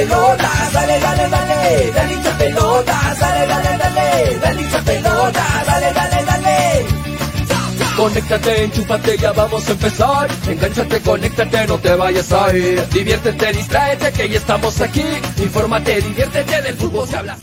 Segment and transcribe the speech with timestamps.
[0.00, 6.24] pelota, dale, dale, dale, dale hincha pelota, dale, dale, dale, dale hincha pelota, dale, dale,
[6.24, 6.86] dale.
[7.96, 10.28] Conéctate, enchúfate, ya vamos a empezar.
[10.48, 12.88] Engánchate, conéctate, no te vayas a ir.
[12.88, 15.04] Diviértete, distráete, que ya estamos aquí.
[15.36, 17.36] Infórmate, diviértete, del fútbol se habla.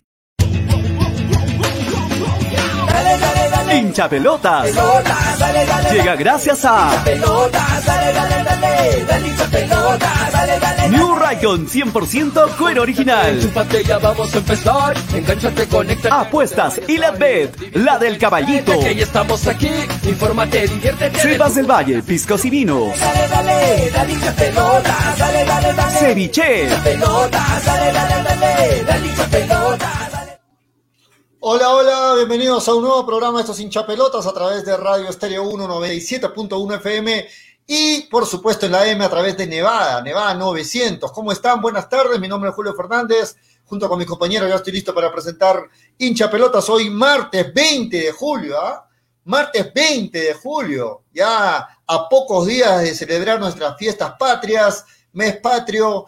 [2.88, 3.76] Dale, dale, dale.
[3.78, 4.64] Hincha pelotas.
[4.64, 8.67] Pelota, dale, dale, Llega gracias a pelota, dale, dale, dale,
[9.08, 10.90] dale hincha pelota, dale, dale.
[10.90, 13.36] New Raycon 100% cuero original.
[13.36, 14.98] Enchúfate, ya vamos a empezar.
[15.14, 16.14] Engánchate, conéctate.
[16.14, 18.80] Apuestas y la bet, la del caballito.
[18.80, 19.70] Que ya estamos aquí.
[20.04, 21.20] Infórmate, diviértete.
[21.20, 23.00] Sebas del Valle, piscos y vinos.
[23.00, 26.00] Dale, dale, dale pelota, dale, dale, dale.
[26.00, 26.68] Ceviche.
[26.84, 29.98] Pelota, dale, dale, dale, dale pelota.
[31.40, 35.44] Hola, hola, bienvenidos a un nuevo programa de estos hinchapelotas a través de Radio Estéreo
[35.44, 37.28] 1 97.1 FM
[37.68, 41.12] y por supuesto en la M a través de Nevada, Nevada 900.
[41.12, 41.62] ¿Cómo están?
[41.62, 43.36] Buenas tardes, mi nombre es Julio Fernández,
[43.66, 45.62] junto con mis compañeros ya estoy listo para presentar
[45.98, 48.86] hinchapelotas hoy martes 20 de julio, ¿ah?
[49.26, 56.06] Martes 20 de julio, ya a pocos días de celebrar nuestras fiestas patrias, mes patrio.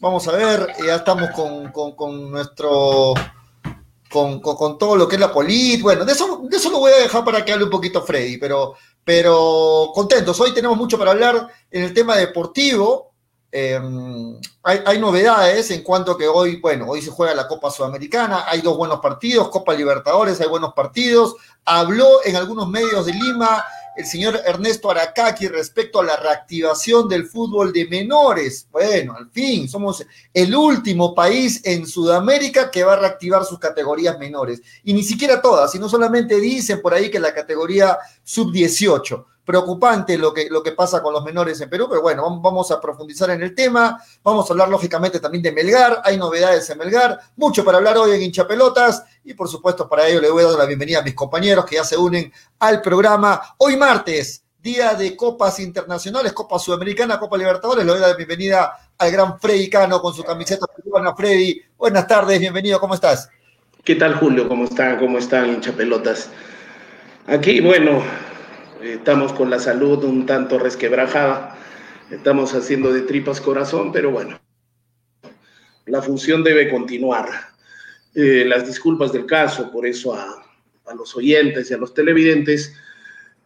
[0.00, 3.12] Vamos a ver, ya estamos con, con- con nuestro
[4.10, 5.82] con, con- con todo lo que es la política.
[5.82, 8.38] Bueno, de eso, de eso lo voy a dejar para que hable un poquito Freddy,
[8.38, 8.74] pero,
[9.04, 10.38] pero contentos.
[10.40, 13.12] Hoy tenemos mucho para hablar en el tema deportivo.
[13.50, 13.78] Eh,
[14.62, 18.62] hay, hay novedades en cuanto que hoy, bueno, hoy se juega la Copa Sudamericana, hay
[18.62, 21.34] dos buenos partidos, Copa Libertadores, hay buenos partidos.
[21.64, 23.64] Habló en algunos medios de Lima
[23.96, 28.66] el señor Ernesto Aracaki respecto a la reactivación del fútbol de menores.
[28.70, 34.18] Bueno, al fin, somos el último país en Sudamérica que va a reactivar sus categorías
[34.18, 34.62] menores.
[34.84, 39.24] Y ni siquiera todas, sino solamente dicen por ahí que la categoría sub-18.
[39.44, 42.70] Preocupante lo que, lo que pasa con los menores en Perú, pero bueno, vam- vamos
[42.70, 44.00] a profundizar en el tema.
[44.22, 46.00] Vamos a hablar lógicamente también de Melgar.
[46.04, 47.18] Hay novedades en Melgar.
[47.36, 49.02] Mucho para hablar hoy en Hinchapelotas.
[49.24, 51.74] Y por supuesto, para ello le voy a dar la bienvenida a mis compañeros que
[51.74, 53.40] ya se unen al programa.
[53.58, 57.84] Hoy martes, día de copas internacionales, Copa Sudamericana, Copa Libertadores.
[57.84, 61.16] Le doy la bienvenida al gran Freddy Cano con su camiseta peruana.
[61.16, 63.28] Freddy, buenas tardes, bienvenido, ¿cómo estás?
[63.82, 64.46] ¿Qué tal, Julio?
[64.46, 65.00] ¿Cómo están?
[65.00, 66.28] ¿Cómo están, hinchapelotas?
[67.26, 68.04] Aquí, bueno,
[68.82, 71.56] estamos con la salud un tanto resquebrajada.
[72.10, 74.38] Estamos haciendo de tripas corazón, pero bueno,
[75.86, 77.28] la función debe continuar.
[78.14, 80.44] Eh, las disculpas del caso, por eso a,
[80.86, 82.74] a los oyentes y a los televidentes.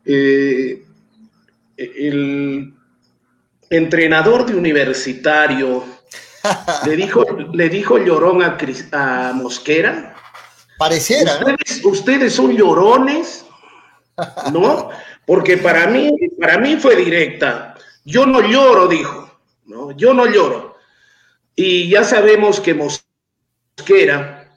[0.04, 0.84] Eh,
[1.76, 2.74] el
[3.70, 5.84] entrenador de universitario
[6.86, 10.14] le dijo, le dijo llorón a, Cris- a Mosquera.
[10.78, 11.46] Pareciera, ¿no?
[11.46, 13.44] Ustedes, ustedes son llorones,
[14.52, 14.90] ¿no?
[15.26, 17.74] Porque para mí, para mí fue directa.
[18.04, 19.90] Yo no lloro, dijo, ¿no?
[19.90, 20.76] Yo no lloro.
[21.56, 24.52] Y ya sabemos que Mosquera,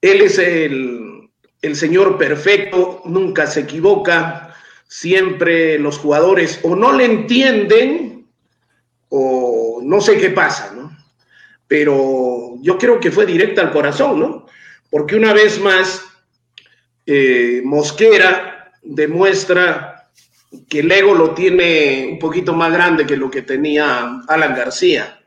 [0.00, 1.28] él es el,
[1.60, 4.54] el señor perfecto, nunca se equivoca,
[4.86, 8.28] siempre los jugadores o no le entienden
[9.08, 10.96] o no sé qué pasa, ¿no?
[11.66, 14.46] Pero yo creo que fue directa al corazón, ¿no?
[14.90, 16.04] Porque una vez más,
[17.06, 18.53] eh, Mosquera
[18.84, 20.10] demuestra
[20.68, 25.20] que el ego lo tiene un poquito más grande que lo que tenía Alan García.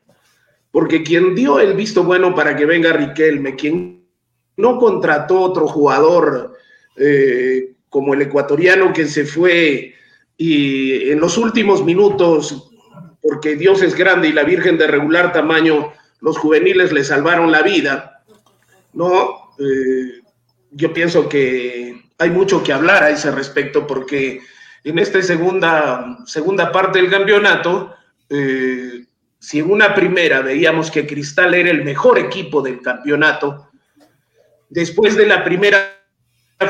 [0.72, 4.06] Porque quien dio el visto bueno para que venga Riquelme, quien
[4.58, 6.54] no contrató otro jugador
[6.96, 9.94] eh, como el ecuatoriano que se fue
[10.38, 12.72] y en los últimos minutos,
[13.22, 17.64] porque Dios es grande y la Virgen de regular tamaño, los juveniles le salvaron la
[17.64, 18.24] vida,
[18.94, 19.52] ¿no?
[19.60, 20.22] Eh,
[20.72, 24.42] yo pienso que hay mucho que hablar a ese respecto porque
[24.84, 27.94] en esta segunda, segunda parte del campeonato,
[28.30, 29.06] eh,
[29.40, 33.70] si en una primera veíamos que Cristal era el mejor equipo del campeonato,
[34.70, 35.94] después de la primera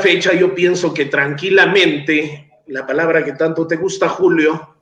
[0.01, 4.75] fecha yo pienso que tranquilamente, la palabra que tanto te gusta, Julio,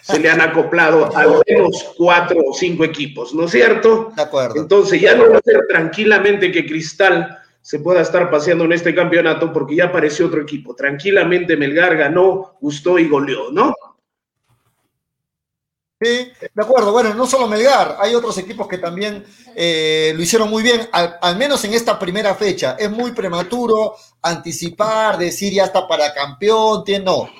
[0.00, 4.12] se le han acoplado al menos cuatro o cinco equipos, ¿no es cierto?
[4.14, 4.60] De acuerdo.
[4.60, 8.94] Entonces ya no va a ser tranquilamente que Cristal se pueda estar paseando en este
[8.94, 10.74] campeonato porque ya apareció otro equipo.
[10.74, 13.74] Tranquilamente Melgar ganó, gustó y goleó, ¿no?
[15.98, 16.92] Sí, de acuerdo.
[16.92, 19.24] Bueno, no solo Melgar, hay otros equipos que también
[19.56, 22.76] eh, lo hicieron muy bien, al, menos en esta primera fecha.
[22.78, 27.30] Es muy prematuro anticipar, decir ya está para campeón, tiene- no.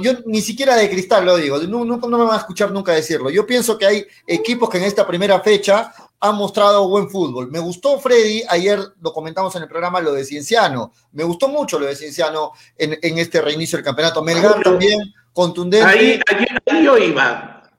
[0.00, 2.92] Yo ni siquiera de cristal lo digo, no, no, no me van a escuchar nunca
[2.92, 3.28] decirlo.
[3.28, 7.50] Yo pienso que hay equipos que en esta primera fecha han mostrado buen fútbol.
[7.50, 10.92] Me gustó Freddy, ayer lo comentamos en el programa, lo de Cienciano.
[11.12, 14.22] Me gustó mucho lo de Cienciano en, en este reinicio del campeonato.
[14.22, 14.98] Melgar también,
[15.34, 15.86] contundente.
[15.86, 17.70] Ahí, ahí, ahí yo iba,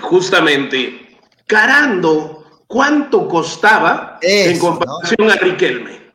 [0.00, 1.20] justamente.
[1.46, 6.12] Carando, cuánto costaba en comparación a Riquelme.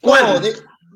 [0.00, 0.48] ¿Cuánto?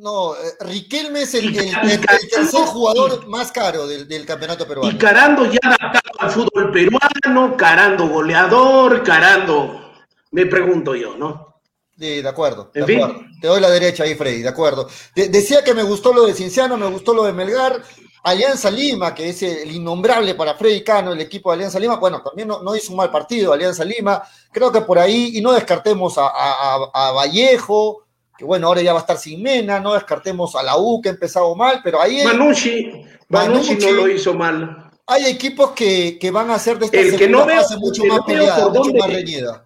[0.06, 4.88] No, eh, Riquelme es el, tercer jugador más caro del, campeonato peruano.
[4.88, 9.90] Y Carando ya adaptado al fútbol peruano, Carando goleador, Carando,
[10.30, 11.60] me pregunto yo, ¿no?
[11.98, 12.70] Sí, de acuerdo.
[12.72, 13.20] De acuerdo.
[13.40, 14.88] Te doy la derecha ahí, Freddy, de acuerdo.
[15.16, 17.82] decía que me gustó lo de Cinciano, me gustó lo de Melgar.
[18.22, 22.22] Alianza Lima, que es el innombrable para Freddy Cano, el equipo de Alianza Lima, bueno,
[22.22, 24.22] también no, hizo un mal partido Alianza Lima.
[24.52, 28.05] Creo que por ahí, y no descartemos a, a Vallejo,
[28.36, 31.08] que bueno, ahora ya va a estar sin Mena, no descartemos a la U que
[31.08, 32.22] ha empezado mal, pero ahí...
[32.24, 34.90] Manucci, Manucci, no lo hizo mal.
[35.06, 38.68] Hay equipos que, van a hacer de esta el que no veo, mucho más peleada,
[38.68, 39.64] mucho más reñida.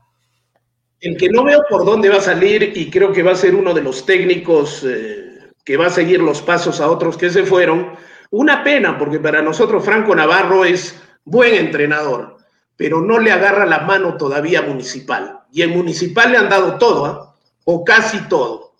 [1.01, 3.55] El que no veo por dónde va a salir y creo que va a ser
[3.55, 7.43] uno de los técnicos eh, que va a seguir los pasos a otros que se
[7.43, 7.97] fueron.
[8.31, 10.95] Una pena, porque para nosotros Franco Navarro es
[11.25, 12.37] buen entrenador,
[12.77, 15.41] pero no le agarra la mano todavía Municipal.
[15.51, 17.30] Y en Municipal le han dado todo, ¿ah?
[17.65, 18.75] O casi todo.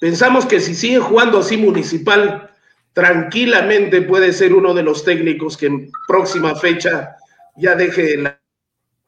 [0.00, 2.50] Pensamos que si sigue jugando así municipal,
[2.92, 7.16] tranquilamente puede ser uno de los técnicos que en próxima fecha
[7.56, 8.38] ya deje la,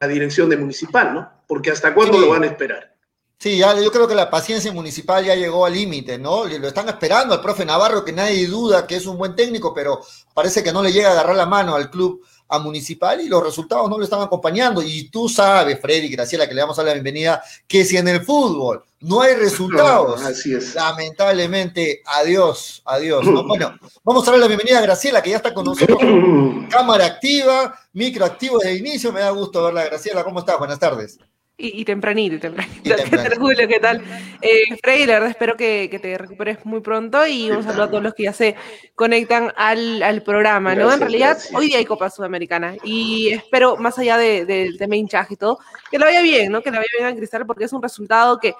[0.06, 1.30] dirección de municipal, ¿no?
[1.48, 2.94] Porque hasta cuándo lo van a esperar.
[3.38, 6.44] Sí, ya, yo creo que la paciencia municipal ya llegó al límite, ¿no?
[6.44, 10.00] Lo están esperando al profe Navarro, que nadie duda que es un buen técnico, pero
[10.34, 13.42] parece que no le llega a agarrar la mano al club a Municipal y los
[13.42, 14.82] resultados no le están acompañando.
[14.82, 18.08] Y tú sabes, Freddy, Graciela, que le vamos a dar la bienvenida, que si en
[18.08, 20.74] el fútbol no hay resultados, así es.
[20.74, 23.24] lamentablemente, adiós, adiós.
[23.46, 25.98] Bueno, vamos a darle la bienvenida a Graciela, que ya está con nosotros.
[26.70, 29.12] Cámara activa, micro activo desde el inicio.
[29.12, 30.24] Me da gusto verla, Graciela.
[30.24, 30.58] ¿Cómo estás?
[30.58, 31.18] Buenas tardes.
[31.56, 32.96] Y, tempranito, y tempranito.
[33.38, 34.02] Julio, ¿qué tal?
[34.42, 38.02] Eh, Freddy, la verdad espero que, te recuperes muy pronto y un saludo a todos
[38.02, 38.56] los que ya se
[38.96, 40.92] conectan al, programa, ¿no?
[40.92, 45.34] en realidad, hoy día hay Copa Sudamericana y espero, más allá del de, tema hinchaje
[45.34, 45.60] y todo,
[45.92, 46.60] que lo vaya bien, ¿no?
[46.60, 48.54] Que lo vaya bien a Cristal porque es un resultado que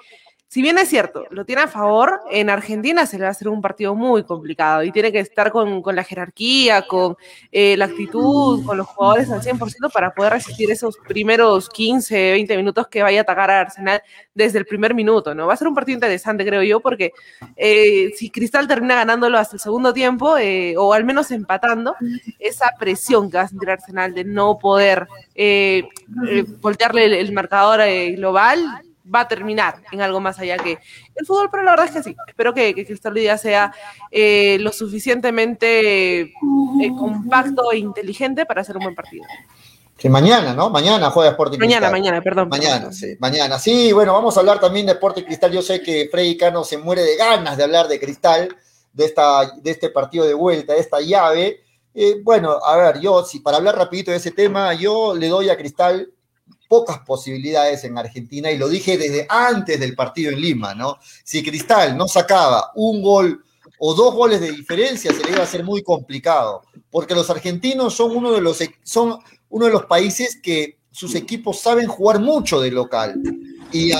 [0.47, 3.49] si bien es cierto, lo tiene a favor, en Argentina se le va a hacer
[3.49, 7.17] un partido muy complicado y tiene que estar con, la jerarquía, con
[7.51, 12.57] eh, la actitud, con los jugadores al 100% para poder resistir esos primeros 15, 20
[12.57, 14.01] minutos que vaya a atacar a Arsenal
[14.33, 15.47] desde el primer minuto, ¿no?
[15.47, 17.11] Va a ser un partido interesante, creo yo, porque
[17.57, 21.95] eh, si Cristal termina ganándolo hasta el segundo tiempo, eh, o al menos empatando,
[22.39, 25.07] esa presión que va a sentir Arsenal de no poder
[26.61, 27.81] voltearle el marcador
[28.15, 30.79] global va a terminar en algo más allá que
[31.15, 32.15] el fútbol, pero la verdad es que sí.
[32.27, 33.73] Espero que, que Cristal Lidia sea
[34.11, 36.33] eh, lo suficientemente eh,
[36.97, 39.25] compacto e inteligente para hacer un buen partido.
[39.97, 40.69] Que mañana, ¿no?
[40.69, 42.49] Mañana juega Sporting Mañana, mañana, perdón.
[42.49, 43.57] Mañana, sí, mañana.
[43.57, 45.53] Sí, bueno, vamos a hablar también de Sporting Cristal.
[45.53, 48.57] Yo sé que Freddy Cano se muere de ganas de hablar de Cristal,
[48.91, 51.61] de, esta, de este partido de vuelta, de esta llave.
[51.93, 55.49] Eh, bueno, a ver, yo, si para hablar rapidito de ese tema, yo le doy
[55.49, 56.11] a Cristal
[56.67, 60.97] pocas posibilidades en Argentina y lo dije desde antes del partido en Lima, ¿no?
[61.23, 63.43] Si Cristal no sacaba un gol
[63.79, 67.93] o dos goles de diferencia, se le iba a hacer muy complicado, porque los argentinos
[67.93, 69.19] son uno de los, son
[69.49, 73.21] uno de los países que sus equipos saben jugar mucho de local.
[73.71, 73.91] Y,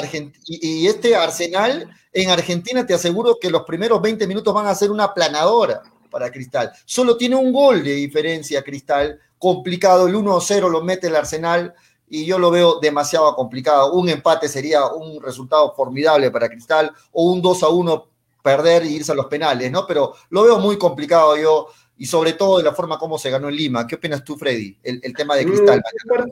[0.47, 4.91] y este Arsenal en Argentina te aseguro que los primeros 20 minutos van a ser
[4.91, 6.71] una planadora para Cristal.
[6.85, 11.73] Solo tiene un gol de diferencia Cristal, complicado, el 1-0 lo mete el Arsenal
[12.07, 13.93] y yo lo veo demasiado complicado.
[13.93, 18.09] Un empate sería un resultado formidable para Cristal o un 2 a 1
[18.43, 19.87] perder e irse a los penales, ¿no?
[19.87, 23.49] Pero lo veo muy complicado yo y sobre todo de la forma como se ganó
[23.49, 23.87] en Lima.
[23.87, 24.77] ¿Qué opinas tú, Freddy?
[24.83, 25.81] El, tema de Cristal.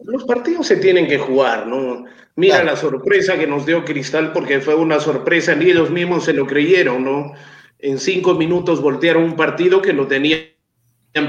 [0.04, 2.06] Los partidos se tienen que jugar, ¿no?
[2.36, 6.34] Mira la sorpresa que nos dio Cristal porque fue una sorpresa, ni ellos mismos se
[6.34, 7.34] lo creyeron, ¿no?
[7.80, 10.48] En cinco minutos voltearon un partido que lo tenían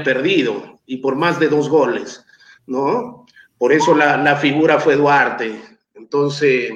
[0.03, 2.25] perdido y por más de dos goles,
[2.65, 3.24] ¿no?
[3.57, 5.59] Por eso la, figura fue Duarte.
[5.93, 6.71] Entonces,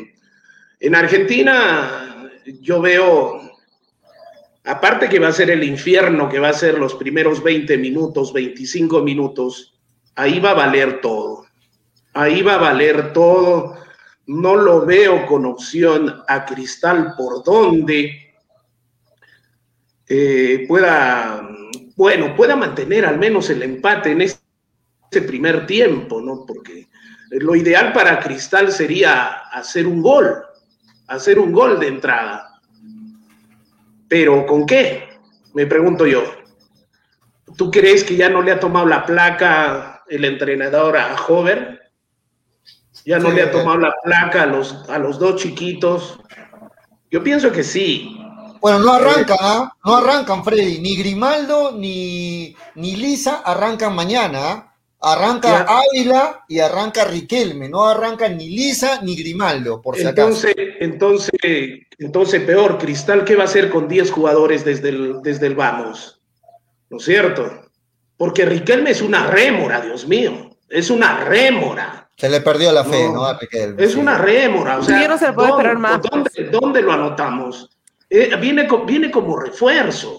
[0.79, 2.31] en Argentina
[2.61, 3.41] yo veo,
[4.63, 8.33] aparte que va a ser el infierno, que va a ser los primeros 20 minutos,
[8.33, 9.79] 25 minutos,
[10.15, 11.45] ahí va a valer todo.
[12.13, 13.75] Ahí va a valer todo.
[14.25, 18.33] No lo veo con opción a Cristal por donde
[20.07, 21.47] eh, pueda,
[21.95, 24.48] bueno, pueda mantener al menos el empate en este
[25.09, 26.45] ese primer tiempo, ¿no?
[26.45, 26.89] Porque
[27.31, 30.43] lo ideal para Cristal sería hacer un gol,
[31.07, 32.61] hacer un gol de entrada.
[34.07, 35.09] Pero ¿con qué?
[35.53, 36.23] Me pregunto yo.
[37.57, 41.79] ¿Tú crees que ya no le ha tomado la placa el entrenador a Hover?
[43.05, 46.19] ¿Ya no le ha tomado la placa a los, a los dos chiquitos?
[47.09, 48.15] Yo pienso que sí.
[48.61, 49.73] Bueno, no arrancan, ¿ah?
[49.85, 50.79] No arrancan, Freddy.
[50.79, 54.39] Ni Grimaldo ni, ni Lisa arrancan mañana.
[54.51, 54.68] ¿ah?
[55.01, 60.75] Arranca Ávila y arranca Riquelme, no arranca ni Lisa ni Grimaldo, por si entonces, acaso.
[60.79, 61.31] Entonces,
[61.97, 66.21] entonces, peor, Cristal, ¿qué va a hacer con 10 jugadores desde el, desde el vamos?
[66.89, 67.49] ¿No es cierto?
[68.17, 72.09] Porque Riquelme es una rémora, Dios mío, es una rémora.
[72.17, 73.25] Se le perdió la fe, ¿no?
[73.77, 76.01] Es una rémora, o sea, no se puede esperar más.
[76.51, 77.69] ¿dónde, lo anotamos?
[78.09, 80.18] Eh, viene, viene como refuerzo.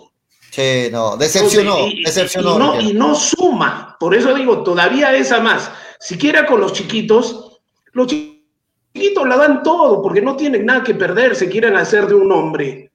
[0.51, 2.81] Sí, no, decepcionó, y, decepcionó.
[2.81, 5.71] Y no, suma, por eso digo, todavía es a más.
[6.01, 7.61] Siquiera con los chiquitos,
[7.93, 12.15] los chiquitos la dan todo, porque no tienen nada que perder, se quieren hacer de
[12.15, 12.91] un hombre.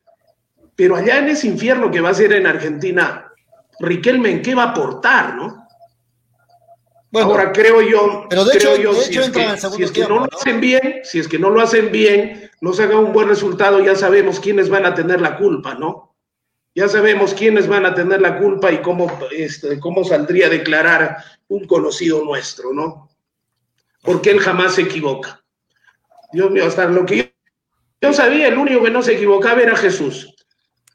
[0.75, 3.31] Pero allá en ese infierno que va a ser en Argentina,
[3.79, 5.67] Riquelme, ¿en qué va a aportar, no?
[7.12, 10.59] Bueno, Ahora creo yo, pero de creo hecho, yo, si, es que, no lo hacen
[10.59, 13.95] bien, si es que no lo hacen bien, no se haga un buen resultado, ya
[13.95, 16.14] sabemos quiénes van a tener la culpa, ¿no?
[16.75, 21.17] Ya sabemos quiénes van a tener la culpa y cómo, este, cómo saldría a declarar
[21.48, 23.10] un conocido nuestro, ¿no?
[24.01, 25.41] Porque él jamás se equivoca.
[26.34, 27.34] Dios mío, hasta lo que
[28.01, 30.36] yo, sabía, el único que no se equivocaba era Jesús.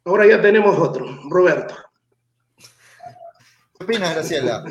[0.04, 1.74] Ahora ya tenemos otro, Roberto.
[3.90, 4.64] ¿Qué opinas, Graciela?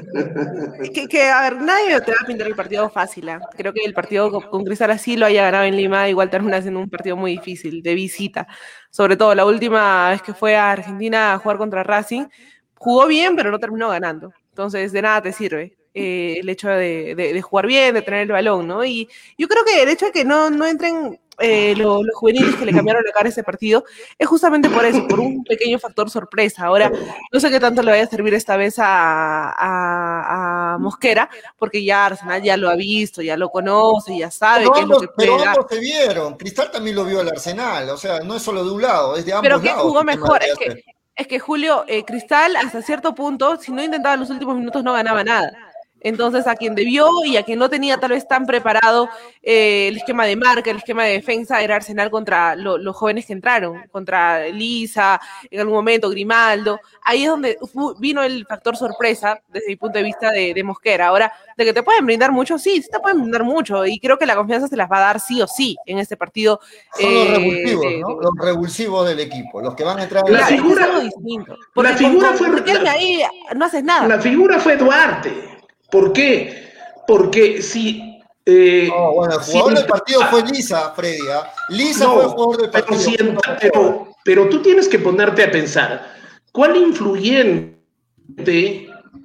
[1.09, 3.27] que, a ver, nadie te va a pintar el partido fácil.
[3.27, 3.39] ¿eh?
[3.57, 6.79] Creo que el partido con, Cristal así lo haya ganado en Lima, igual termina siendo
[6.79, 8.47] un partido muy difícil, de visita.
[8.89, 12.27] Sobre todo la última vez que fue a Argentina a jugar contra Racing,
[12.75, 14.31] jugó bien, pero no terminó ganando.
[14.51, 15.77] Entonces, de nada te sirve.
[15.93, 18.85] Eh, el hecho de, jugar bien, de tener el balón, ¿no?
[18.85, 22.73] Y yo creo que el hecho de que no entren eh, los, juveniles que le
[22.73, 23.83] cambiaron la cara a ese partido
[24.17, 26.65] es justamente por eso, por un pequeño factor sorpresa.
[26.65, 26.91] Ahora,
[27.31, 32.07] no sé qué tanto le vaya a servir esta vez a, a, Mosquera, porque ya
[32.07, 35.29] Arsenal ya lo ha visto, ya lo conoce, ya sabe qué es lo que puede
[35.29, 38.63] Pero ambos se vieron, Cristal también lo vio al Arsenal, o sea, no es solo
[38.63, 40.83] de un lado, es de ambos pero que jugó mejor, es que,
[41.15, 44.83] es que Julio, eh, Cristal hasta cierto punto, si no intentaba en los últimos minutos
[44.83, 45.68] no ganaba nada.
[46.01, 49.09] Entonces, a quien debió y a quien no tenía tal vez tan preparado
[49.41, 53.33] eh, el esquema de marca, el esquema de defensa, era Arsenal contra los jóvenes que
[53.33, 56.79] entraron, contra Lisa, en algún momento Grimaldo.
[57.03, 57.57] Ahí es donde
[57.99, 61.07] vino el factor sorpresa, desde mi punto de vista de, Mosquera.
[61.07, 63.85] Ahora, de que te pueden brindar mucho, sí, sí te pueden brindar mucho.
[63.85, 66.17] Y creo que la confianza se las va a dar sí o sí en este
[66.17, 66.59] partido.
[66.93, 68.21] Son los eh, revulsivos, ¿no?
[68.21, 70.87] Los revulsivos del equipo, los que van a entrar en la, figura.
[71.75, 72.89] la figura fue.
[72.89, 73.21] ahí
[73.55, 74.07] no haces nada.
[74.07, 75.58] La figura fue Duarte.
[75.91, 76.71] ¿Por qué?
[77.07, 78.19] Porque si...
[78.45, 81.27] Eh, bueno, el jugador del partido fue Lisa, Freddy.
[81.31, 81.51] ¿ah?
[81.69, 83.39] Lisa fue el jugador del partido.
[83.59, 86.15] Pero, pero, tú tienes que ponerte a pensar,
[86.51, 87.79] ¿cuál influyente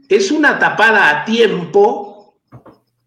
[0.09, 2.37] es una tapada a tiempo,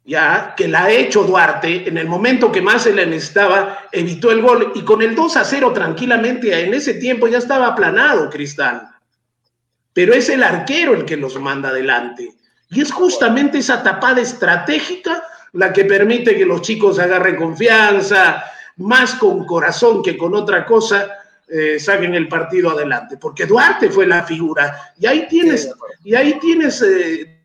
[0.06, 4.32] ya, que la ha hecho Duarte en el momento que más se le necesitaba, evitó
[4.32, 8.30] el gol y con el 2 a 0 tranquilamente en ese tiempo ya estaba aplanado
[8.30, 8.88] Cristal.
[9.94, 12.32] Pero es el arquero el que los manda adelante.
[12.70, 18.44] Y es justamente esa tapada estratégica la que permite que los chicos agarren confianza,
[18.78, 21.10] más con corazón que con otra cosa,
[21.48, 23.18] eh, saquen el partido adelante.
[23.18, 24.94] Porque Duarte fue la figura.
[25.00, 25.72] Y ahí tienes,
[26.04, 27.42] y ahí tienes eh,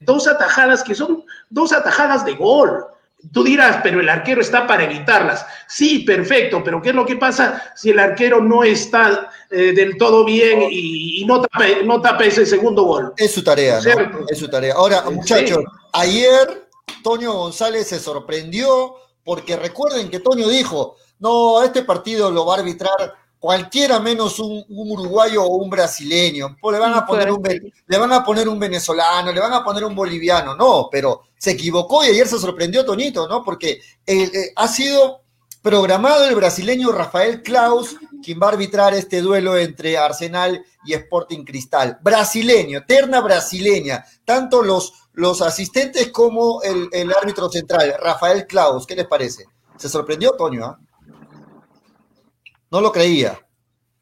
[0.00, 2.84] dos atajadas que son dos atajadas de gol.
[3.32, 5.44] Tú dirás, pero el arquero está para evitarlas.
[5.68, 9.96] Sí, perfecto, pero ¿qué es lo que pasa si el arquero no está eh, del
[9.96, 13.12] todo bien y, no, tape, no ese segundo gol?
[13.16, 14.26] Es su tarea, ¿no?
[14.28, 14.74] Es su tarea.
[14.74, 15.58] Ahora, muchachos,
[15.92, 16.68] ayer
[17.02, 22.58] Toño González se sorprendió porque recuerden que Toño dijo, no, este partido lo va a
[22.58, 26.56] arbitrar cualquiera menos un, uruguayo o un brasileño.
[26.60, 27.42] Pues le van, a poner un,
[27.86, 30.56] le van a poner un venezolano, le van a poner un boliviano.
[30.56, 33.44] No, pero se equivocó y ayer se sorprendió Tonito, ¿no?
[33.44, 35.22] Porque eh, eh, ha sido
[35.62, 41.44] programado el brasileño Rafael Klaus, quien va a arbitrar este duelo entre Arsenal y Sporting
[41.44, 41.98] Cristal.
[42.02, 48.86] Brasileño, terna brasileña, tanto los, los asistentes como el, el árbitro central, Rafael Klaus.
[48.86, 49.46] ¿Qué les parece?
[49.76, 50.64] ¿Se sorprendió, Toño?
[50.64, 50.78] ¿ah?
[52.70, 53.38] No lo creía.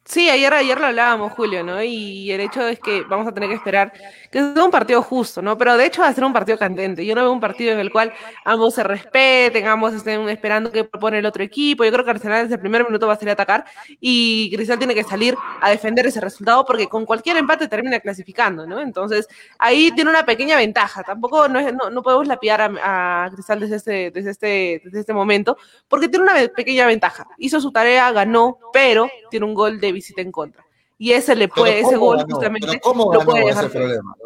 [0.05, 1.83] Sí, ayer, ayer lo hablábamos, Julio, ¿no?
[1.83, 3.93] Y el hecho es que vamos a tener que esperar
[4.35, 5.57] que sea un partido justo, ¿no?
[5.57, 7.07] Pero de hecho va a ser un partido candente.
[7.07, 8.13] Yo no veo un partido en el cual
[8.45, 11.85] ambos se respeten, ambos estén esperando que propone el otro equipo.
[11.85, 13.65] Yo creo que Arsenal desde el primer minuto va a salir a atacar
[14.01, 18.67] y Cristal tiene que salir a defender ese resultado porque con cualquier empate termina clasificando,
[18.67, 18.81] ¿no?
[18.81, 21.05] Entonces ahí tiene una pequeña ventaja.
[21.05, 24.99] Tampoco no, es, no, no podemos lapidar a, a, Cristal desde este, desde, este, desde
[24.99, 27.29] este momento porque tiene una pequeña ventaja.
[27.39, 30.64] Hizo su tarea, ganó, pero tiene un gol de visita en contra.
[30.97, 33.65] Y ese le puede, ese gol justamente ¿cómo lo puede dejar.
[33.65, 34.17] Ese problema,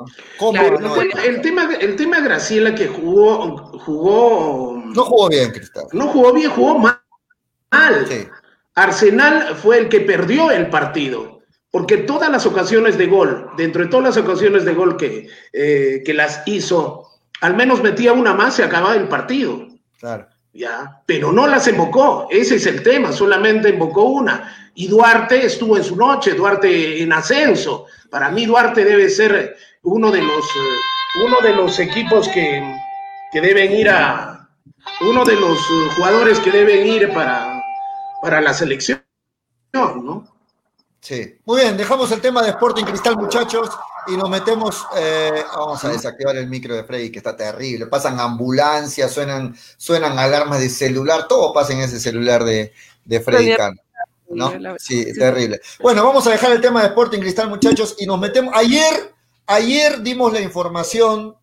[1.25, 4.83] el, tema, el tema Graciela que jugó, jugó.
[4.95, 5.87] No jugó bien, Cristal.
[5.93, 7.01] No jugó bien, jugó mal.
[8.75, 11.39] Arsenal fue el que perdió el partido.
[11.71, 16.03] Porque todas las ocasiones de gol, dentro de todas las ocasiones de gol que, eh,
[16.05, 17.09] que las hizo
[17.41, 19.67] al menos metía una más y acababa el partido.
[19.99, 20.29] Claro.
[20.53, 21.03] ¿Ya?
[21.07, 24.71] Pero no las invocó, ese es el tema, solamente invocó una.
[24.75, 27.87] Y Duarte estuvo en su noche, Duarte en ascenso.
[28.11, 32.63] Para mí Duarte debe ser uno de los, eh, uno de los equipos que,
[33.33, 34.49] que, deben ir a,
[35.01, 37.63] uno de los eh, jugadores que deben ir para,
[38.23, 39.03] para la selección,
[39.73, 40.27] ¿no?
[41.01, 41.39] Sí.
[41.45, 43.71] Muy bien, dejamos el tema de Sporting Cristal, muchachos,
[44.09, 44.87] y nos metemos.
[44.97, 47.87] Eh, vamos a desactivar el micro de Freddy, que está terrible.
[47.87, 52.73] Pasan ambulancias, suenan, suenan alarmas de celular, todo pasa en ese celular de,
[53.05, 53.55] de Freddy
[54.31, 54.53] ¿no?
[54.79, 55.61] Sí, terrible.
[55.81, 58.53] Bueno, vamos a dejar el tema de Sporting Cristal, muchachos, y nos metemos.
[58.55, 59.15] Ayer,
[59.47, 61.35] ayer dimos la información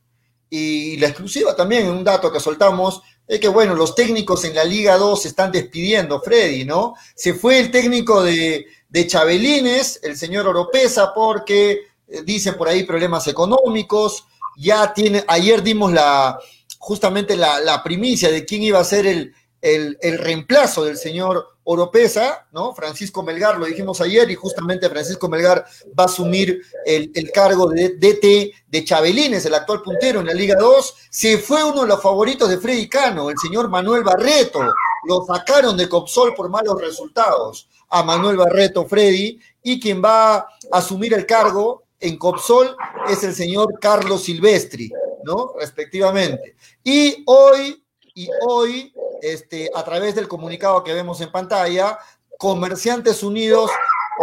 [0.49, 4.63] y la exclusiva también, un dato que soltamos, es que bueno, los técnicos en la
[4.63, 6.93] Liga 2 se están despidiendo, Freddy, ¿no?
[7.15, 12.83] Se fue el técnico de, de Chabelines, el señor Oropesa, porque eh, dicen por ahí
[12.83, 14.25] problemas económicos.
[14.57, 16.39] Ya tiene, ayer dimos la
[16.85, 22.75] justamente la, primicia de quién iba a ser el, el, reemplazo del señor Oropesa, ¿no?
[22.75, 25.65] Francisco Melgar, lo dijimos ayer, y justamente Francisco Melgar
[25.97, 30.33] va a asumir el, el, cargo de DT de Chabelines, el actual puntero en la
[30.35, 30.95] Liga 2.
[31.09, 34.59] Se fue uno de los favoritos de Freddy Cano, el señor Manuel Barreto.
[35.07, 40.47] Lo sacaron de Copsol por malos resultados a Manuel Barreto Freddy, y quien va a
[40.71, 42.75] asumir el cargo en Copsol
[43.09, 44.91] es el señor Carlos Silvestri,
[45.23, 45.53] ¿no?
[45.59, 46.55] Respectivamente.
[46.83, 51.97] Y hoy, y hoy, este, a través del comunicado que vemos en pantalla,
[52.37, 53.71] Comerciantes Unidos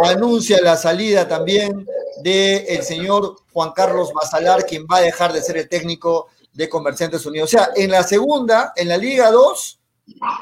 [0.05, 1.85] anuncia la salida también
[2.23, 6.69] del el señor Juan Carlos Basalar, quien va a dejar de ser el técnico de
[6.69, 7.53] Comerciantes Unidos.
[7.53, 9.79] O sea, en la segunda, en la Liga 2,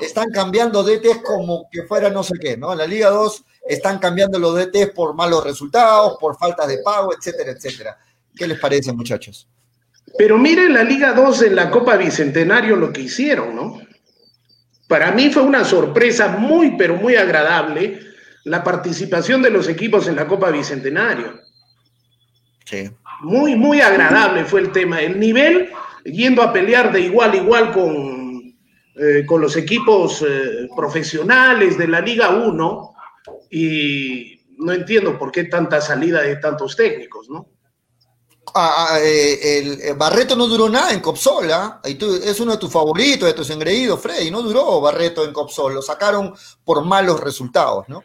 [0.01, 2.71] están cambiando DTs como que fuera no sé qué, ¿no?
[2.71, 7.13] En la Liga 2 están cambiando los DTs por malos resultados, por faltas de pago,
[7.15, 7.97] etcétera, etcétera.
[8.35, 9.47] ¿Qué les parece, muchachos?
[10.17, 13.81] Pero miren la Liga 2 en la Copa Bicentenario lo que hicieron, ¿no?
[14.87, 17.99] Para mí fue una sorpresa muy, pero muy agradable
[18.43, 21.39] la participación de los equipos en la Copa Bicentenario.
[22.65, 22.89] Sí.
[23.21, 25.01] Muy, muy agradable fue el tema.
[25.01, 25.69] El nivel,
[26.03, 28.21] yendo a pelear de igual a igual con
[28.93, 32.90] eh, con los equipos eh, profesionales de la Liga 1
[33.49, 37.47] y no entiendo por qué tanta salida de tantos técnicos, ¿no?
[38.53, 41.81] Ah, ah eh, el, Barreto no duró nada en Copsol, ¿ah?
[41.83, 45.81] es uno de tus favoritos, de tus engreídos, Freddy, no duró Barreto en Copsol, lo
[45.81, 48.03] sacaron por malos resultados, ¿no?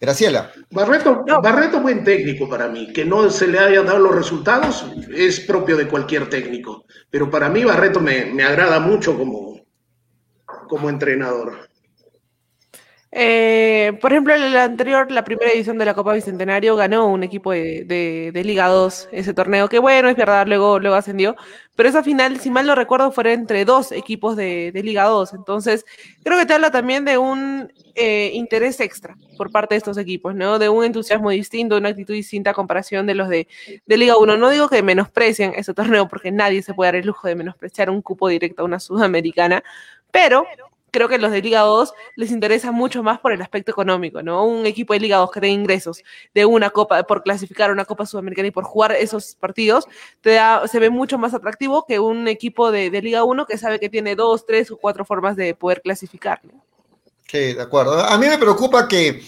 [0.00, 0.50] Graciela.
[0.70, 2.90] Barreto, Barreto buen técnico para mí.
[2.90, 6.86] Que no se le hayan dado los resultados es propio de cualquier técnico.
[7.10, 9.60] Pero para mí Barreto me, me agrada mucho como,
[10.68, 11.69] como entrenador.
[13.12, 17.24] Eh, por ejemplo, en la anterior, la primera edición de la Copa Bicentenario, ganó un
[17.24, 21.34] equipo de, Liga 2 ese torneo, que bueno, es verdad, luego, luego ascendió,
[21.74, 25.34] pero esa final, si mal no recuerdo, fue entre dos equipos de, Liga 2.
[25.34, 25.84] Entonces,
[26.22, 30.34] creo que te habla también de un eh, interés extra por parte de estos equipos,
[30.36, 30.60] ¿no?
[30.60, 33.48] De un entusiasmo distinto, una actitud distinta a comparación de los de,
[33.86, 34.36] de Liga 1.
[34.36, 37.90] No digo que menosprecien ese torneo, porque nadie se puede dar el lujo de menospreciar
[37.90, 39.64] un cupo directo a una sudamericana,
[40.12, 40.46] pero
[40.90, 44.44] creo que los de Liga 2 les interesa mucho más por el aspecto económico, ¿no?
[44.44, 46.02] Un equipo de Liga 2 que tenga ingresos
[46.34, 49.86] de una copa, por clasificar una Copa Sudamericana y por jugar esos partidos,
[50.22, 54.14] se ve mucho más atractivo que un equipo de, Liga 1 que sabe que tiene
[54.14, 56.40] dos, tres o cuatro formas de poder clasificar.
[57.26, 57.98] Sí, de acuerdo.
[58.00, 59.22] A mí me preocupa que,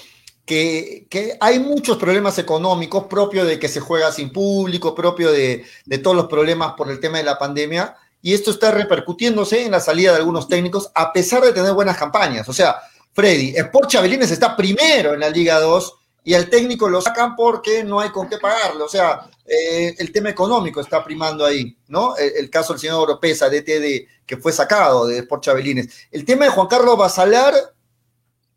[0.45, 5.65] que, hay muchos problemas económicos propios de que se juega sin público, propio de
[6.03, 9.81] todos los problemas por el tema de la pandemia y esto está repercutiéndose en la
[9.81, 12.49] salida de algunos técnicos a pesar de tener buenas campañas.
[12.49, 12.77] O sea,
[13.13, 17.83] Freddy, Sport Chabelines está primero en la Liga 2 y al técnico lo sacan porque
[17.83, 18.85] no hay con qué pagarlo.
[18.85, 22.17] O sea, eh, el tema económico está primando ahí, ¿no?
[22.17, 25.89] El, caso del señor Oropesa, DT, que fue sacado de Sport Chabelines.
[26.13, 27.55] El tema de Juan Carlos Basalar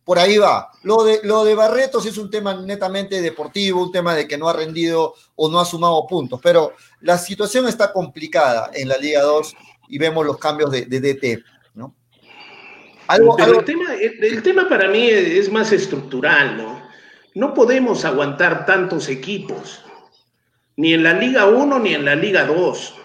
[0.06, 0.72] por ahí va.
[0.84, 4.48] Lo de, lo de Barretos es un tema netamente deportivo, un tema de que no
[4.48, 9.24] ha rendido o no ha sumado puntos, pero la situación está complicada en la Liga
[9.24, 9.56] 2
[9.90, 11.94] y vemos los cambios de, DT, ¿no?
[13.10, 16.86] El, tema, el, tema para mí es más estructural, ¿no?
[17.34, 19.84] No podemos aguantar tantos equipos,
[20.78, 22.96] ni en la Liga 1 ni en la Liga 2,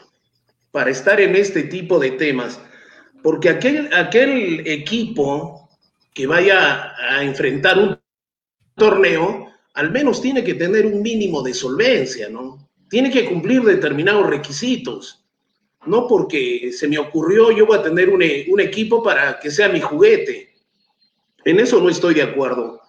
[0.70, 2.60] para estar en este tipo de temas,
[3.22, 5.59] porque aquel, aquel equipo
[6.12, 7.98] que vaya a enfrentar un
[8.74, 12.68] torneo, al menos tiene que tener un mínimo de solvencia, ¿no?
[12.88, 15.24] Tiene que cumplir determinados requisitos.
[15.86, 19.68] No porque se me ocurrió yo voy a tener un, un equipo para que sea
[19.68, 20.54] mi juguete.
[21.44, 22.80] En eso no estoy de acuerdo.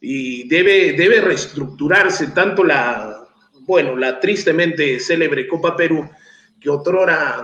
[0.00, 3.28] Y debe, debe reestructurarse tanto la,
[3.60, 6.08] bueno, la tristemente célebre Copa Perú,
[6.60, 7.42] que otrora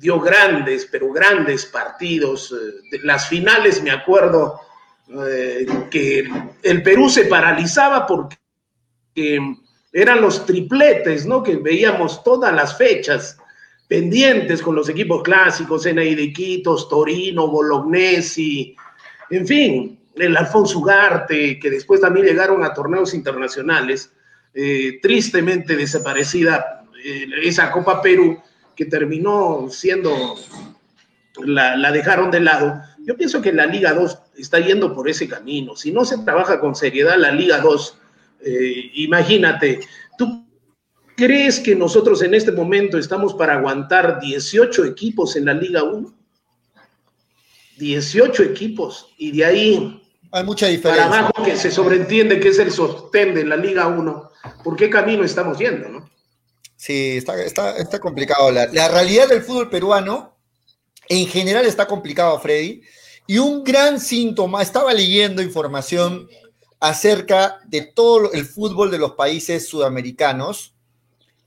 [0.00, 2.52] dio grandes, pero grandes partidos.
[2.52, 4.60] Eh, las finales, me acuerdo,
[5.28, 6.28] eh, que
[6.62, 8.38] el Perú se paralizaba porque
[9.92, 11.42] eran los tripletes, ¿no?
[11.42, 13.36] Que veíamos todas las fechas
[13.86, 18.74] pendientes con los equipos clásicos, Enei de Quitos, Torino, Bolognesi,
[19.30, 24.12] en fin, el Alfonso Ugarte, que después también llegaron a torneos internacionales,
[24.54, 26.84] eh, tristemente desaparecida
[27.42, 28.40] esa Copa Perú,
[28.80, 30.38] que terminó siendo,
[31.44, 32.80] la, la, dejaron de lado.
[33.04, 35.76] Yo pienso que la Liga 2 está yendo por ese camino.
[35.76, 37.98] Si no se trabaja con seriedad la Liga 2,
[38.40, 39.80] eh, imagínate,
[40.16, 40.46] ¿tú
[41.14, 46.14] crees que nosotros en este momento estamos para aguantar 18 equipos en la Liga 1?
[47.76, 51.06] 18 equipos y de ahí hay mucha diferencia.
[51.06, 54.30] Para abajo que se sobreentiende que es el sostén de la Liga 1.
[54.64, 56.09] ¿Por qué camino estamos yendo, no?
[56.80, 57.38] Sí, está,
[57.76, 58.50] está, complicado.
[58.50, 60.38] La, la, realidad del fútbol peruano
[61.10, 62.80] en general está complicado, Freddy.
[63.26, 66.26] Y un gran síntoma, estaba leyendo información
[66.80, 70.74] acerca de todo el fútbol de los países sudamericanos.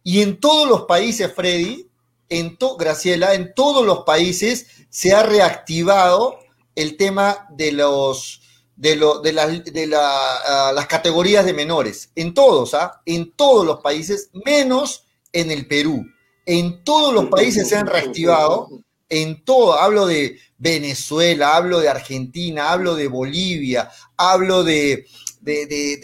[0.04, 1.89] Y en todos los países, Freddy,
[2.30, 6.38] en Graciela, en todos los países se ha reactivado
[6.76, 8.39] el tema de los
[8.76, 12.12] de, lo, de, de la, las categorías de menores.
[12.13, 13.02] En todos, ¿ah?
[13.08, 15.03] En todos los países, menos
[15.34, 16.06] en el Perú.
[16.46, 18.69] En todos los países se han reactivado,
[19.10, 25.06] en todo, hablo de Venezuela, hablo de Argentina, hablo de Bolivia, hablo de,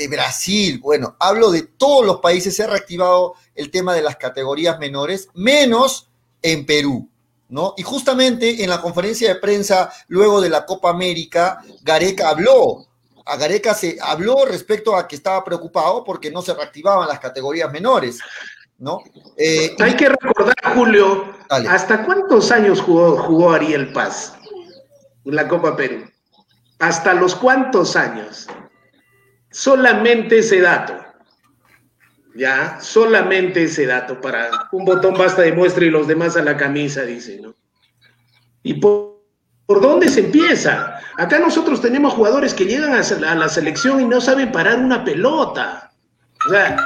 [0.09, 4.77] Brasil, bueno, hablo de todos los países, se ha reactivado el tema de las categorías
[4.79, 6.09] menores, menos
[6.41, 7.09] en Perú.
[7.51, 7.73] ¿No?
[7.77, 12.85] Y justamente en la conferencia de prensa luego de la Copa América, Gareca habló.
[13.25, 17.71] A Gareca se habló respecto a que estaba preocupado porque no se reactivaban las categorías
[17.71, 18.19] menores.
[18.79, 19.03] ¿No?
[19.37, 24.37] Eh, Hay que recordar, Julio, ¿hasta cuántos años jugó, jugó Ariel Paz
[25.25, 26.05] en la Copa Perú?
[26.79, 28.47] ¿Hasta los cuántos años?
[29.51, 30.95] Solamente ese dato.
[32.35, 36.55] Ya, solamente ese dato para un botón basta de muestra y los demás a la
[36.55, 37.53] camisa, dice, ¿no?
[38.63, 39.23] ¿Y por,
[39.65, 40.99] por dónde se empieza?
[41.17, 45.91] Acá nosotros tenemos jugadores que llegan a la selección y no saben parar una pelota.
[46.45, 46.77] O sea,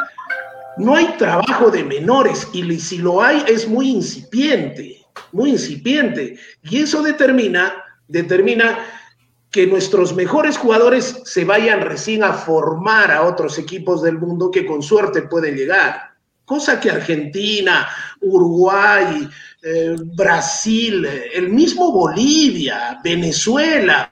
[0.78, 6.38] no hay trabajo de menores y si lo hay es muy incipiente, muy incipiente.
[6.64, 7.74] Y eso determina,
[8.08, 8.80] determina
[9.52, 14.66] que nuestros mejores jugadores se vayan recién a formar a otros equipos del mundo que
[14.66, 16.14] con suerte pueden llegar.
[16.44, 17.88] Cosa que Argentina,
[18.22, 19.30] Uruguay,
[19.62, 24.12] eh, Brasil, el mismo Bolivia, Venezuela,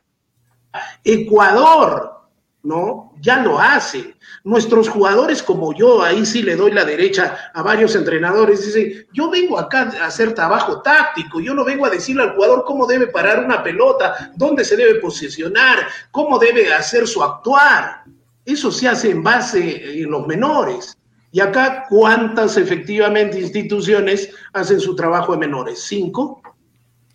[1.03, 2.20] Ecuador,
[2.63, 3.13] ¿no?
[3.21, 4.15] Ya lo hacen.
[4.43, 9.29] Nuestros jugadores como yo, ahí sí le doy la derecha a varios entrenadores, dicen, yo
[9.29, 13.07] vengo acá a hacer trabajo táctico, yo no vengo a decirle al jugador cómo debe
[13.07, 18.03] parar una pelota, dónde se debe posicionar, cómo debe hacer su actuar.
[18.45, 20.97] Eso se hace en base en los menores.
[21.31, 25.81] Y acá, ¿cuántas efectivamente instituciones hacen su trabajo de menores?
[25.81, 26.41] ¿Cinco?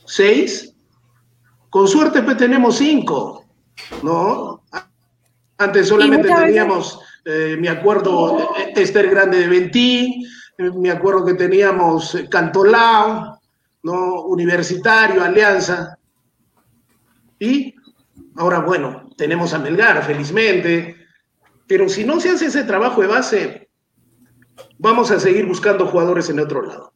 [0.06, 0.72] ¿Seis?
[1.68, 3.44] Con suerte pues tenemos cinco,
[4.02, 4.62] ¿no?
[5.58, 10.24] Antes solamente teníamos eh, me acuerdo Esther Grande de Ventí,
[10.58, 13.40] eh, me acuerdo que teníamos eh, Cantolao,
[13.82, 14.22] ¿no?
[14.22, 15.98] Universitario, Alianza.
[17.40, 17.74] Y
[18.36, 20.94] ahora, bueno, tenemos a Melgar, felizmente.
[21.66, 23.70] Pero si no se hace ese trabajo de base,
[24.78, 26.92] vamos a seguir buscando jugadores en otro lado.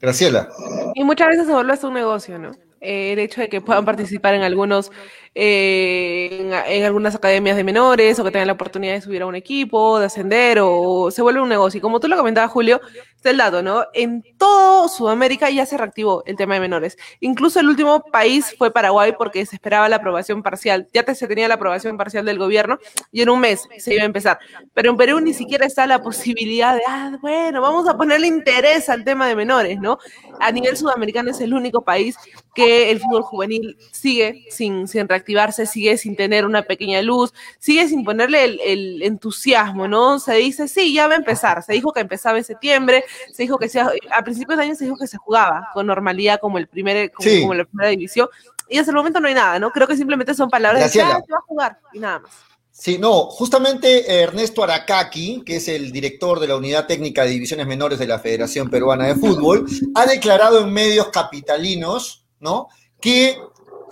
[0.00, 0.48] Graciela.
[0.96, 2.50] Y muchas veces se vuelve un negocio, ¿no?
[2.82, 4.90] El hecho de que puedan participar en algunos
[5.34, 6.52] en,
[6.84, 10.06] algunas academias de menores o que tengan la oportunidad de subir a un equipo, de
[10.06, 11.78] ascender o se vuelve un negocio.
[11.78, 12.80] Y como tú lo comentabas, Julio,
[13.22, 13.86] está el dato, ¿no?
[13.94, 16.98] En todo Sudamérica ya se reactivó el tema de menores.
[17.20, 20.88] Incluso el último país fue Paraguay porque se esperaba la aprobación parcial.
[20.92, 22.78] Ya se tenía la aprobación parcial del gobierno
[23.10, 24.38] y en un mes se iba a empezar.
[24.74, 28.88] Pero en Perú ni siquiera está la posibilidad de, ah, bueno, vamos a ponerle interés
[28.88, 29.98] al tema de menores, ¿no?
[30.40, 32.16] A nivel sudamericano es el único país
[32.54, 37.32] que el fútbol juvenil sigue sin, sin reactivar activarse, sigue sin tener una pequeña luz,
[37.58, 40.18] sigue sin ponerle el, entusiasmo, ¿no?
[40.18, 41.62] Se dice, sí, ya va a empezar.
[41.62, 44.96] Se dijo que empezaba en septiembre, se dijo que a principios de año se dijo
[44.96, 48.28] que se jugaba con normalidad como el primer, como, la primera división,
[48.68, 49.70] y hasta el momento no hay nada, ¿no?
[49.70, 52.32] Creo que simplemente son palabras de que ah, se va a jugar y nada más.
[52.70, 57.66] Sí, no, justamente Ernesto Aracaki, que es el director de la Unidad Técnica de Divisiones
[57.66, 62.68] Menores de la Federación Peruana de Fútbol, ha declarado en medios capitalinos, ¿no?
[62.98, 63.38] Que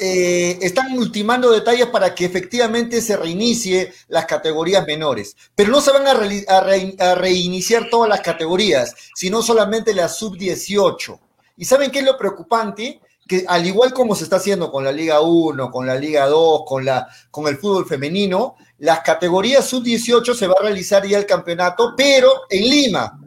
[0.02, 5.36] eh, están ultimando detalles para que efectivamente se reinicie las categorías menores.
[5.54, 11.20] Pero no se van a, reiniciar todas las categorías, sino solamente la sub-18.
[11.58, 13.02] ¿Y saben qué es lo preocupante?
[13.28, 16.62] Que al igual como se está haciendo con la Liga 1, con la Liga 2,
[16.66, 21.26] con, la, con el fútbol femenino, las categorías sub-18 se va a realizar ya el
[21.26, 23.20] campeonato, pero en Lima.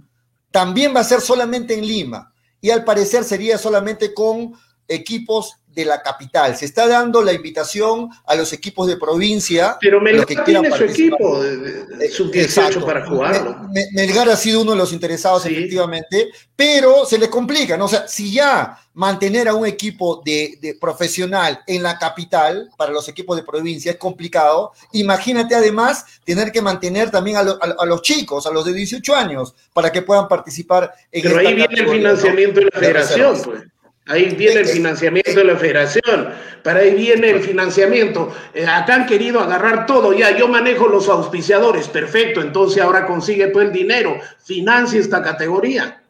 [0.50, 2.34] También va a ser solamente en Lima.
[2.60, 4.54] Y al parecer sería solamente con
[4.88, 6.56] equipos de la capital.
[6.56, 9.78] Se está dando la invitación a los equipos de provincia.
[9.80, 13.70] Pero Melgar que tiene su equipo de, sub-18 para jugarlo.
[13.94, 17.86] Melgar ha sido uno de los interesados, efectivamente, pero se le complica, ¿no?
[17.86, 23.08] O sea, si ya mantener a un equipo de, profesional en la capital para los
[23.10, 28.52] equipos de provincia es complicado, imagínate además tener que mantener también a, los chicos, a
[28.52, 32.66] los de 18 años, para que puedan participar en Pero ahí viene el financiamiento de
[32.66, 33.73] la federación, pues.
[34.08, 36.30] Ahí viene el financiamiento de la federación,
[36.62, 38.36] para ahí viene el financiamiento.
[38.54, 43.48] Eh, acá han querido agarrar todo, ya yo manejo los auspiciadores, perfecto, entonces ahora consigue
[43.48, 46.04] todo el dinero, financia esta categoría.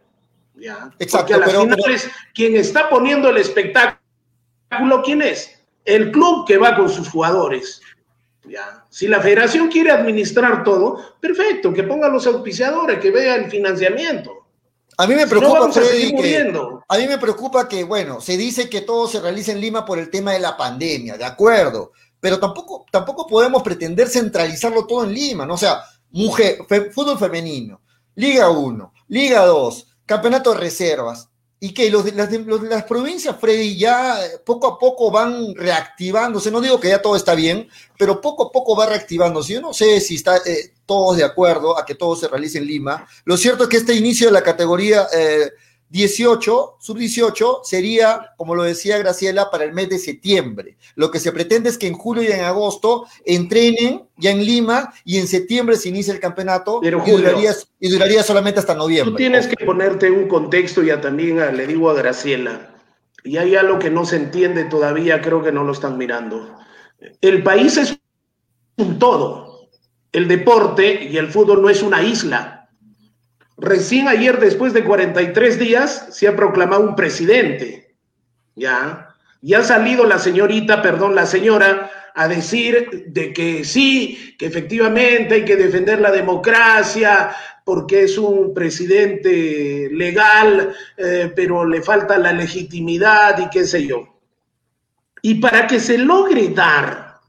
[0.56, 0.91] ¿ya?
[0.97, 3.99] Exacto, Porque a las quien está poniendo el espectáculo,
[5.06, 5.60] ¿quién es?
[5.86, 7.79] El club que va con sus jugadores.
[8.45, 8.86] ¿ya?
[8.89, 14.42] Si la federación quiere administrar todo, perfecto, que ponga los auspiciadores, que vea el financiamiento.
[14.97, 16.53] A mí me preocupa, Freddy, que,
[16.88, 19.99] a mí me preocupa que, bueno, se dice que todo se realiza en Lima por
[19.99, 25.13] el tema de la pandemia, de acuerdo, pero tampoco, tampoco podemos pretender centralizarlo todo en
[25.13, 25.56] Lima, ¿no?
[25.56, 26.60] O sea, mujer,
[26.93, 27.82] fútbol femenino,
[28.15, 31.29] Liga 1, Liga 2, campeonato de reservas,
[31.63, 36.52] y que los, las, las, provincias, Freddy, ya poco a poco van reactivándose.
[36.52, 39.54] No digo que ya todo está bien, pero poco a poco va reactivándose.
[39.54, 42.67] Yo no sé si está eh, todos de acuerdo a que todo se realice en
[42.67, 43.08] Lima.
[43.23, 45.52] Lo cierto es que este inicio de la categoría eh,
[45.93, 50.75] 18, sub-18, sería, como lo decía Graciela, para el mes de septiembre.
[50.95, 54.91] Lo que se pretende es que en julio y en agosto entrenen ya en Lima
[55.06, 59.12] y en septiembre se inicia el campeonato y, duraría, solamente hasta noviembre.
[59.12, 62.71] Tú tienes que ponerte un contexto, ya también le digo a Graciela,
[63.23, 66.58] y hay algo que no se entiende todavía, creo que no lo están mirando.
[67.21, 67.99] El país es
[68.77, 69.69] un todo.
[70.12, 72.62] El deporte y el fútbol no es una isla
[73.57, 77.95] Recién ayer, después de 43 días, se ha proclamado un presidente.
[78.55, 79.09] ¿Ya?
[79.41, 85.35] Y ha salido la señorita, perdón, la señora, a decir de que sí, que efectivamente
[85.35, 87.35] hay que defender la democracia
[87.65, 94.19] porque es un presidente legal, eh, pero le falta la legitimidad y qué sé yo.
[95.21, 97.19] Y para que se logre dar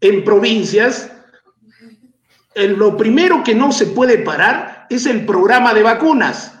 [0.00, 1.10] en provincias,
[2.54, 6.52] lo primero que no se puede parar es el programa de vacunas.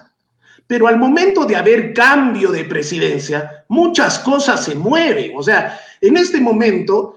[0.66, 5.32] Pero al momento de haber cambio de presidencia, muchas cosas se mueven.
[5.36, 7.16] O sea, en este momento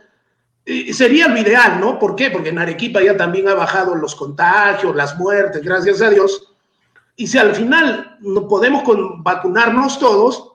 [0.66, 1.98] eh, sería lo ideal, ¿no?
[1.98, 2.30] ¿Por qué?
[2.30, 6.54] Porque en Arequipa ya también ha bajado los contagios, las muertes, gracias a Dios.
[7.16, 8.84] Y si al final no podemos
[9.20, 10.52] vacunarnos todos,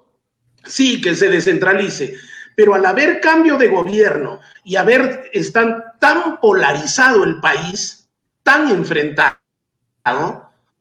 [0.65, 2.15] sí que se descentralice.
[2.55, 8.07] Pero al haber cambio de gobierno y haber están tan polarizado el país,
[8.43, 9.39] tan enfrentado,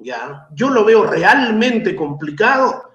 [0.04, 0.48] ¿ya?
[0.54, 2.92] Yo lo veo realmente complicado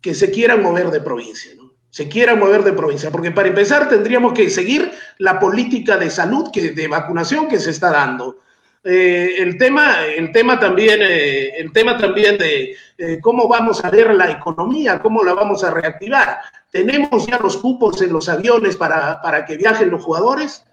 [0.00, 1.72] que se quieran mover de provincia, ¿no?
[1.90, 6.50] Se quieran mover de provincia, porque para empezar tendríamos que seguir la política de salud,
[6.52, 8.40] que, de vacunación que se está dando.
[8.84, 13.90] Eh, el, tema, el, tema también, eh, el tema también de eh, cómo vamos a
[13.90, 16.38] ver la economía, cómo la vamos a reactivar.
[16.70, 20.64] ¿Tenemos ya los cupos en los aviones para, para que viajen los jugadores?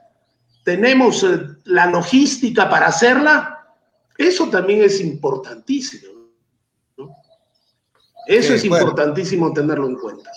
[0.63, 1.25] ¿Tenemos
[1.63, 3.62] la logística para hacerla?
[4.17, 6.13] Eso también es importantísimo.
[8.27, 10.31] Eso es importantísimo tenerlo en cuenta.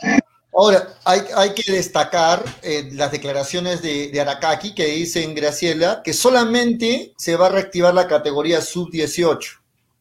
[0.58, 6.14] Ahora, hay, hay que destacar eh, las declaraciones de, de, Aracaki que dicen, Graciela, que
[6.14, 9.38] solamente se va a reactivar la categoría sub-18,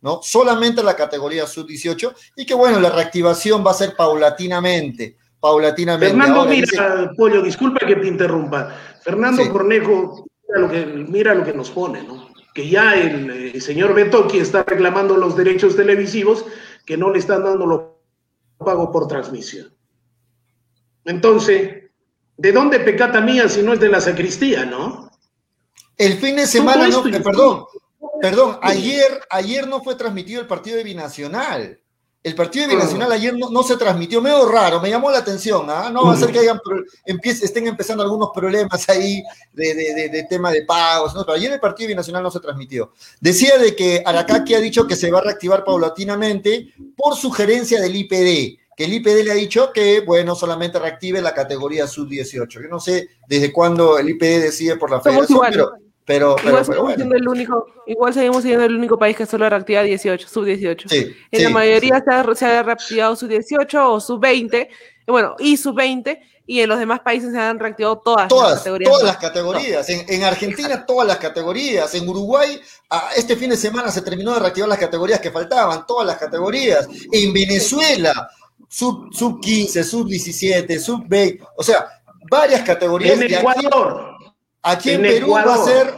[0.01, 0.21] ¿no?
[0.23, 6.17] Solamente la categoría sub-18 y que, bueno, la reactivación va a ser paulatinamente, paulatinamente.
[6.17, 8.73] Fernando, mira, Pollo, disculpa que te interrumpa.
[9.01, 12.29] Fernando Cornejo, mira lo, que, mira lo que nos pone, ¿no?
[12.55, 16.45] Que ya el, señor Betoki está reclamando los derechos televisivos
[16.85, 17.99] que no le están dando lo
[18.57, 19.75] pago por transmisión.
[21.03, 21.83] Entonces,
[22.37, 25.11] ¿de dónde pecata mía si no es de la sacristía, no?
[25.97, 27.65] El fin de semana, no, perdón,
[28.21, 31.81] perdón, ayer, ayer no fue transmitido el partido de Binacional.
[32.25, 35.91] El partido de Binacional ayer no, se transmitió, medio raro, me llamó la atención, ¿ah?
[35.91, 36.59] No va a ser que hayan,
[37.23, 39.21] estén empezando algunos problemas ahí
[39.53, 41.23] de, tema de pagos, ¿no?
[41.23, 42.93] Pero ayer el partido Binacional no se transmitió.
[43.19, 47.95] Decía de que Aracaki ha dicho que se va a reactivar paulatinamente por sugerencia del
[47.95, 48.57] IPD.
[48.75, 52.47] que el IPD le ha dicho que, bueno, solamente reactive la categoría sub-18.
[52.49, 55.73] Yo no sé desde cuándo el IPD decide por la federación, pero,
[56.05, 59.81] pero, igual, seguimos siendo el único, igual seguimos siendo el único país que solo reactiva
[59.81, 60.87] 18, sub-18.
[60.87, 64.67] Sí, en la mayoría Se, ha, se, ha, reactivado sub-18 o sub-20,
[65.07, 68.91] bueno, y sub-20, y en los demás países se han reactivado todas, todas las categorías.
[68.91, 69.89] Todas las categorías.
[69.89, 71.95] En, en, Argentina todas las categorías.
[71.95, 72.61] En Uruguay
[73.15, 76.87] este fin de semana se terminó de reactivar las categorías que faltaban, todas las categorías.
[77.11, 78.29] En Venezuela
[78.69, 81.87] sub, sub 15, sub 17, sub 20, o sea,
[82.29, 83.19] varias categorías.
[83.19, 84.14] En Ecuador.
[84.65, 85.93] Aquí, en, Perú va a ser.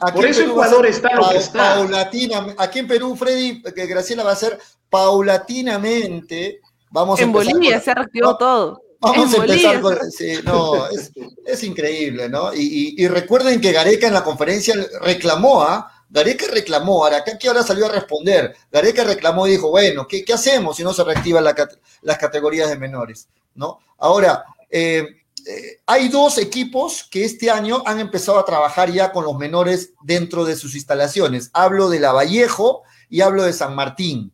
[0.00, 1.74] Aquí Por eso Ecuador está lo que está.
[1.74, 4.58] Paulatina, aquí en Perú, Freddy, que Graciela va a ser
[4.90, 6.60] paulatinamente.
[6.90, 8.82] Vamos en Bolivia se ha reactivado todo.
[9.00, 9.98] Vamos a empezar con.
[10.10, 11.12] Sí, no, es,
[11.44, 12.54] es, increíble, ¿no?
[12.54, 15.74] Y, y, y, recuerden que Gareca en la conferencia reclamó a.
[15.74, 15.92] ¿ah?
[16.08, 18.56] Gareca reclamó, ahora que ahora salió a responder.
[18.70, 21.54] Gareca reclamó y dijo, bueno, ¿qué, qué hacemos si no se reactivan la,
[22.02, 23.28] las categorías de menores?
[23.56, 23.80] ¿no?
[23.98, 25.04] Ahora, eh,
[25.48, 29.92] eh, hay dos equipos que este año han empezado a trabajar ya con los menores
[30.02, 31.50] dentro de sus instalaciones.
[31.52, 34.32] Hablo de La Vallejo y hablo de San Martín.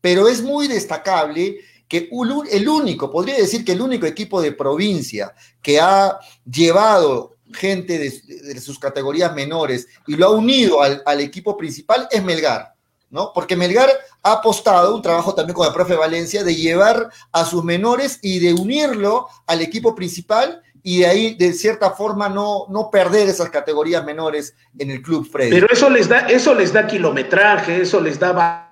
[0.00, 2.08] Pero es muy destacable que
[2.50, 8.60] el único, podría decir que el único equipo de provincia que ha llevado gente de,
[8.60, 12.73] sus categorías menores y lo ha unido al, equipo principal es Melgar,
[13.14, 13.32] ¿no?
[13.32, 13.88] Porque Melgar
[14.24, 18.40] ha apostado un trabajo también con el profe Valencia de llevar a sus menores y
[18.40, 23.50] de unirlo al equipo principal y de ahí, de cierta forma, no, no perder esas
[23.50, 25.52] categorías menores en el club Freddy.
[25.52, 28.68] Pero eso les da, eso les da kilometraje, eso les da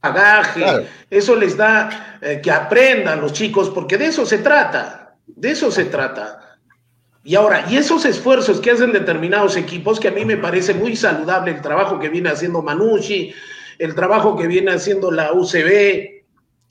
[0.00, 5.50] bagaje, eso les da eh, que aprendan los chicos, porque de eso se trata, de
[5.50, 6.58] eso se trata.
[7.24, 10.94] Y ahora, y esos esfuerzos que hacen determinados equipos, que a mí me parece muy
[10.94, 13.34] saludable el trabajo que viene haciendo Manucci,
[13.80, 15.66] el trabajo que viene haciendo la UCB,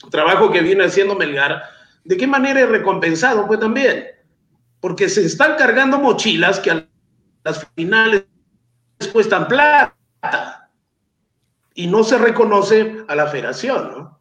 [0.04, 1.64] el trabajo que viene haciendo Melgar,
[2.04, 3.48] ¿de qué manera es recompensado?
[3.48, 4.06] Pues también,
[4.80, 6.86] porque se están cargando mochilas que a
[7.42, 8.24] las finales
[9.12, 10.70] cuestan plata
[11.74, 14.20] y no se reconoce a la federación, ¿no?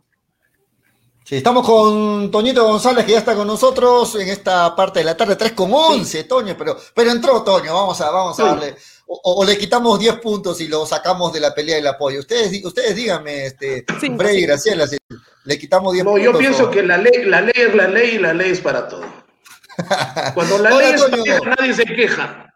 [1.24, 5.16] Sí, estamos con Toñito González, que ya está con nosotros en esta parte de la
[5.16, 8.76] tarde, 3 con 11, Toño, pero, pero entró Toño, vamos a, vamos a darle.
[9.12, 12.20] O, le quitamos 10 puntos y lo sacamos de la pelea del apoyo.
[12.20, 14.98] Ustedes, ustedes díganme, este, Freddy y Graciela, si
[15.46, 16.22] le quitamos 10 puntos.
[16.22, 18.62] No, yo pienso que la ley, la ley es la ley y la ley es
[18.62, 19.04] para todo.
[20.36, 22.54] Cuando la ley es para nadie se queja.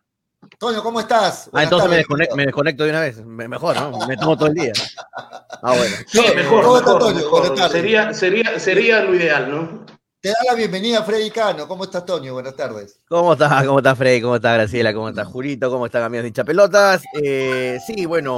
[0.60, 1.50] Toño, ¿cómo estás?
[1.54, 1.96] ah, entonces me,
[2.46, 3.18] desconecto, de una vez.
[3.26, 4.08] Mejor, ¿no?
[4.08, 4.74] Me tomo todo el día.
[5.64, 5.96] Ah, bueno.
[6.06, 7.14] Sí, mejor.
[7.16, 9.86] mejor, Sería, sería, sería lo ideal, ¿no?
[10.24, 11.68] Te da la bienvenida Freddy Cano.
[11.68, 12.32] ¿Cómo estás, Toño?
[12.32, 12.98] Buenas tardes.
[13.10, 13.66] ¿Cómo estás?
[13.66, 14.22] ¿Cómo estás, Freddy?
[14.22, 14.94] ¿Cómo estás, Graciela?
[14.94, 15.70] ¿Cómo estás, Jurito?
[15.70, 17.04] ¿Cómo están, amigos de hinchapelotas?
[17.22, 18.38] Eh, sí, bueno,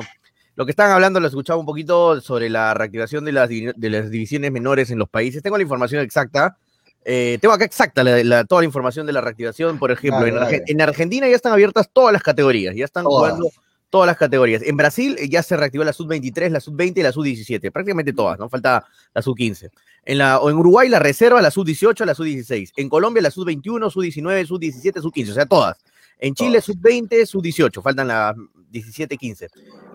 [0.56, 4.10] lo que están hablando lo escuchaba un poquito sobre la reactivación de las, de las
[4.10, 5.44] divisiones menores en los países.
[5.44, 6.58] Tengo la información exacta.
[7.04, 8.04] Eh, tengo acá exacta
[8.48, 9.78] toda la información de la reactivación.
[9.78, 13.52] Por ejemplo, en, Argentina ya están abiertas todas las categorías, ya están jugando
[13.96, 14.62] todas las categorías.
[14.62, 18.38] En Brasil eh, ya se reactivó la sub-23, la sub-20 y la sub-17, prácticamente todas,
[18.38, 18.50] ¿no?
[18.50, 19.70] Falta la sub-15.
[20.04, 22.74] En, la, en Uruguay la reserva, la sub-18, la sub-16.
[22.76, 25.78] En Colombia la sub-21, sub-19, sub-17, sub-15, o sea, todas.
[26.20, 28.36] En Chile sub-20, sub-18, faltan las
[28.74, 29.48] 17-15.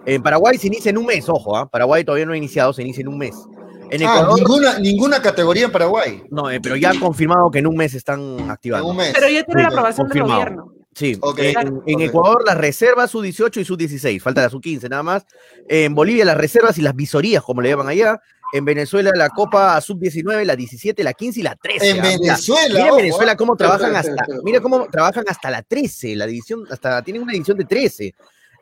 [0.07, 1.69] En Paraguay se inicia en un mes, ojo, ¿ah?
[1.69, 3.35] Paraguay todavía no ha iniciado, se inicia en un mes.
[3.91, 6.23] En ah, ninguna, ninguna categoría en Paraguay.
[6.31, 8.89] No, eh, pero ya han confirmado que en un mes están activando.
[8.89, 9.13] un mes.
[9.13, 10.73] Pero ya tiene la aprobación del gobierno.
[10.95, 11.19] Sí,
[11.87, 15.25] en, Ecuador las reservas su 18 y su 16, falta la su 15 nada más.
[15.69, 18.21] En Bolivia las reservas y las visorías, como le llaman allá.
[18.53, 21.91] En Venezuela la Copa sub 19, la 17, la 15 y la 13.
[21.91, 22.81] En Venezuela.
[22.81, 27.23] Mira, Venezuela cómo trabajan hasta, mira cómo trabajan hasta la 13, la división, hasta tienen
[27.23, 28.15] una división de 13.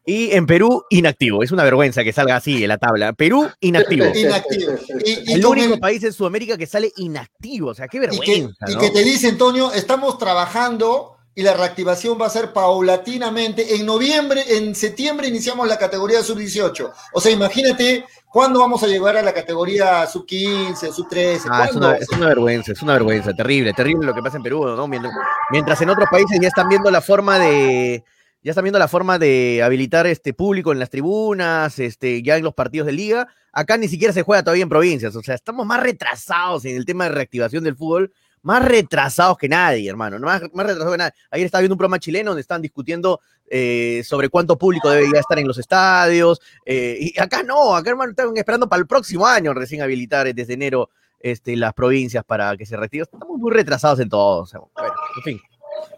[0.09, 1.43] Y en Perú, inactivo.
[1.43, 3.12] Es una vergüenza que salga así en la tabla.
[3.12, 4.07] Perú, inactivo.
[4.14, 4.72] inactivo.
[5.05, 7.68] Y, el único país en Sudamérica que sale inactivo.
[7.68, 8.64] O sea, qué vergüenza.
[8.68, 13.76] Y que, te dice, Antonio, estamos trabajando y la reactivación va a ser paulatinamente.
[13.76, 16.93] En noviembre, en septiembre iniciamos la categoría sub-18.
[17.12, 21.43] O sea, imagínate cuándo vamos a llegar a la categoría sub-15, sub-13.
[21.49, 23.32] Ah, es, una, es, una, vergüenza, es una vergüenza.
[23.34, 24.89] Terrible, terrible lo que pasa en Perú, ¿no?
[24.89, 28.03] mientras en otros países ya están viendo la forma de
[28.43, 32.43] ya están viendo la forma de habilitar este público en las tribunas, este, ya en
[32.43, 33.28] los partidos de liga.
[33.53, 36.84] Acá ni siquiera se juega todavía en provincias, o sea, estamos más retrasados en el
[36.84, 38.12] tema de reactivación del fútbol,
[38.43, 41.12] más retrasados que nadie, hermano, más, retrasados que nadie.
[41.30, 43.20] Ayer estaba viendo un programa chileno donde estaban discutiendo
[43.51, 48.11] eh, sobre cuánto público debería estar en los estadios, eh, y acá no, acá, hermano,
[48.11, 52.66] están esperando para el próximo año recién habilitar desde enero este, las provincias para que
[52.66, 53.05] se reactive.
[53.05, 55.41] Estamos muy retrasados en todo, o bueno, en fin.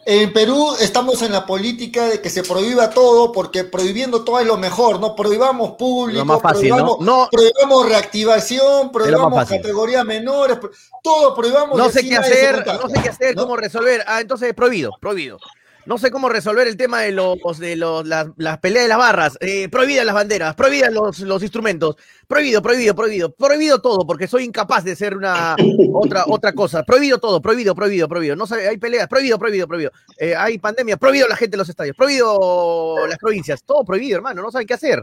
[0.06, 4.46] En Perú estamos en la política de que se prohíba todo, porque prohibiendo todo es
[4.46, 5.14] lo mejor, ¿no?
[5.14, 7.18] Prohibamos público, más fácil, prohibamos, ¿no?
[7.18, 7.28] No.
[7.30, 10.58] prohibamos reactivación, prohibamos categorías menores,
[11.02, 11.76] todo prohibamos.
[11.76, 14.02] No sé qué hacer, no sé qué hacer, cómo resolver.
[14.06, 15.38] Ah, entonces prohibido, prohibido.
[15.86, 19.38] No sé cómo resolver el tema de los de los las, peleas de las barras,
[19.40, 21.96] eh, prohibidas las banderas, prohibidas los, los instrumentos,
[22.28, 25.56] prohibido, prohibido, prohibido, prohibido todo, porque soy incapaz de ser una
[25.92, 28.36] otra otra cosa, prohibido todo, prohibido, prohibido, prohibido.
[28.36, 29.92] No hay peleas, prohibido, prohibido, prohibido.
[30.18, 34.42] Eh, hay pandemia, prohibido la gente en los estadios, prohibido las provincias, todo prohibido, hermano,
[34.42, 35.02] no saben qué hacer.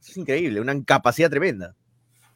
[0.00, 1.74] Es increíble, una incapacidad tremenda.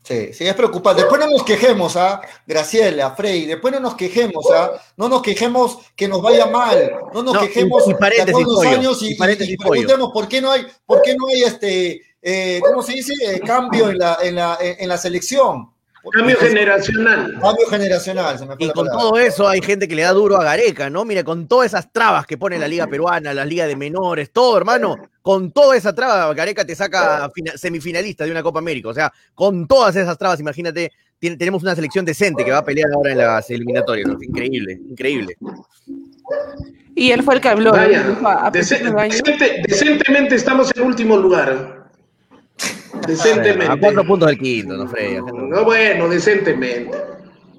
[0.03, 1.03] Sí, sí, es preocupante.
[1.03, 2.21] Después no nos quejemos, ¿ah?
[2.47, 4.73] Graciela, Frey, después no nos quejemos, ¿ah?
[4.97, 7.99] No nos quejemos que nos vaya mal, no nos No, quejemos y- y de
[8.33, 11.43] pollo, años y, y paréntesis, y preguntemos por qué no hay, por qué no hay
[11.43, 13.13] este, eh, ¿cómo se dice?
[13.23, 15.71] Eh, cambio en la, en la, en la selección.
[16.13, 17.39] Cambio generacional.
[17.41, 19.03] Cambio generacional, se me fue Y la con palabra.
[19.09, 21.05] todo eso hay gente que le da duro a Gareca, ¿no?
[21.05, 24.57] Mire, con todas esas trabas que pone la Liga Peruana, la Liga de Menores, todo,
[24.57, 28.89] hermano, con toda esa traba, Gareca te saca fina- semifinalista de una Copa América.
[28.89, 32.65] O sea, con todas esas trabas, imagínate, tiene- tenemos una selección decente que va a
[32.65, 34.09] pelear ahora en las eliminatorias.
[34.09, 34.23] ¿no?
[34.23, 35.37] Increíble, increíble.
[36.95, 37.73] Y él fue el que habló.
[39.67, 41.80] Decentemente estamos en último lugar.
[42.93, 43.81] A Decentemente.
[43.81, 45.17] cuatro puntos del quinto, ¿no, Freddy?
[45.17, 46.97] No, bueno, decentemente.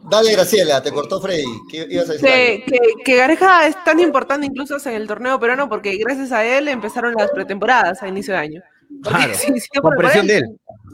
[0.10, 1.46] Dale, Graciela, te cortó Freddy.
[1.70, 2.28] ¿Qué ibas a decir?
[2.28, 6.44] Que, que, que Gareja es tan importante incluso en el torneo peruano porque gracias a
[6.46, 8.62] él empezaron las pretemporadas a inicio de año.
[9.04, 10.44] Porque Claro, si- si no con por presión de él.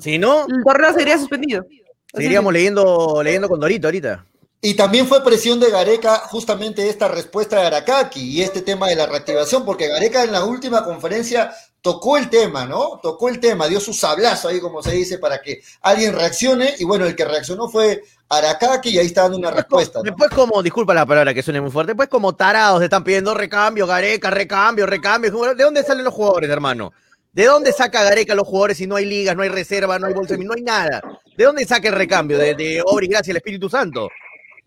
[0.02, 1.66] Si no, El torneo sería suspendido.
[2.14, 4.26] Seguiríamos leyendo, leyendo con Dorito ahorita.
[4.62, 8.96] Y también fue presión de Gareca justamente esta respuesta de Aracaki y este tema de
[8.96, 11.52] la reactivación, porque Gareca en la última conferencia
[11.82, 13.00] tocó el tema, ¿no?
[13.02, 16.76] Tocó el tema, dio su sablazo ahí, como se dice, para que alguien reaccione.
[16.80, 20.00] Y bueno, el que reaccionó fue Aracaki y ahí está dando una respuesta.
[20.00, 20.04] ¿no?
[20.04, 23.88] Después como, disculpa la palabra que suene muy fuerte, después como tarados están pidiendo recambio,
[23.88, 25.32] Gareca, recambio, recambio.
[25.56, 26.92] ¿De dónde salen los jugadores, hermano?
[27.32, 30.14] ¿De dónde saca Gareca los jugadores si no hay ligas, no hay reserva, no hay
[30.14, 31.02] bolsa, no hay nada?
[31.38, 32.38] ¿De dónde saca el recambio?
[32.38, 34.10] ¿De, de obra y gracia del Espíritu Santo?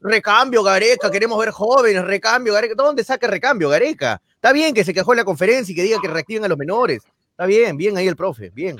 [0.02, 2.74] Recambio, Gareca, queremos ver jóvenes, recambio, Gareca.
[2.74, 4.22] ¿De dónde saca el recambio, Gareca?
[4.40, 6.56] Está bien que se quejó en la conferencia y que diga que reactiven a los
[6.56, 7.02] menores.
[7.32, 8.78] Está bien, bien ahí el profe, bien.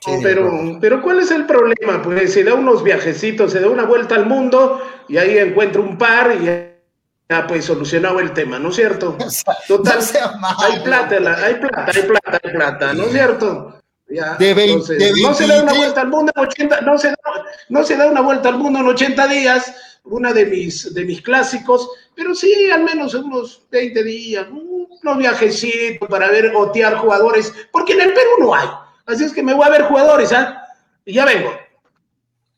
[0.00, 2.02] Sí, Pero, pero ¿cuál es el problema?
[2.02, 5.96] Pues se da unos viajecitos, se da una vuelta al mundo y ahí encuentra un
[5.96, 9.16] par y ya pues solucionado el tema, ¿no es cierto?
[9.68, 9.98] Total,
[10.40, 13.80] no hay plata, la- hay plata, hay plata, hay plata, ¿no es cierto?
[14.08, 16.80] Ya, De vein- entonces, de no se da una 23 vuelta al mundo en 80,
[16.82, 17.16] no se da,
[17.68, 21.20] no se da una vuelta al mundo en 80 días, una de mis, de mis
[21.20, 27.92] clásicos, pero sí al menos unos 20 días, unos viajecitos para ver otear jugadores, porque
[27.92, 28.68] en el Perú no hay.
[29.06, 30.62] Así es que me voy a ver jugadores, ¿ah?
[31.04, 31.52] Y ya vengo.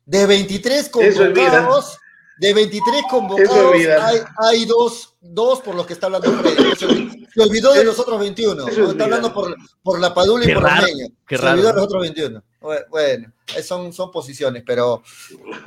[0.05, 1.49] De 23 Eso es vida.
[1.51, 1.97] convocados,
[2.39, 7.08] de 23 Eso convocados, es hay, hay dos, dos por los que está hablando Freddy.
[7.33, 8.67] Se, olvidó de los otros 21.
[8.67, 8.85] Eso ¿no?
[8.85, 11.05] es Está hablando por, por la Padula y Qué por raro, Meña.
[11.27, 12.43] qué se raro, olvidó de los otros 21.
[12.61, 15.01] Bu- Bueno, eh, son, son posiciones, pero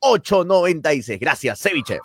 [0.00, 1.18] 969-320-896.
[1.18, 2.00] Gracias, Cevichev.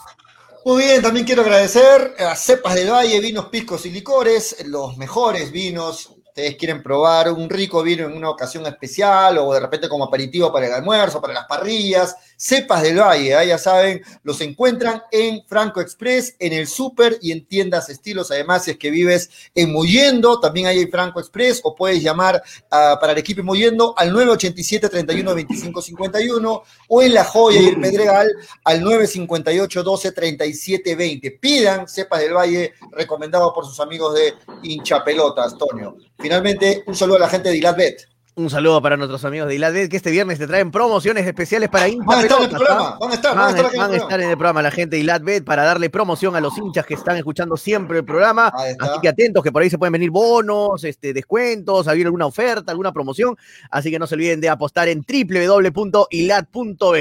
[0.65, 5.49] Muy bien, también quiero agradecer a Cepas del Valle, vinos, piscos y licores, los mejores
[5.49, 10.03] vinos ustedes quieren probar un rico vino en una ocasión especial o de repente como
[10.03, 13.43] aperitivo para el almuerzo, para las parrillas, cepas del valle, ¿ah?
[13.43, 18.31] ya saben, los encuentran en Franco Express, en el súper y en tiendas estilos.
[18.31, 22.41] Además, si es que vives en Muyendo, también hay en Franco Express o puedes llamar
[22.71, 27.65] uh, para el equipo Muyendo al 987 31 25 51 o en La Joya y
[27.67, 28.31] el Pedregal
[28.63, 31.31] al 958 12 37 20.
[31.31, 35.97] Pidan cepas del valle recomendado por sus amigos de hinchapelotas, Antonio.
[36.19, 38.16] Finalmente, un saludo a la gente de Ilatbet.
[38.37, 41.89] Un saludo para nuestros amigos de Iladbet que este viernes te traen promociones especiales para
[41.89, 42.05] hinchas.
[42.05, 43.95] Van a estar en el programa, van a estar, van, van a estar, van a
[43.97, 46.93] estar en el programa la gente de Iladbet para darle promoción a los hinchas que
[46.93, 48.53] están escuchando siempre el programa.
[48.79, 52.71] Así que atentos que por ahí se pueden venir bonos, este, descuentos, hay alguna oferta,
[52.71, 53.35] alguna promoción.
[53.71, 56.11] Así que no se olviden de apostar en www.ilad.be.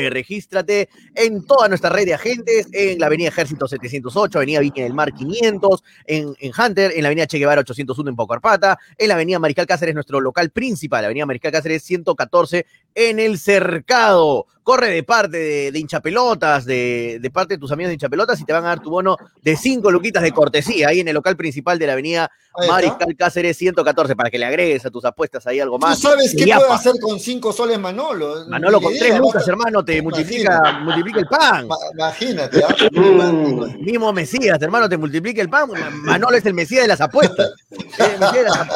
[0.09, 4.95] Regístrate en toda nuestra red de agentes, en la Avenida Ejército 708, Avenida Viña del
[4.95, 9.15] Mar 500, en, en Hunter, en la Avenida Che Guevara 801 en Pocarpata, en la
[9.17, 12.67] Avenida Mariscal Cáceres, nuestro local principal, la Avenida Mariscal Cáceres 114
[12.97, 14.47] en el cercado.
[14.65, 18.45] Corre de parte de, de hinchapelotas, de, de, parte de tus amigos de hinchapelotas y
[18.45, 21.37] te van a dar tu bono de cinco luquitas de cortesía ahí en el local
[21.37, 22.33] principal de la avenida
[22.67, 26.01] Mariscal Cáceres 114 para que le agregues a tus apuestas ahí algo más.
[26.01, 28.47] ¿Tú sabes qué puede hacer con cinco soles Manolo?
[28.49, 31.69] Manolo, con tres lucas, hermano, te multiplica, multiplica el pan.
[31.95, 32.61] Imagínate.
[32.61, 33.77] ¿eh?
[33.81, 35.71] Mismo Mesías, hermano, te multiplica el pan.
[36.03, 37.51] Manolo es el Mesías de las apuestas.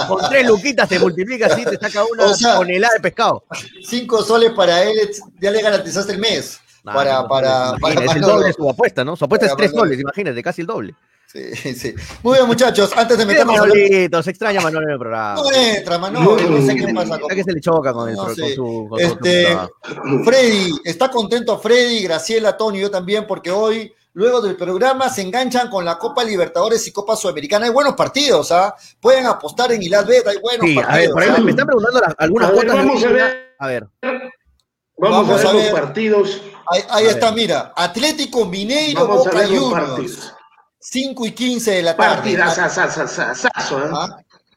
[0.08, 3.44] con tres luquitas te multiplica así, te saca una o sea, tonelada de pescado.
[3.82, 6.60] Cinco soles para él, ya le garantizaste el mes.
[6.82, 9.14] Nah, para, no, para, no, para es el doble de su apuesta, ¿no?
[9.14, 10.94] Su apuesta Para es tres soles, imagínate, casi el doble.
[11.26, 11.94] Sí, sí.
[12.22, 15.34] Muy bien, muchachos, antes de meternos a Manolito, se extraña Manolo en el programa.
[15.42, 18.24] No entra, Manolo, no sé qué pasa con que se le choca con, el, No
[18.24, 18.54] con sé.
[18.54, 20.24] su, con su Este, programa.
[20.24, 25.68] Freddy, está contento Freddy, Graciela, Tony, yo también, porque hoy, luego del programa, se enganchan
[25.70, 27.66] con la Copa Libertadores y Copa Sudamericana.
[27.66, 28.74] Hay buenos partidos, ¿ah?
[29.00, 31.12] Pueden apostar en Ilat Bet, hay buenos Sí, a ver, partidos.
[31.12, 31.40] por ahí ¿ah?
[31.40, 33.54] me están preguntando las- algunas A ver, vamos a ver.
[33.58, 33.88] A ver,
[35.02, 35.70] Vamos, Vamos a a ver, ver.
[35.72, 36.40] los partidos.
[36.70, 37.34] Ahí, ahí A está, ver.
[37.36, 40.34] mira, Atlético Mineiro, Vamos a Boca ver Juniors, partidos.
[40.78, 42.16] 5 y 15 de la tarde.
[42.16, 43.90] Partidazazazazazo, ¿eh?
[43.94, 44.16] ¿Ah?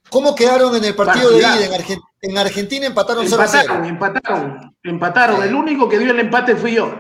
[0.10, 1.66] ¿Cómo quedaron en el partido de ida?
[1.66, 3.64] En, Argen- en Argentina empataron 0 a 0.
[3.64, 5.44] Empataron, empataron, empataron.
[5.44, 6.94] El único que dio el empate fui yo.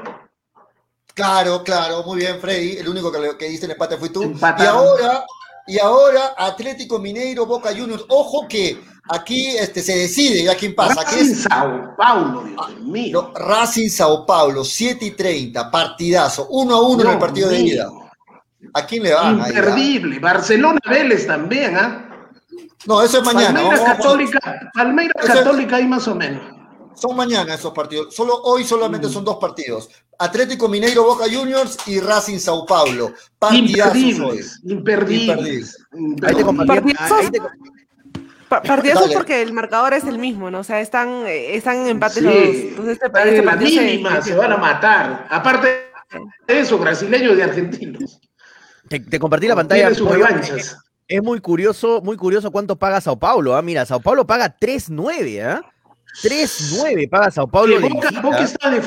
[1.13, 2.77] Claro, claro, muy bien, Freddy.
[2.77, 4.23] El único que, que diste el empate fui tú.
[4.57, 5.25] Y ahora,
[5.67, 8.05] y ahora Atlético Mineiro, Boca Juniors.
[8.09, 11.01] Ojo que aquí este, se decide ya quién pasa.
[11.01, 13.31] Aquí Racing es Sao Paulo, Dios mío.
[13.33, 16.47] no, Racing Sao Paulo, 7 y 30, partidazo.
[16.49, 17.89] 1 a 1 en el partido de ida.
[18.73, 19.39] ¿A quién le van?
[19.41, 19.47] ah?
[19.49, 20.19] Imperdible.
[20.19, 22.09] Barcelona Vélez también, ¿ah?
[22.85, 23.61] No, eso es mañana.
[23.61, 26.41] Palmeiras Católica, Palmeiras Católica ahí más o menos.
[26.95, 28.13] Son mañana esos partidos.
[28.15, 29.11] Solo hoy solamente Mm.
[29.11, 29.89] son dos partidos.
[30.19, 33.13] Atlético Mineiro, Boca Juniors y Racing Sao Paulo.
[33.39, 34.39] Partidazos hoy.
[34.63, 35.77] Imperdibles, imperdibles.
[36.23, 36.93] ahí te compartí.
[38.49, 39.11] Partidazos.
[39.13, 40.59] porque el marcador es el mismo, ¿no?
[40.59, 42.45] O sea, están, eh, están en empate Sí, los dos.
[42.45, 45.27] Entonces, este, este en la se- mínima, se van a matar.
[45.29, 45.67] Aparte
[46.47, 48.19] de eso, brasileños y argentinos.
[48.89, 49.93] te, te compartí la pantalla.
[49.95, 50.77] Sus revanchas.
[51.07, 53.55] Es muy curioso, muy curioso cuánto paga Sao Paulo.
[53.55, 53.61] ¿ah?
[53.63, 55.61] Mira, Sao Paulo paga 3.9, ¿ah?
[56.21, 57.77] 3.9 paga Sao Paulo.
[57.79, 58.21] visita.
[58.21, 58.81] Boca está de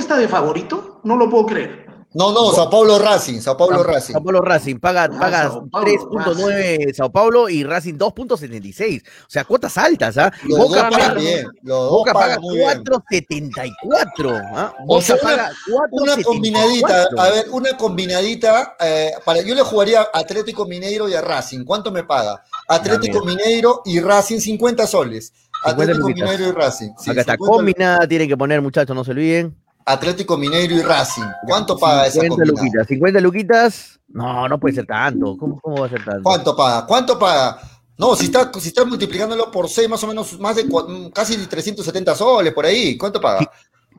[0.00, 1.86] está de favorito, no lo puedo creer.
[2.14, 4.14] No, no, Sao Paulo Racing, Sao Paulo Racing.
[4.14, 9.02] Sao Paulo Racing paga, paga Sao Paulo 3.9 Sao Paulo y Racing 2.76.
[9.02, 10.32] O sea, cuotas altas, ¿ah?
[10.44, 11.46] Los dos Boca pagan paga, bien.
[11.62, 12.84] Los dos Boca paga pagan muy bien.
[12.84, 14.42] 4.74.
[14.54, 14.74] ¿ah?
[14.80, 15.50] O Boca sea, una- paga
[15.90, 16.24] Una 4.74.
[16.24, 21.20] combinadita, a ver, una combinadita, eh, para, yo le jugaría a Atlético Mineiro y a
[21.20, 21.64] Racing.
[21.64, 22.42] ¿Cuánto me paga?
[22.68, 25.34] Atlético Mineiro y Racing, 50 soles.
[25.64, 26.06] 50 Atlético.
[26.08, 26.90] Mineiro y Racing.
[26.98, 29.56] sí, Acá está 50 combinada, tienen que poner, muchachos, no se olviden.
[29.84, 31.22] Atlético Mineiro y Racing.
[31.46, 32.62] ¿Cuánto paga esa 50 combinada?
[32.62, 32.86] luquitas.
[32.88, 34.00] 50 luquitas.
[34.08, 35.36] No, no puede ser tanto.
[35.36, 36.22] ¿Cómo, cómo va a ser tanto?
[36.22, 36.86] ¿Cuánto paga?
[36.86, 37.58] ¿Cuánto paga?
[37.98, 41.36] No, si está, si está multiplicándolo por 6, más o menos, más de mm, casi
[41.46, 42.96] 370 soles por ahí.
[42.98, 43.48] ¿Cuánto paga?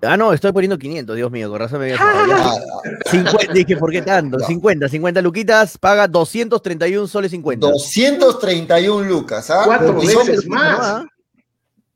[0.04, 2.50] Ah, no, estoy poniendo 500, Dios mío, con razón me había Ah, fallado.
[2.86, 4.38] ah, 50, dije, ¿por qué tanto?
[4.38, 4.46] No.
[4.46, 7.66] 50, 50 luquitas, paga 231 soles 50.
[7.68, 9.64] 231 lucas, ¿ah?
[9.66, 10.80] Cuatro veces más.
[10.82, 11.06] ¿ah?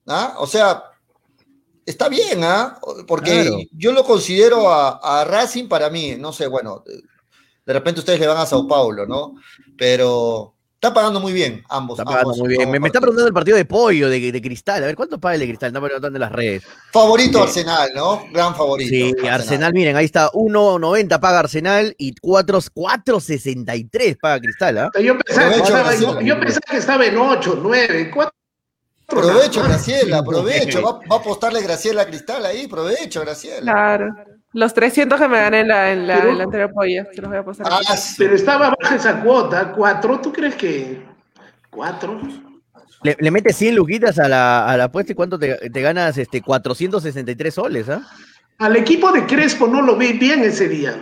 [0.08, 0.36] ¿Ah?
[0.38, 0.84] O sea,
[1.86, 2.80] está bien, ¿ah?
[3.08, 3.58] Porque Claro.
[3.72, 6.84] yo lo considero a, a Racing para mí, no sé, bueno,
[7.66, 9.36] de repente ustedes le van a Sao Paulo, ¿no?
[9.78, 12.00] Pero está pagando muy bien ambos.
[12.00, 12.70] Está pagando ambos- muy bien.
[12.72, 14.84] Me, me está preguntando el partido de pollo de, de Cristal.
[14.84, 15.68] A ver, ¿cuánto paga el de Cristal?
[15.70, 16.64] Está preguntando en las redes.
[16.92, 17.44] Favorito Sí.
[17.60, 18.26] Arsenal, ¿no?
[18.34, 18.90] Gran favorito.
[18.90, 24.90] Sí, Arsenal, miren, ahí está, 1.90 paga Arsenal y 4 4.63 paga Cristal, ¿ah?
[25.02, 25.56] Yo pensaba,
[26.22, 28.34] yo pensaba que estaba en 8, 9, 4.
[29.12, 30.82] Aprovecho, Graciela, aprovecho.
[30.82, 33.62] Va, va a apostarle Graciela a Cristal ahí, aprovecho, Graciela.
[33.72, 34.16] Claro.
[34.54, 37.22] Los 300 que me gané en la, en la, Pero- en la anterior polla, se
[37.22, 37.68] los voy a pasar.
[37.70, 38.16] Ah, sí.
[38.18, 41.06] Pero estaba baja esa cuota, 4, ¿tú crees que
[41.70, 42.22] 4?
[43.04, 46.18] Le, le metes 100 luquitas a la, a la apuesta y cuánto te, te ganas
[46.18, 48.02] este 463 soles, ¿ah?
[48.60, 50.94] Al equipo de Crespo no lo vi bien ese día.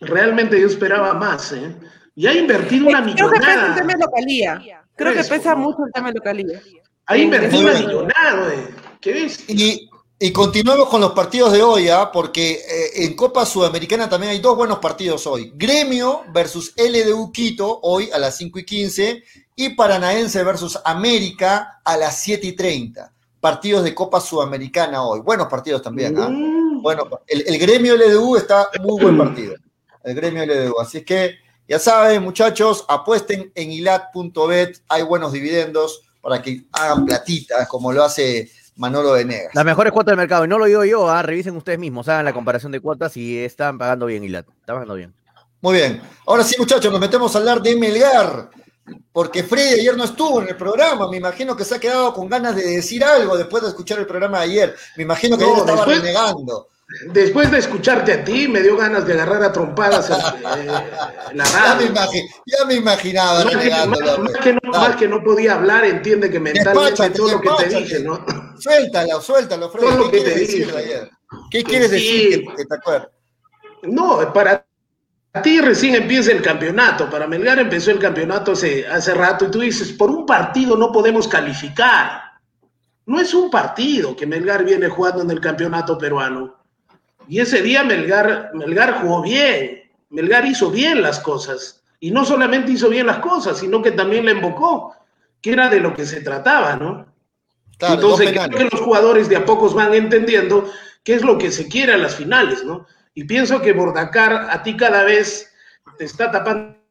[0.00, 1.76] Realmente yo esperaba más, ¿eh?
[2.16, 3.74] Y ha invertido una Creo que pesa el millonada.
[3.76, 4.82] tema de localía.
[4.96, 5.60] Creo que Crespo, pesa ¿no?
[5.60, 6.60] mucho el tema de localía.
[7.06, 8.74] Ha invertido Muy una millonada, ¿eh?
[9.00, 9.44] ¿Qué ves?
[9.48, 12.10] Y, y continuamos con los partidos de hoy, ¿ah?
[12.12, 15.52] porque eh, en Copa Sudamericana también hay dos buenos partidos hoy.
[15.56, 19.24] Gremio versus LDU Quito, hoy a las 5 y 15,
[19.56, 23.12] y Paranaense versus América a las 7 y 30.
[23.40, 25.20] Partidos de Copa Sudamericana hoy.
[25.20, 26.28] Buenos partidos también, ¿ah?
[26.28, 26.82] Mm.
[26.82, 29.56] Bueno, el, el gremio LDU está muy buen partido.
[30.04, 30.78] El gremio LDU.
[30.80, 31.34] Así es que
[31.66, 34.78] ya saben, muchachos, apuesten en ilat.bet.
[34.88, 39.50] Hay buenos dividendos para que hagan platitas como lo hace Manolo Venegas.
[39.54, 40.44] Las mejores cuotas del mercado.
[40.46, 41.20] Y no lo digo yo, ¿ah?
[41.22, 44.46] revisen ustedes mismos, hagan la comparación de cuotas y están pagando bien, Ilat.
[44.48, 45.14] Están pagando bien.
[45.60, 46.00] Muy bien.
[46.26, 48.48] Ahora sí, muchachos, nos metemos a hablar de Melgar.
[49.12, 51.08] Porque Freddy ayer no estuvo en el programa.
[51.08, 54.06] Me imagino que se ha quedado con ganas de decir algo después de escuchar el
[54.06, 54.76] programa de ayer.
[54.96, 56.68] Me imagino que No, ayer estaba después- renegando.
[57.12, 60.14] Después de escucharte a ti, me dio ganas de agarrar a trompadas eh,
[61.34, 62.22] la Ya me, radio.
[62.46, 64.88] ya me imaginaba Más que, más- más que no, Dale.
[64.88, 68.24] más que no podía hablar, entiende que mentalmente Despáchate, todo lo que te dije, ¿no?
[68.58, 69.86] Suéltalo, suéltalo, Freddy.
[69.86, 70.78] Todo lo ¿Qué que quieres te decir dije.
[70.78, 71.10] ayer?
[71.50, 71.94] ¿Qué quieres sí.
[71.96, 73.08] decir que, que te acuerdas?
[73.82, 74.64] No, para
[75.42, 77.08] ti recién empieza el campeonato.
[77.10, 80.92] Para Melgar empezó el campeonato hace, hace rato y tú dices, por un partido no
[80.92, 82.20] podemos calificar.
[83.06, 86.61] No es un partido que Melgar viene jugando en el campeonato peruano.
[87.28, 89.90] Y ese día Melgar, Melgar jugó bien.
[90.10, 91.82] Melgar hizo bien las cosas.
[92.00, 94.94] Y no solamente hizo bien las cosas, sino que también le invocó,
[95.40, 97.06] que era de lo que se trataba, ¿no?
[97.78, 100.70] Claro, Entonces, creo que los jugadores de a pocos van entendiendo
[101.04, 102.86] qué es lo que se quiere a las finales, ¿no?
[103.14, 105.52] Y pienso que Bordacar a ti cada vez
[105.98, 106.81] te está tapando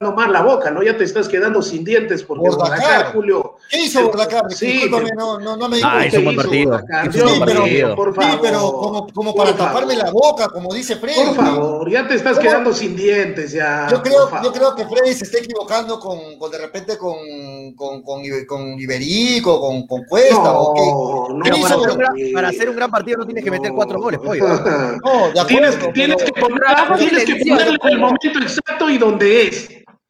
[0.00, 0.80] más la boca, ¿no?
[0.82, 3.12] Ya te estás quedando sin dientes porque Bordacar.
[3.12, 3.56] Julio.
[3.68, 4.44] ¿Qué hizo Bordacar?
[4.52, 6.06] Sí, Discúlpame, pero- no, no, no me Ah, cuenta.
[6.06, 6.70] hizo un buen partido.
[6.70, 7.96] Mío, partido.
[7.96, 8.38] por Sí, favor.
[8.40, 9.72] pero como, como Por para favor.
[9.72, 11.16] taparme la boca, como dice Freddy.
[11.34, 12.48] Por favor, ya te estás ¿Cómo?
[12.48, 13.88] quedando sin dientes ya.
[13.90, 17.16] Yo creo, yo creo que Freddy se está equivocando con, con de repente con,
[17.74, 20.52] con, con, Ibe- con Iberico, con, con Cuesta.
[20.60, 20.80] o qué.
[20.80, 22.16] No, no, ¿Qué Pero hizo para, hacer un Bordacar?
[22.16, 24.46] gran, para hacer un gran partido no tienes que meter cuatro goles, pollo.
[24.46, 24.96] ¿ah?
[25.04, 25.92] No, de Tienes, acuerdo.
[25.92, 29.68] tienes pero, que, poner- tienes que ponerle en el momento exacto y donde es.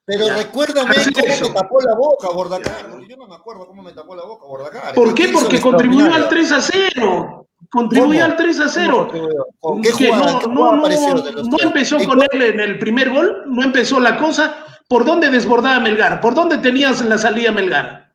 [0.09, 0.37] Pero Ya.
[0.39, 1.49] recuérdame Así cómo eso.
[1.51, 2.99] me tapó la boca Bordacar.
[3.07, 4.95] Yo no me acuerdo cómo me tapó la boca Bordacar.
[4.95, 5.29] ¿Por qué?
[5.29, 6.49] Porque contribuyó al extraordinario?
[6.49, 6.61] 3 a
[6.97, 7.47] 0.
[7.71, 8.25] Contribuyó ¿Cómo?
[8.25, 8.97] al 3 a ¿Cómo 0.
[8.99, 9.47] contribuyó?
[9.61, 10.33] ¿Con qué jugada?
[10.33, 14.01] no, ¿Qué no, no, no empezó ¿En con él en el primer gol, no empezó
[14.01, 14.57] la cosa.
[14.89, 16.23] ¿Por dónde desbordaba Melgar?
[16.23, 18.15] ¿Por dónde tenías la salida Melgar?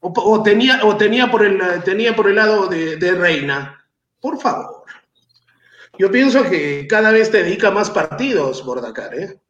[0.00, 3.86] O, o tenía, o tenía, por el, tenía por el lado de, de Reina.
[4.20, 4.82] Por favor.
[5.96, 9.40] Yo pienso que cada vez te dedica más partidos, Bordacar, ¿eh?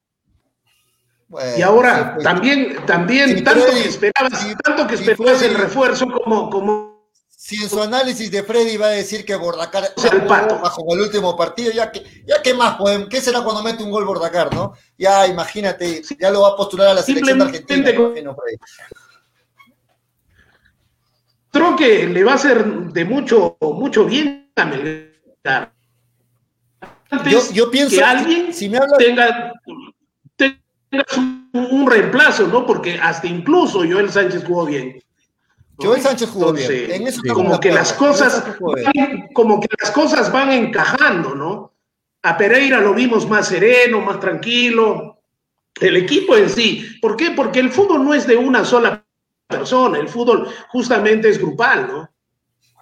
[1.34, 4.94] Bueno, Y ahora sí, pues, también, también Sí, tanto Freddy, que esperabas, sí, tanto que
[4.94, 5.62] esperabas el Freddy.
[5.64, 9.82] refuerzo como, como Si en su análisis de Freddy va a decir que Bordacar
[10.12, 10.60] el pato.
[10.60, 12.76] bajo el último partido, ya que, ya qué más,
[13.10, 14.74] ¿qué será cuando mete un gol Bordacar, no?
[14.96, 18.56] Ya imagínate, ya lo va a postular a la selección Argentina, con- imagino, Freddy.
[21.50, 25.72] creo que le va a hacer de mucho, mucho bien a Melgar.
[27.28, 29.52] Yo, yo pienso que que alguien si me hablas tenga,
[31.16, 32.66] un, un reemplazo, ¿no?
[32.66, 35.00] Porque hasta incluso Joel Sánchez jugó bien.
[35.78, 35.86] ¿no?
[35.86, 36.70] Joel Sánchez jugó bien.
[36.70, 38.84] Entonces, En eso como que las cosas bien.
[38.94, 41.72] van- como que las cosas van encajando, ¿no?
[42.22, 45.18] A Pereira lo vimos más sereno, más tranquilo.
[45.80, 46.98] El equipo en sí.
[47.02, 47.32] ¿Por qué?
[47.32, 49.04] Porque el fútbol no es de una sola
[49.48, 52.10] persona, el fútbol justamente es grupal, ¿no?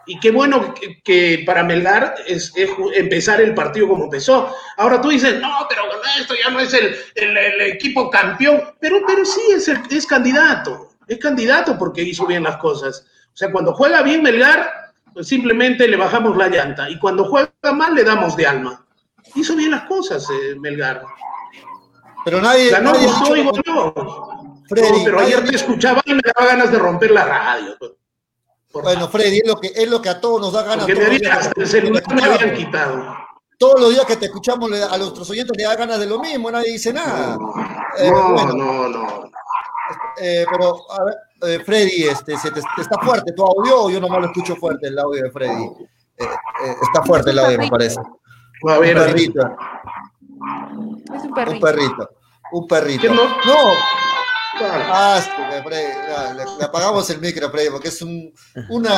[0.07, 2.53] Y qué bueno que, que para Melgar es,
[2.95, 4.55] empezar el partido como empezó.
[4.77, 5.83] Ahora tú dices, no, pero
[6.19, 8.63] esto ya no es el, el- el equipo campeón.
[8.81, 10.91] Pero, pero sí es, el- es candidato.
[11.07, 13.07] Es candidato porque hizo bien las cosas.
[13.33, 14.71] O sea, cuando juega bien Melgar,
[15.13, 16.89] pues simplemente le bajamos la llanta.
[16.91, 18.85] Y cuando juega mal, le damos de alma.
[19.35, 21.03] Hizo bien las cosas eh, Melgar.
[22.25, 23.43] Pero nadie, Ganó, nadie gustó y.
[24.69, 27.77] Freddy, No, pero ayer te escuchaba y me daba ganas de romper la radio.
[28.73, 30.87] Por Bueno, Freddy, es lo que, es lo que a todos nos da ganas.
[30.87, 32.41] Porque me todos los había, días hasta que el te celular me escuchamos.
[32.43, 33.17] habían quitado.
[33.59, 36.51] Todos los días que te escuchamos a nuestros oyentes le da ganas de lo mismo,
[36.51, 37.39] nadie dice nada.
[37.99, 39.31] Eh, No, bueno, no, no.
[40.21, 44.01] eh, pero, a ver, eh, Freddy, este, se te, está fuerte tu audio o yo
[44.01, 45.65] nomás lo escucho fuerte el audio de Freddy.
[46.17, 46.25] Eh,
[46.65, 48.01] eh, está fuerte el audio, me parece.
[48.01, 49.41] A Un perrito,
[51.15, 52.11] Es un un perrito.
[52.53, 53.03] un perrito.
[53.03, 53.23] ¿Qué no?
[54.55, 55.21] Ah,
[56.37, 58.33] le, apagamos el micro, Freddy, porque es un,
[58.69, 58.91] una.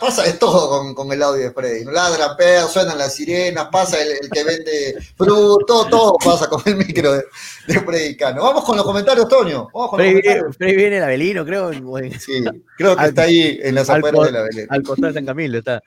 [0.00, 1.84] pasa de todo con, con el audio de Freddy.
[1.84, 7.12] Ladra perros, suenan las sirenas, pasa el, que vende fruto, todo, pasa con el micro
[7.12, 7.24] de,
[7.66, 8.42] Freddy Cano.
[8.42, 9.68] Vamos con los comentarios, Toño.
[9.74, 10.56] Vamos con Freddy, los comentarios.
[10.56, 11.72] Freddy viene el Avelino, creo.
[12.18, 12.44] Sí,
[12.76, 14.66] creo que está ahí en las afueras del Avelino.
[14.70, 15.82] Al costado de San Camilo está.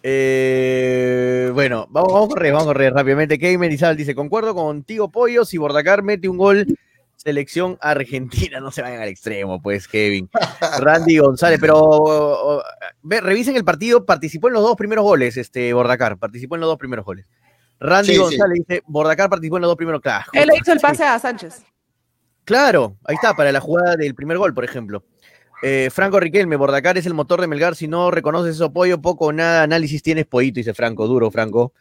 [0.00, 3.38] Eh, bueno, vamos, vamos a correr, vamos a correr rápidamente.
[3.38, 5.44] Kevin Menizal dice: Concuerdo contigo, Pollo.
[5.44, 6.66] Si Bordacar mete un gol,
[7.28, 10.30] selección argentina, no se vayan al extremo, pues, Kevin.
[10.78, 12.62] Randy González, pero
[13.02, 16.78] revisen el partido, participó en los dos primeros goles, este Bordacar, participó en los dos
[16.78, 17.26] primeros goles.
[17.80, 20.24] Randy González dice: Bordacar participó en los dos primeros, claro.
[20.32, 21.62] Él hizo el pase a Sánchez.
[22.44, 25.04] Claro, ahí está, para la jugada del primer gol, por ejemplo.
[25.62, 27.76] Eh, Franco Riquelme, Bordacar es el motor de Melgar.
[27.76, 31.06] Si no reconoces eso, pollo, poco o nada análisis tienes pollito, dice Franco.
[31.06, 31.74] Duro, Franco.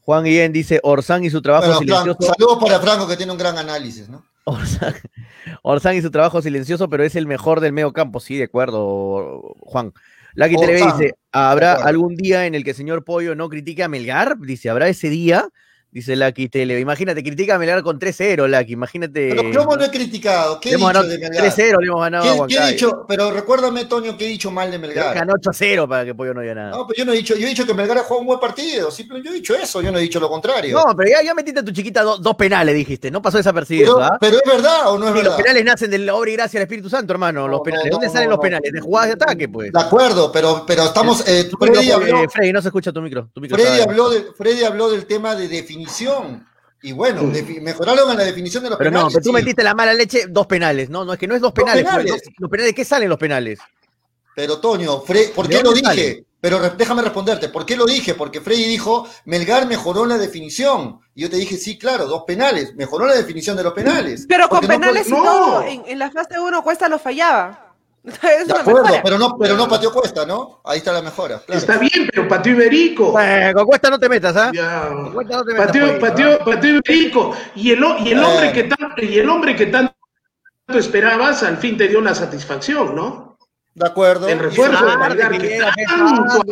[0.00, 2.18] Juan Guillén dice Orsán y su trabajo silencioso.
[2.20, 4.22] saludos para Franco, que tiene un gran análisis, ¿no?
[4.44, 8.20] Orsán, y su trabajo silencioso, pero es el mejor del medio campo.
[8.20, 9.92] Sí, de acuerdo, Juan.
[10.34, 13.88] Lucky Televe dice: ¿Habrá algún día en el que el señor Pollo no critique a
[13.88, 14.38] Melgar?
[14.38, 15.48] Dice: ¿habrá ese día?
[15.92, 16.80] Dice Lucky Tele.
[16.80, 18.72] Imagínate, critica a Melgar con 3-0, Lucky.
[18.72, 19.28] Imagínate.
[19.28, 20.58] Pero ¿cómo no he criticado?
[20.58, 21.44] ¿Qué he dicho de Melgar?
[21.44, 23.04] 3-0 le hemos ganado a ¿Qué, he dicho?
[23.06, 25.14] Pero recuérdame, Toño, que he dicho mal de Melgar.
[25.14, 26.70] Ganó 8-0 para que Pollo no diga nada.
[26.70, 28.40] No, pero yo no he dicho, yo he dicho que Melgar ha jugado un buen
[28.40, 28.90] partido.
[28.90, 30.82] Simplemente yo he dicho eso, yo no he dicho lo contrario.
[30.82, 33.10] No, pero ya, ya metiste a tu chiquita dos penales, dijiste.
[33.10, 33.96] No pasó desapercibido.
[33.96, 35.32] Pero, pero es verdad o no es verdad.
[35.32, 37.46] Los penales nacen de la obra y gracia del Espíritu Santo, hermano.
[37.46, 37.84] los penales.
[37.84, 38.72] ¿De dónde salen los penales?
[38.72, 39.70] De jugadas de ataque, pues.
[39.70, 41.28] De acuerdo, pero, pero estamos.
[41.28, 43.28] Eh, Freddy, habló, Freddy, no se escucha tu micro.
[43.34, 45.48] Tu micro Freddy, habló de, Freddy habló del tema de
[45.82, 46.46] definición.
[46.84, 47.22] Y bueno,
[47.60, 49.14] mejoraron en la definición de los pero penales.
[49.14, 50.90] No, pero tú metiste la mala leche, dos penales.
[50.90, 51.84] No, no, es que no es dos penales.
[51.84, 52.22] Dos penales.
[52.38, 53.60] los penales, ¿qué salen los penales?
[54.34, 56.24] Pero Toño, ¿por qué lo dije?
[56.40, 58.14] Pero déjame responderte, ¿por qué lo dije?
[58.14, 60.98] Porque Freddy dijo, Melgar mejoró la definición.
[61.14, 62.74] Y yo te dije, sí, claro, dos penales.
[62.74, 64.26] Mejoró la definición de los penales.
[64.28, 67.71] Pero con penales no, y todo, en, en, la fase 1 Cuesta lo fallaba.
[68.12, 70.60] de acuerdo, pero no, pero no pateó Cuesta, ¿no?
[70.64, 71.40] Ahí está la mejora.
[71.46, 73.12] Está bien, pero pateó Iberico.
[73.12, 74.50] con Cuesta no te metas, ¿ah?
[74.52, 77.36] No te pateó, Iberico.
[77.54, 79.94] Y el, y el hombre que tanto, y el hombre que tanto
[80.74, 83.36] esperabas, al fin te dio la satisfacción, ¿no?
[83.74, 84.28] De acuerdo.
[84.28, 86.42] El refuerzo de que tanto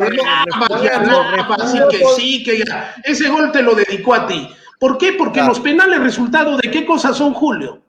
[1.88, 2.94] que sí, que ya.
[3.02, 4.48] Ese gol te lo dedicó a ti.
[4.78, 5.14] ¿Por qué?
[5.14, 7.80] Porque los penales resultado de qué cosas son, Julio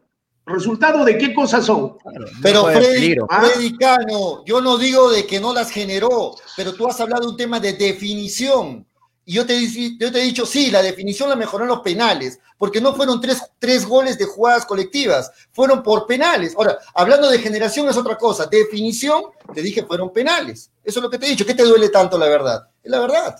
[0.51, 1.97] ¿Resultado de qué cosas son?
[2.41, 6.99] pero Freddy, Freddy Cano, yo no digo de que no las generó, pero tú has
[6.99, 8.85] hablado de un tema de definición.
[9.23, 9.67] Y yo te,
[9.99, 13.21] yo te he dicho, sí, la definición la mejoró en los penales, porque no fueron
[13.21, 16.53] tres, tres goles de jugadas colectivas, fueron por penales.
[16.57, 18.47] Ahora, hablando de generación es otra cosa.
[18.47, 19.23] Definición,
[19.53, 20.71] te dije, fueron penales.
[20.83, 21.45] Eso es lo que te he dicho.
[21.45, 22.67] ¿Qué te duele tanto la verdad?
[22.83, 23.35] Es la verdad.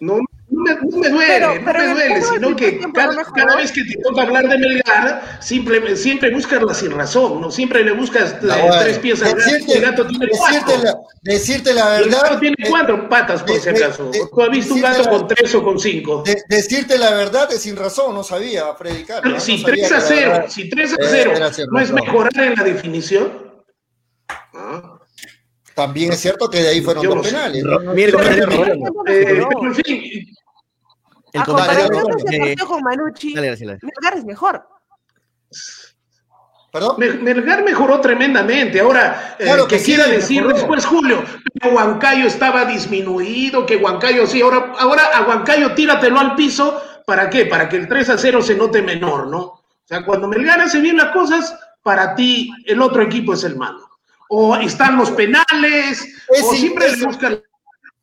[0.00, 0.18] No,
[0.56, 4.56] no me, duele, no me duele, sino que cada, vez que te toca hablar de
[4.56, 7.50] Melgar, siempre, siempre buscas la sin razón, ¿no?
[7.50, 9.34] Siempre le buscas tres piezas
[9.68, 10.82] el gato tiene cuatro.
[10.82, 12.04] La, decirte la verdad.
[12.04, 14.10] El gato tiene cuatro patas, por si acaso.
[14.10, 16.24] ¿Tú has visto un gato con tres o con cinco?
[16.48, 19.42] decirte la verdad es sin razón, no sabía, Freddy Carlos.
[19.42, 21.32] Si 3 a 0, si 3 a 0
[21.70, 23.62] no es mejorar en la definición.
[24.54, 24.98] ¿Ah?
[25.74, 27.62] También es cierto que de ahí fueron dos penales.
[31.36, 34.66] El comparación de partido con Manucci, Melgar es mejor.
[36.72, 36.96] ¿Perdón?
[36.98, 38.80] Melgar mejoró tremendamente.
[38.80, 41.22] Ahora, eh, que, quiera decir después, Julio,
[41.60, 44.42] que Huancayo estaba disminuido, que Huancayo sí.
[44.42, 46.82] Ahora, ahora a Huancayo tíratelo al piso.
[47.06, 47.46] ¿Para qué?
[47.46, 49.38] Para que el 3 a 0 se note menor, ¿no?
[49.40, 53.56] O sea, cuando Melgar hace bien las cosas, para ti el otro equipo es el
[53.56, 53.88] malo.
[54.28, 57.40] O están los penales, o siempre le buscan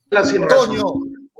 [0.09, 0.47] la sin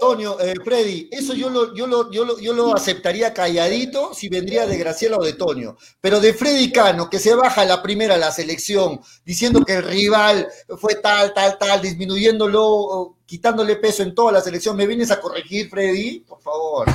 [0.04, 4.28] Antonio, eh, Freddy, eso yo lo, yo, lo, yo, lo, yo lo aceptaría calladito si
[4.28, 5.78] vendría de Graciela o de Toño.
[6.01, 9.84] Pero de Freddy Cano, que se baja la primera a la selección, diciendo que el
[9.84, 15.22] rival fue tal, tal, tal, disminuyéndolo, quitándole peso en toda la selección, ¿me vienes a
[15.22, 16.20] corregir, Freddy?
[16.20, 16.86] Por favor.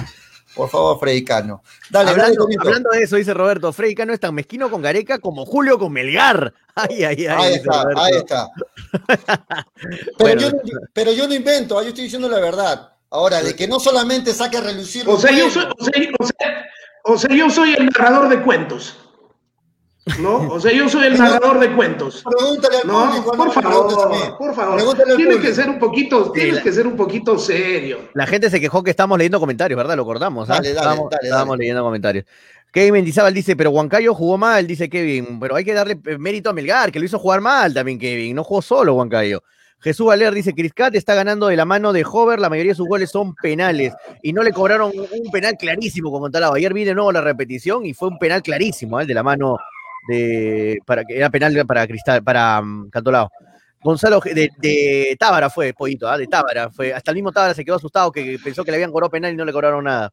[0.55, 1.63] Por favor, Freddy Cano.
[1.89, 5.47] Dale, hablando, hablando, de eso, dice Roberto, Freddy Cano es tan mezquino con Gareca como
[5.47, 6.53] Julio con Melgar.
[6.75, 7.27] Ay, ay, ay.
[7.29, 8.49] Ahí está, ahí está.
[10.19, 10.51] pero, yo,
[10.93, 12.98] pero, yo, no invento, yo estoy diciendo la verdad.
[13.11, 15.09] Ahora, de que no solamente saque a relucir.
[15.09, 15.65] O sea, yo soy,
[17.05, 18.97] o, sea, yo soy el narrador de cuentos.
[20.21, 20.37] ¿No?
[20.51, 22.25] O sea, yo soy el narrador de cuentos.
[22.25, 23.25] Pregúntale al ¿no?
[23.25, 25.17] por favor, por favor.
[25.17, 28.09] Tienes que ser un poquito, tienes que ser un poquito serio.
[28.15, 29.97] La gente se quejó que estamos leyendo comentarios, ¿verdad?
[29.97, 30.49] Lo acordamos.
[30.49, 30.55] ¿ah?
[30.55, 32.25] Dale, dale, estamos, dale, estábamos leyendo comentarios.
[32.73, 36.53] Kevin Mendizábal dice, pero Huancayo jugó mal, dice Kevin, pero hay que darle mérito a
[36.53, 38.37] Melgar, que lo hizo jugar mal también, Kevin.
[38.37, 39.43] No jugó solo Huancayo.
[39.81, 42.89] Jesús Valer dice, Criscat está ganando de la mano de Hover, la mayoría de sus
[42.89, 46.55] goles son penales y no le cobraron un penal clarísimo con Montalado.
[46.55, 49.07] Ayer vi de nuevo la repetición y fue un penal clarísimo, ¿eh?
[49.07, 49.57] de la mano
[50.09, 53.31] de para era penal para Cristal, para um, Cantolao.
[53.81, 56.18] Gonzalo de, Tábara fue, Pollito, ¿ah?
[56.18, 56.70] de Tábara.
[56.70, 59.33] Fue, hasta el mismo Tábara se quedó asustado que pensó que le habían cobrado penal
[59.33, 60.12] y no le cobraron nada.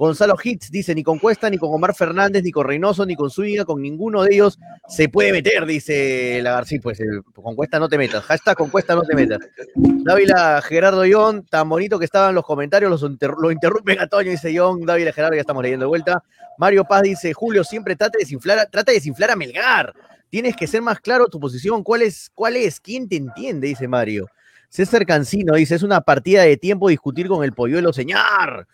[0.00, 3.28] Gonzalo Hits dice, ni con Cuesta, ni con Omar Fernández, ni con Reynoso, ni con
[3.28, 6.80] Zúñiga, con ninguno de ellos se puede meter, dice la García.
[6.82, 7.02] Pues
[7.34, 8.24] con Cuesta no te metas.
[8.24, 9.40] Hashtag con Cuesta no te metas.
[9.74, 14.50] Dávila Gerardo Ión, tan bonito que estaban los comentarios, los lo interrumpen a Toño, dice
[14.50, 16.24] Ión, Dávila Gerardo, ya estamos leyendo de vuelta.
[16.56, 19.92] Mario Paz dice, Julio, siempre trata de desinflar, trata de desinflar a Melgar.
[20.30, 21.82] Tienes que ser más claro tu posición.
[21.82, 22.30] ¿Cuál es?
[22.34, 22.80] ¿Cuál es?
[22.80, 23.68] ¿Quién te entiende?
[23.68, 24.28] Dice Mario.
[24.70, 28.66] César Cancino dice, es una partida de tiempo discutir con el polluelo, señor.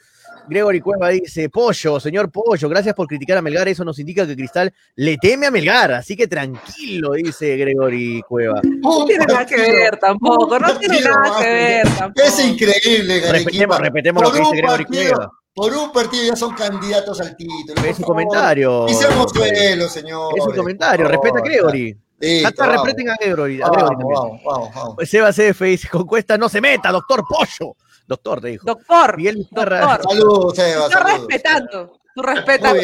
[0.49, 4.37] Gregory Cueva dice, Pollo, señor Pollo, gracias por criticar a Melgar, eso nos indica que
[4.37, 8.61] Cristal le teme a Melgar, así que tranquilo, dice Gregory Cueva.
[8.63, 12.27] No tiene nada que ver tampoco, no tiene nada que ver tampoco.
[12.27, 15.31] Es increíble, Repetemos, repetemos lo que dice Gregory Cueva.
[15.55, 17.83] Por un partido ya son candidatos al título.
[17.83, 18.87] Es su comentario.
[18.89, 20.35] Y seamos suelo, señor.
[20.37, 21.97] Es su comentario, respeta a Gregory.
[22.45, 23.63] Hasta respeten a Gregory.
[23.63, 27.75] A Gregory Seba CF dice, con Cuesta no se meta, doctor Pollo.
[28.07, 28.67] Doctor, te dijo.
[28.67, 29.17] Doctor.
[29.17, 30.01] Miguel doctor.
[30.09, 30.91] Salud, Sebas.
[30.91, 31.99] Está respetando.
[32.17, 32.75] Tú respetas.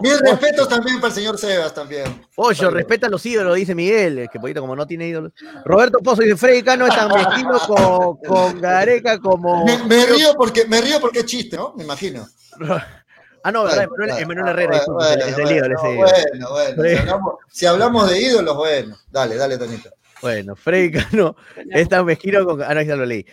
[0.00, 2.26] Mis respetos también para el señor Sebas también.
[2.34, 5.32] Pollo, respeta a los ídolos, dice Miguel, que poquito como no tiene ídolos.
[5.66, 9.66] Roberto Pozo dice, Freddy Cano es tan mezquino con, con Gareca como...
[9.66, 11.74] Me, río porque, me río porque es chiste, ¿no?
[11.76, 12.26] Me imagino.
[13.44, 14.82] Ah, no, verdad, es Manuel Herrera.
[14.88, 16.82] Bueno, es el ídolo, ese bueno, bueno.
[16.82, 18.96] Si hablamos, si hablamos de ídolos, bueno.
[19.10, 19.90] Dale, dale, Tonito.
[20.20, 21.36] Bueno, Freddy Cano
[21.70, 22.62] es tan mezquino con.
[22.62, 23.24] Ah, no, ya lo leí.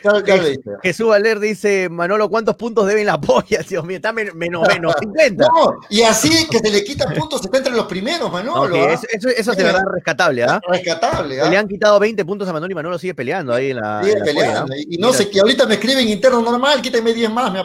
[0.84, 3.60] Jesús Valer dice: Manolo, ¿cuántos puntos deben la polla?
[3.70, 4.66] Dios mío, está menos, menos
[5.00, 5.48] 50.
[5.48, 8.76] No, y así que se le quitan puntos, se entre los primeros, Manolo.
[8.76, 8.94] ¿ah?
[8.94, 10.60] eso, eso, es de verdad rescatable, ¿ah?
[10.68, 11.50] Rescatable, ¿ah?
[11.50, 14.04] Le han quitado 20 puntos a Manolo y Manolo sigue peleando ahí en la.
[14.04, 14.74] Sigue peleando.
[14.76, 17.60] y no sé, que ahorita me escriben interno normal, quítame 10 más, me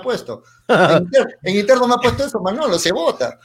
[0.73, 1.29] ha puesto.
[1.43, 3.39] En, interno me ha puesto eso, Manolo, se vota.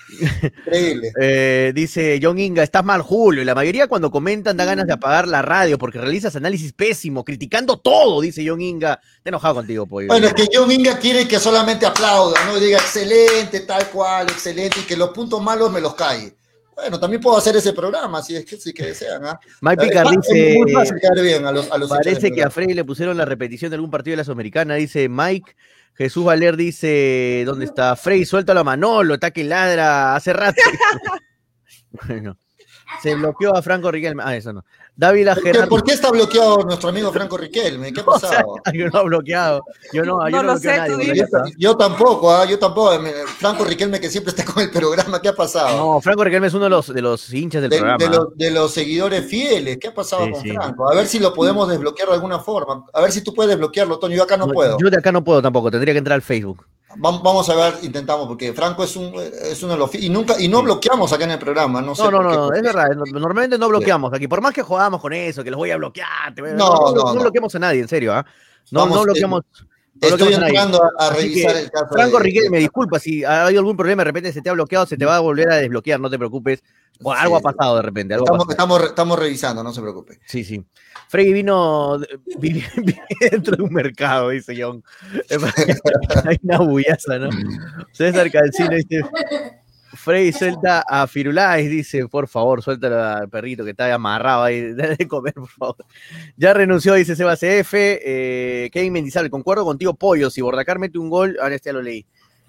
[0.65, 1.11] Increíble.
[1.27, 3.41] Eh, dice John Inga, estás mal, Julio.
[3.41, 7.23] Y la mayoría cuando comentan da ganas de apagar la radio porque realizas análisis pésimo,
[7.23, 8.99] criticando todo, dice John Inga.
[9.23, 10.07] Te enojado contigo, pollo.
[10.07, 12.59] Bueno, es que John Inga quiere que solamente aplauda, ¿no?
[12.59, 16.35] Diga excelente, tal cual, excelente, y que los puntos malos me los cae.
[16.75, 19.25] Bueno, también puedo hacer ese programa, si es que, si que desean.
[19.25, 19.39] ¿ah?
[19.61, 20.57] Mike Picar dice.
[21.87, 25.07] parece que a Freddy le pusieron la repetición de algún partido de la Sudamericana, dice
[25.07, 25.55] Mike.
[25.95, 27.95] Jesús Valer dice, ¿dónde está?
[27.95, 30.61] Frey, suelta a Manolo, está que ladra hace rato.
[32.07, 32.37] bueno,
[33.01, 34.21] se bloqueó a Franco Riquelme.
[34.25, 34.65] Ah, eso no.
[34.97, 35.69] Dávila Gerardo.
[35.69, 37.91] ¿Por qué está bloqueado nuestro amigo Franco Riquelme?
[37.91, 38.55] ¿Qué ha pasado?
[38.73, 39.65] yo no he bloqueado.
[39.91, 41.25] Yo no, yo no, lo sé, a nadie.
[41.57, 42.45] Yo, tampoco, ¿ah?
[42.45, 42.97] yo tampoco.
[43.37, 45.77] Franco Riquelme que siempre está con el programa, ¿qué ha pasado?
[45.77, 47.97] No, Franco Riquelme es uno de los, de los hinchas del programa.
[47.97, 49.77] De los, de los, seguidores fieles.
[49.79, 50.89] ¿Qué ha pasado con Franco?
[50.89, 52.85] A ver si lo podemos desbloquear de alguna forma.
[52.93, 54.15] A ver si tú puedes desbloquearlo, Tony.
[54.15, 54.77] Yo acá no, puedo.
[54.79, 55.71] Yo de acá no puedo tampoco.
[55.71, 56.65] Tendría que entrar al Facebook.
[56.97, 59.95] Vamos a ver, intentamos, porque Franco es, un, es uno de los.
[59.95, 61.81] Y, nunca, y no bloqueamos acá en el programa.
[61.81, 62.89] No, no, no, no, es verdad.
[62.95, 64.27] Normalmente no bloqueamos aquí.
[64.27, 66.33] Por más que jugamos con eso, que los voy a bloquear.
[66.37, 68.13] no, no, no, bloqueamos a nadie, en serio.
[68.13, 68.25] ¿ah?
[68.71, 69.43] No, no bloqueamos.
[70.01, 71.87] Estoy entrando a, revisar el caso.
[71.91, 74.85] Franco Riquelme, me disculpa, si ha habido algún problema, de repente se te ha bloqueado,
[74.85, 76.63] se te va a volver a desbloquear, no te preocupes.
[77.15, 78.15] algo ha pasado de repente.
[78.15, 80.19] estamos, estamos, estamos, revisando, no se preocupe.
[80.25, 80.65] Sí, sí.
[81.07, 81.97] Freddy vino,
[83.19, 84.83] dentro de un mercado, dice John.
[86.25, 87.29] Hay una bullaza, ¿no?
[87.91, 89.01] César Calcino dice.
[89.95, 95.07] Freddy suelta a Firulais, dice, por favor, suelta al perrito que está amarrado ahí, de
[95.07, 95.85] comer, por favor.
[96.37, 101.09] Ya renunció, dice Seba CF, eh, Kevin Mendizal, concuerdo contigo, Pollo, si Bordacar mete un
[101.09, 102.05] gol, ahora este ya lo leí.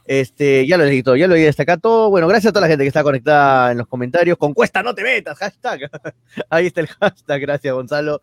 [0.06, 2.10] Este, ya lo leí todo, ya lo he destacado.
[2.10, 4.38] Bueno, gracias a toda la gente que está conectada en los comentarios.
[4.38, 5.90] Con cuesta no te metas, hashtag.
[6.50, 8.22] Ahí está el hashtag, gracias Gonzalo.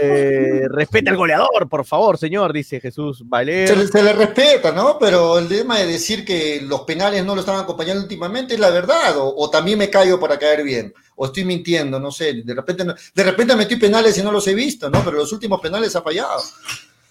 [0.00, 3.68] Eh, respeta al goleador, por favor, señor, dice Jesús Valer.
[3.68, 4.98] Se, le respeta, ¿no?
[4.98, 8.70] Pero el tema de decir que los penales no lo estaban acompañando últimamente es la
[8.70, 12.42] verdad, o, también me caigo para caer bien, o estoy mintiendo, no sé.
[12.42, 15.04] De repente, de repente metí penales y no los he visto, ¿no?
[15.04, 16.42] Pero los últimos penales ha fallado.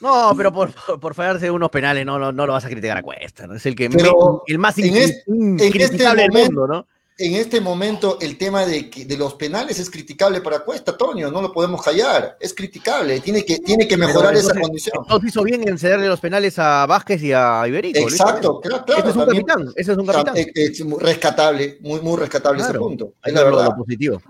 [0.02, 3.48] No, pero por, por fallarse unos penales no, no, lo vas a criticar a Cuesta.
[3.48, 3.56] ¿no?
[3.56, 6.88] Es el que el más en este, del mundo, ¿no?
[7.18, 11.40] En este momento el tema de, de los penales es criticable para Cuesta, Tonio, no
[11.40, 14.96] lo podemos callar, es criticable, tiene que, tiene que mejorar esa condición.
[15.04, 18.00] Entonces hizo bien en cederle los penales a Vázquez y a Iberico.
[18.00, 19.02] Exacto, claro, claro.
[19.02, 20.34] Ese es un capitán, ese es un capitán.
[20.36, 23.14] Es, rescatable, muy, muy rescatable ese punto.
[23.24, 23.66] Es la verdad.
[23.66, 24.22] Lo positivo.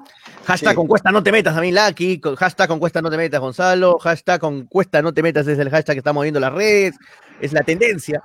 [0.46, 2.22] Hashtag con cuesta no te metas a mí, Lucky.
[2.38, 4.00] Hashtag con cuesta no te metas, Gonzalo.
[4.00, 6.96] Hashtag con cuesta no te metas es el hashtag que estamos viendo en las redes.
[7.40, 8.22] Es la tendencia.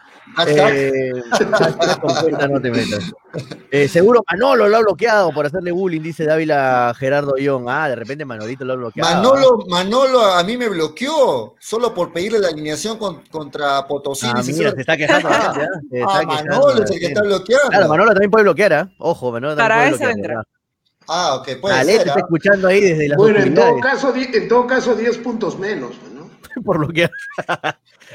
[0.46, 3.12] Eh, hashtag con cuesta no te metas.
[3.70, 7.64] Eh, seguro Manolo lo ha bloqueado por hacerle bullying, dice Dávila Gerardo Ión.
[7.68, 9.14] Ah, de repente Manolito lo ha bloqueado.
[9.14, 12.98] Manolo, Manolo a mí me bloqueó solo por pedirle la alineación
[13.30, 14.26] contra Potosí.
[14.26, 15.28] Ah, mira, se está quejando.
[15.30, 17.68] ah, Manolo es el que está bloqueado.
[17.70, 18.86] Claro, Manolo también puede bloquear, ¿eh?
[18.98, 20.46] Ojo, Manolo también Para puede bloquear.
[21.08, 22.00] Ah, ok, puede ser.
[22.00, 22.18] está ¿ah?
[22.18, 26.30] escuchando ahí desde las Bueno, en todo, caso, en todo caso, 10 puntos menos, ¿no?
[26.62, 27.08] Por lo que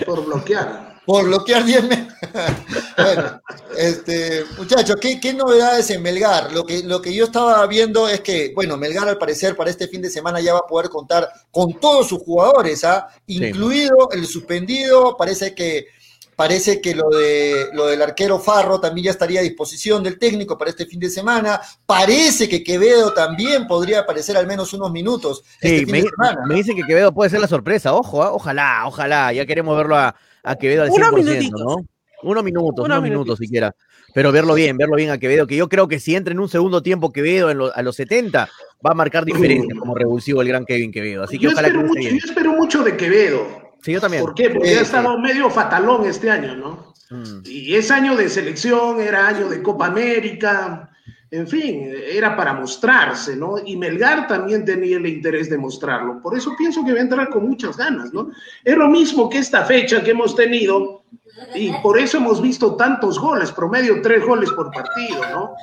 [0.06, 1.00] Por bloquear.
[1.06, 2.08] Por bloquear 10 me-
[2.98, 3.42] bueno,
[3.78, 6.52] este, muchachos, ¿qué, qué novedades en Melgar?
[6.52, 9.88] Lo que, lo que yo estaba viendo es que, bueno, Melgar al parecer para este
[9.88, 13.08] fin de semana ya va a poder contar con todos sus jugadores, ¿ah?
[13.28, 15.88] incluido el suspendido, parece que
[16.42, 20.58] parece que lo de lo del arquero Farro también ya estaría a disposición del técnico
[20.58, 21.62] para este fin de semana.
[21.86, 26.10] Parece que Quevedo también podría aparecer al menos unos minutos este Sí, fin me, de
[26.10, 26.42] semana.
[26.48, 27.94] me dicen que Quevedo puede ser la sorpresa.
[27.94, 29.32] Ojo, ah, ojalá, ojalá.
[29.34, 31.62] Ya queremos verlo a, a Quevedo al 100%, Unos minutitos.
[31.62, 31.76] ¿no?
[32.24, 33.76] Unos minutos, Unos unos minutos siquiera.
[34.16, 36.50] Pero verlo bien, verlo bien a Quevedo, que yo creo que si entra en un
[36.50, 38.50] segundo tiempo Quevedo en lo- a los 70,
[38.86, 41.24] va a marcar diferencia como revulsivo el gran Kevin Quevedo.
[41.24, 43.71] Así que Yo ojalá espero, mucho, yo espero mucho de Quevedo.
[43.82, 44.24] Sí, yo también.
[44.24, 44.50] ¿Por qué?
[44.50, 46.94] Porque Sí, ha estado medio fatalón este año, ¿no?
[47.10, 47.42] Mm.
[47.46, 50.90] Y es año de selección, era año de Copa América,
[51.32, 53.56] en fin, era para mostrarse, ¿no?
[53.66, 56.22] Y Melgar también tenía el interés de mostrarlo.
[56.22, 58.30] Por eso pienso que va a entrar con muchas ganas, ¿no?
[58.66, 61.04] Es lo mismo que esta fecha que hemos tenido
[61.56, 65.56] y por eso hemos visto tantos goles, promedio tres goles por partido, ¿no?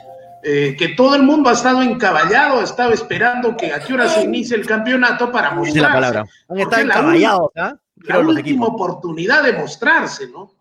[0.43, 4.09] Eh, que todo el mundo ha estado encaballado, ha estado esperando que a qué hora
[4.09, 5.81] se inicie el campeonato para mostrarse.
[5.81, 6.25] la palabra.
[6.49, 7.75] Han estado la encaballados, ¿ah?
[8.05, 8.68] La última equipos.
[8.68, 10.53] oportunidad de mostrarse, ¿no?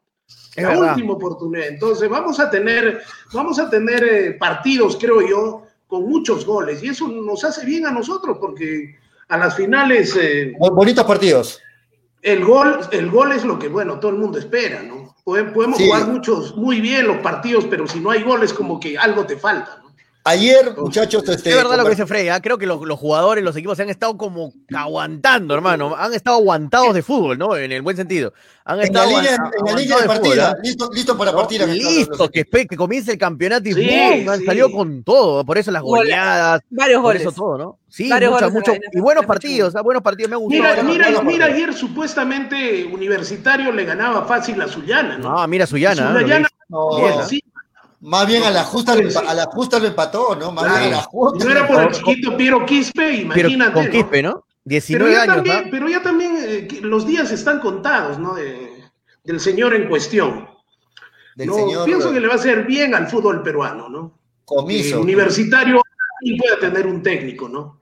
[0.55, 0.89] Es la verdad.
[0.95, 1.67] última oportunidad.
[1.67, 3.01] Entonces vamos a tener,
[3.33, 7.85] vamos a tener eh, partidos, creo yo, con muchos goles y eso nos hace bien
[7.85, 8.95] a nosotros porque
[9.29, 11.59] a las finales eh, Bo- Bonitos partidos.
[12.21, 15.15] el gol, el gol es lo que bueno todo el mundo espera, ¿no?
[15.23, 15.85] Podemos, podemos Sí.
[15.85, 19.38] jugar muchos muy bien los partidos, pero si no hay goles como que algo te
[19.38, 19.86] falta, ¿no?
[20.30, 22.41] Ayer, muchachos, este, Es verdad lo que dice Frey, ¿ah?
[22.41, 25.95] creo que los, los jugadores, los equipos se han estado como aguantando, hermano.
[25.95, 27.55] Han estado aguantados de fútbol, ¿no?
[27.55, 28.34] En el buen sentido.
[28.65, 30.57] Han en la línea, aguanta- en la línea aguantados de fútbol, partida, ¿ah?
[30.61, 31.38] listo, listo para ¿no?
[31.38, 31.63] partir.
[31.63, 34.30] acá, Listo, que, espe- que comience el campeonato y Sí, ¡bum!
[34.30, 34.45] han sí.
[34.45, 35.45] salido con todo.
[35.45, 37.21] Por eso las goleadas, Varios por goles.
[37.21, 37.80] eso todo, ¿no?
[37.88, 39.75] Sí, en mucho- y buenos partidos.
[39.78, 39.82] ¿ah?
[39.82, 40.84] buenos partidos, me ha gustado.
[40.84, 45.39] Mira, mira, mira, ayer supuestamente Universitario le ganaba fácil a Sullana, ¿no?
[45.39, 46.89] Ah, mira Sullana, que- No,
[48.02, 50.52] más bien a la justa lo, empa- a la justa lo empató, ¿no?
[50.52, 51.45] Más bien a la justa.
[51.45, 52.93] no era por el chiquito Piero Quispe,
[53.34, 53.74] Pero imagínate.
[53.74, 53.91] con ¿no?
[53.91, 54.32] Quispe, ¿no?
[54.32, 58.36] Pero 19 ya años, también, pero ya también eh, los días están contados, ¿no?
[58.36, 58.84] De-
[59.24, 60.48] del señor en cuestión.
[61.36, 64.18] Del No, señor pienso que le va a hacer bien al fútbol peruano, ¿no?
[64.45, 65.02] Comiso.
[65.02, 65.82] universitario
[66.22, 67.80] y pueda tener un técnico, ¿no?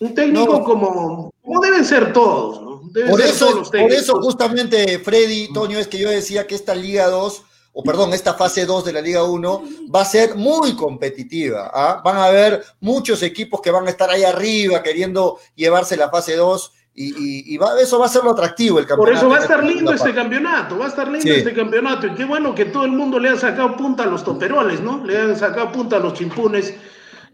[0.00, 0.62] Un técnico No.
[0.64, 2.80] como, como deben ser todos, ¿no?
[2.92, 6.46] Deben Por ser eso, todos los por eso justamente, Freddy, Toño, es que yo decía
[6.46, 7.42] que esta Liga 2,
[7.78, 9.62] o perdón, esta fase 2 de la Liga 1
[9.94, 11.70] va a ser muy competitiva.
[11.74, 12.00] ¿ah?
[12.02, 16.36] Van a haber muchos equipos que van a estar ahí arriba queriendo llevarse la fase
[16.36, 19.18] 2 y, y- y va- eso va a ser lo atractivo el Por campeonato.
[19.26, 21.30] eso va a estar lindo este campeonato, va a estar lindo Sí.
[21.30, 22.06] este campeonato.
[22.06, 25.04] Y qué bueno que todo el mundo le ha sacado punta a los toperoles, ¿no?
[25.04, 26.72] Le han sacado punta a los chimpunes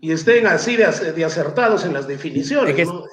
[0.01, 3.05] y estén así de, ac- de acertados en las definiciones, Es que- ¿no?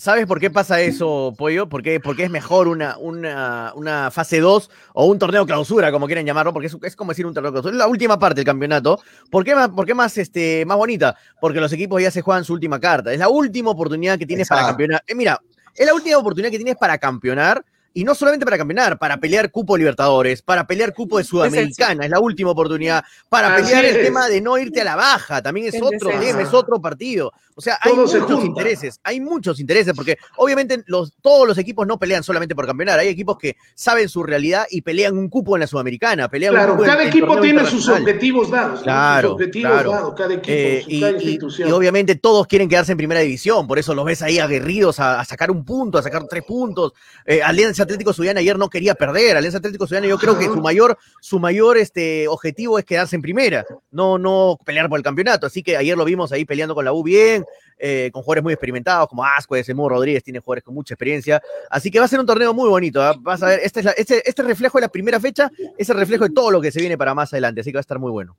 [0.00, 1.68] Sa- ¿Sabes por qué pasa eso, Pollo?
[1.68, 6.26] Porque, porque es mejor una, una, una fase 2 o un torneo clausura, como quieran
[6.26, 7.72] llamarlo, porque es, es como decir un torneo clausura.
[7.74, 8.98] Es la última parte del campeonato.
[9.30, 11.16] ¿Por qué, más, por qué más, este, más bonita?
[11.40, 13.12] Porque los equipos ya se juegan su última carta.
[13.12, 15.02] Es la última oportunidad que tienes para campeonar.
[15.06, 15.40] Eh, mira,
[15.74, 17.64] es la última oportunidad que tienes para campeonar.
[17.92, 22.10] Y no solamente para campeonar, para pelear cupo Libertadores, para pelear cupo de Sudamericana, es
[22.10, 25.66] la última oportunidad, para Así pelear el tema de no irte a la baja, también
[25.66, 27.32] es Es otro tema, es otro partido.
[27.60, 31.86] O sea, hay Todo muchos intereses, hay muchos intereses, porque obviamente los, todos los equipos
[31.86, 35.56] no pelean solamente por campeonar, hay equipos que saben su realidad y pelean un cupo
[35.56, 38.80] en la Sudamericana, pelean un Claro, cupo cada en equipo tiene sus objetivos dados.
[38.82, 39.90] Claro, sus objetivos claro.
[39.90, 41.68] dados, cada equipo, Eh, su- y, cada institución.
[41.68, 45.20] y obviamente todos quieren quedarse en primera división, por eso los ves ahí aguerridos a,
[45.20, 46.92] a sacar un punto, a sacar tres puntos.
[47.26, 49.36] Eh, Alianza Atlético Suyana ayer no quería perder.
[49.36, 53.22] Alianza Atlético Suyana yo creo que su mayor, su mayor este, objetivo es quedarse en
[53.22, 55.46] primera, no, no pelear por el campeonato.
[55.46, 57.44] Así que ayer lo vimos ahí peleando con la U bien,
[57.80, 61.40] eh, con jugadores muy experimentados como Ascuez, Emu Rodríguez tiene jugadores con mucha experiencia.
[61.70, 63.02] Así que va a ser un torneo muy bonito.
[63.02, 63.14] ¿ah?
[63.18, 65.96] Vas a ver, este, es la- este, este reflejo de la primera fecha es el
[65.96, 67.62] reflejo de todo lo que se viene para más adelante.
[67.62, 68.36] Así que va a estar muy bueno.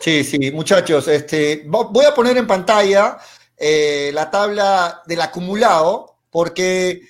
[0.00, 3.16] Sí, sí, muchachos, este, vo- voy a poner en pantalla
[3.56, 7.00] eh, la tabla del acumulado, porque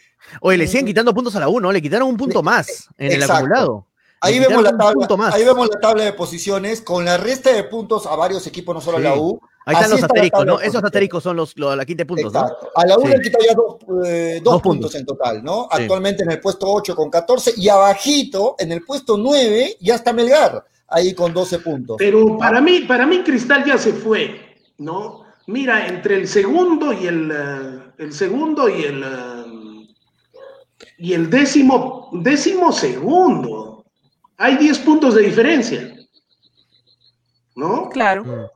[0.41, 3.22] Oye, le siguen quitando puntos a la 1, le quitaron un punto más en el
[3.24, 3.87] acumulado.
[4.20, 8.07] Ahí vemos, la tabla, ahí vemos la tabla de posiciones con la resta de puntos
[8.07, 9.14] a varios equipos, no solo a la.
[9.14, 9.41] U.
[9.69, 10.61] Ahí están Así los asteriscos, ¿no?
[10.61, 12.41] Esos asteriscos son los, los la quinta puntos, ¿no?
[12.41, 12.71] Exacto.
[12.77, 13.09] A la U Sí.
[13.09, 14.62] le quita ya dos, eh, dos Dos puntos.
[14.62, 14.95] puntos.
[14.95, 15.62] en total, ¿no?
[15.73, 15.83] Sí.
[15.83, 20.12] Actualmente en el puesto 8 con 14 y abajito, en el puesto 9, ya está
[20.12, 21.97] Melgar, ahí con 12 puntos.
[21.99, 25.25] Pero para mí, para mí Cristal ya se fue, ¿no?
[25.49, 29.87] Mira, entre el segundo y el, eh, el segundo y el eh,
[30.99, 33.85] y el décimo, décimo segundo,
[34.37, 35.93] hay 10 puntos de diferencia,
[37.57, 37.89] ¿no?
[37.89, 38.51] Claro.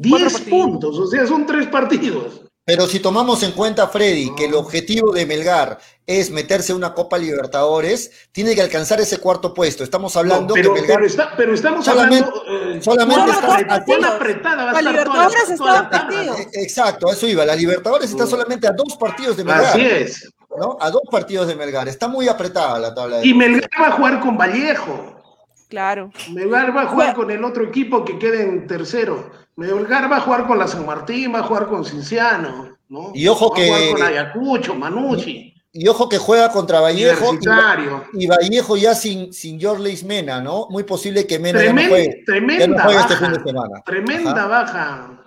[0.00, 0.16] Mm.
[0.16, 2.42] 10 puntos, o sea, son tres partidos.
[2.64, 6.94] Pero si tomamos en cuenta, Freddy, que el objetivo de Melgar es meterse a una
[6.94, 9.82] Copa Libertadores, tiene que alcanzar ese cuarto puesto.
[9.82, 10.98] Estamos hablando pero, que Melgar.
[10.98, 12.76] Pero, está, pero estamos solamente, hablando.
[12.76, 14.64] Eh, solamente no, está, apretada.
[14.66, 16.36] Va a la Libertadores está partido.
[16.52, 17.44] Exacto, a eso iba.
[17.44, 19.64] La Libertadores está solamente a dos partidos de Melgar.
[19.64, 20.30] Así es.
[20.56, 20.76] ¿no?
[20.80, 21.88] A dos partidos de Melgar.
[21.88, 23.18] Está muy apretada la tabla.
[23.18, 25.16] De y Melgar va a jugar con Vallejo.
[25.68, 26.12] Claro.
[26.30, 29.30] Melgar va a jugar con el otro equipo que quede en tercero.
[29.60, 33.12] Melgar va a jugar con la San Martín, va a jugar con Cinciano, ¿no?
[33.14, 33.70] Y ojo va que.
[33.70, 35.54] A jugar con Ayacucho, Manucci.
[35.72, 37.34] Y ojo que juega contra Vallejo.
[38.14, 40.66] Y, y, Vallejo ya sin, sin Jorleis Mena, ¿no?
[40.70, 43.34] Muy posible que Mena tremenda, ya no juegue, tremenda ya no juegue baja, este fin
[43.34, 43.82] de semana.
[43.84, 44.46] Tremenda Ajá.
[44.46, 45.24] baja.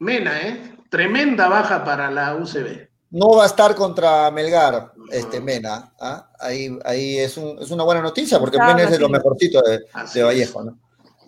[0.00, 0.74] Mena, ¿eh?
[0.90, 2.88] Tremenda baja para la UCB.
[3.10, 5.92] No va a estar contra Melgar, este Mena.
[6.00, 6.30] ¿ah?
[6.40, 9.62] Ahí, ahí es, un, es, una buena noticia porque Está Mena es de lo mejorcito
[9.62, 10.78] de, de Vallejo, ¿no?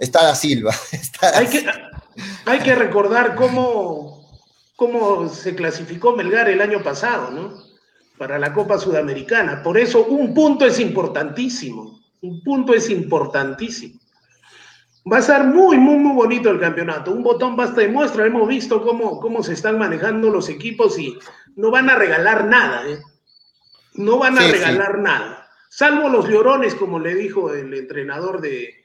[0.02, 0.74] Está da Silva.
[0.92, 1.64] Está hay, que,
[2.44, 4.28] hay que recordar cómo,
[4.74, 7.54] cómo se clasificó Melgar el año pasado, ¿no?
[8.18, 9.62] Para la Copa Sudamericana.
[9.62, 12.00] Por eso un punto es importantísimo.
[12.20, 14.00] Un punto es importantísimo.
[15.10, 17.12] Va a ser muy, muy, muy bonito el campeonato.
[17.12, 18.26] Un botón basta de muestra.
[18.26, 21.16] Hemos visto cómo, cómo se están manejando los equipos y
[21.54, 22.88] no van a regalar nada.
[22.88, 22.98] ¿eh?
[23.94, 25.02] No van a sí, regalar sí.
[25.02, 25.48] nada.
[25.70, 28.81] Salvo los llorones, como le dijo el entrenador de,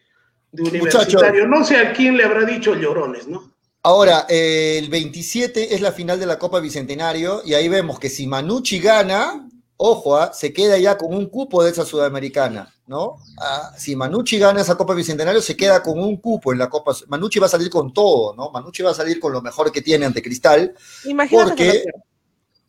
[0.52, 1.20] de Universitario.
[1.20, 1.48] Muchacho.
[1.48, 3.58] No sé a quién le habrá dicho llorones, ¿no?
[3.84, 8.10] Ahora, eh, el 27 es la final de la Copa Bicentenario y ahí vemos que
[8.10, 10.28] si Manucci gana, ojo, ¿eh?
[10.34, 13.16] se queda ya con un cupo de esa sudamericana, ¿no?
[13.38, 16.94] Ah, si Manucci gana esa Copa Bicentenario, se queda con un cupo en la Copa.
[17.08, 18.52] Manucci va a salir con todo, ¿no?
[18.52, 20.76] Manucci va a salir con lo mejor que tiene ante Cristal.
[21.06, 21.84] Imagínate porque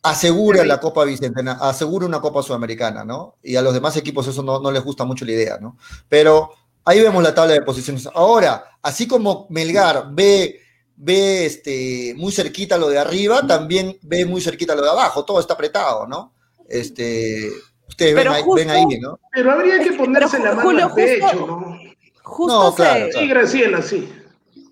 [0.03, 3.37] asegura la Copa Bicentenario, asegura una Copa Sudamericana, ¿no?
[3.43, 5.77] Y a los demás equipos eso no, no les gusta mucho la idea, ¿no?
[6.09, 6.53] Pero
[6.89, 8.09] ahí vemos la tabla de posiciones.
[8.15, 10.61] Ahora, así como Melgar ve
[11.01, 15.39] ve este, muy cerquita lo de arriba, también ve muy cerquita lo de abajo, todo
[15.39, 16.35] está apretado, ¿no?
[16.69, 17.49] Este,
[17.89, 19.21] ustedes ven ahí, ven ahí, ¿no?
[19.33, 21.79] Pero habría que ponerse la mano Julio, al pecho, justo, ¿no?
[22.23, 23.21] Justo No, claro, se- claro.
[23.25, 24.13] Sí, Graciela, sí.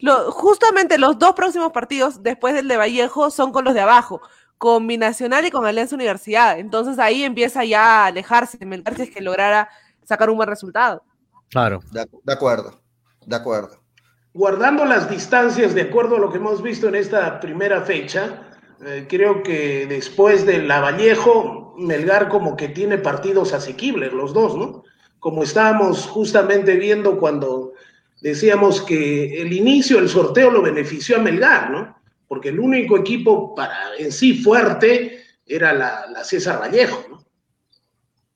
[0.00, 4.20] lo- justamente los dos próximos partidos después del de Vallejo son con los de abajo,
[4.58, 6.58] con Binacional y con Alianza Universidad.
[6.58, 9.68] Entonces ahí empieza ya a alejarse Melgar si es que lograra
[10.04, 11.04] sacar un buen resultado.
[11.50, 11.80] Claro.
[11.92, 12.80] De, de acuerdo,
[13.24, 13.86] de acuerdo.
[14.32, 18.46] Guardando las distancias de acuerdo a lo que hemos visto en esta primera fecha,
[18.84, 24.56] eh, creo que después de la Vallejo, Melgar como que tiene partidos asequibles, los dos,
[24.56, 24.84] ¿no?
[25.18, 27.72] Como estábamos justamente viendo cuando
[28.20, 31.96] decíamos que el inicio del sorteo lo benefició a Melgar, ¿no?
[32.28, 37.24] Porque el único equipo para en sí fuerte era la, la César Vallejo, ¿no?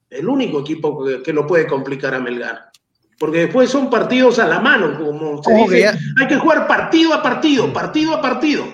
[0.09, 2.70] El único equipo que, que lo puede complicar a Melgar.
[3.21, 5.81] Porque después son partidos a la mano, como se Ojo que dice.
[5.93, 8.65] ya- Hay que jugar partido a partido, partido a partido.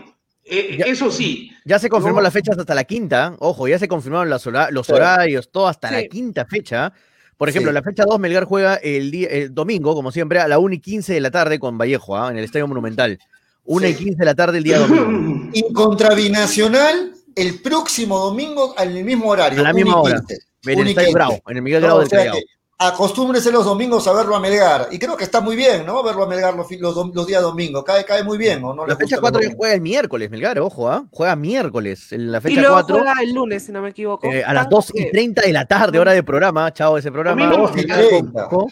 [0.44, 1.50] Eh, Ya- eso sí.
[1.64, 2.22] Ya se confirmó No.
[2.22, 3.34] las fechas hasta la quinta.
[3.40, 4.92] Ojo, ya se confirmaron las hora- los Sí.
[4.92, 5.94] horarios, todo hasta Sí.
[5.96, 6.92] la quinta fecha.
[7.36, 7.74] Por ejemplo, Sí.
[7.74, 10.78] la fecha 2, Melgar juega el, día, el domingo, como siempre, a la 1 y
[10.78, 12.30] 15 de la tarde con Vallejo, ¿ah?
[12.30, 13.18] en el Estadio Monumental.
[13.64, 14.04] 1 y Sí.
[14.04, 15.50] 15 de la tarde el día domingo.
[15.52, 19.58] Y contra Binacional, el próximo domingo al mismo horario.
[19.58, 20.20] A la misma hora.
[20.20, 21.12] 15, En el y Estadio 15.
[21.14, 22.32] Bravo, en el Miguel No, Grau o del sea
[22.78, 24.88] Acostúmbrense los domingos a verlo a Melgar.
[24.90, 26.02] Y creo que está muy bien, ¿no?
[26.02, 27.82] Verlo a Melgar los, los, los días domingos.
[27.84, 28.86] Cae, cae muy bien, ¿o no?
[28.86, 31.04] La fecha gusta 4 los ya juega el miércoles, Melgar, ojo, ¿ah?
[31.10, 32.12] Juega miércoles.
[32.12, 34.26] En la Y fecha luego 4, juega el lunes, si no me equivoco.
[34.30, 36.70] eh, a las Tanto 2 y que- 30 de la tarde, hora de programa.
[36.74, 37.46] Chao, ese programa.
[37.46, 38.48] A mí no- Sí, 30.
[38.48, 38.66] con-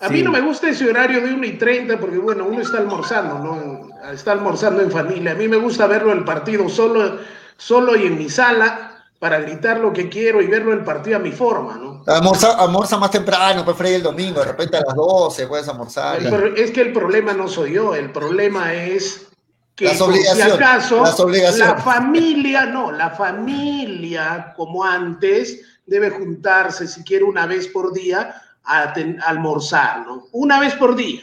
[0.00, 0.14] A Sí.
[0.14, 3.38] mí no me gusta ese horario de 1 y 30 porque, bueno, uno está almorzando,
[3.38, 4.10] ¿no?
[4.10, 5.32] Está almorzando en familia.
[5.32, 7.18] A mí me gusta verlo el partido solo,
[7.58, 8.91] solo y en mi sala
[9.22, 12.02] para gritar lo que quiero y verlo el partido a mi forma, ¿no?
[12.08, 16.20] Almorza, almorza más temprano, pues Freddy el domingo, de repente a las 12 puedes almorzar.
[16.20, 19.28] y- Pero es que el problema no soy yo, el problema es
[19.76, 21.68] que Las si acaso las obligaciones.
[21.68, 28.34] la familia, no, la familia, como antes, debe juntarse si quiere una vez por día
[28.64, 30.24] a, ten- a almorzar, ¿no?
[30.32, 31.22] Una vez por día,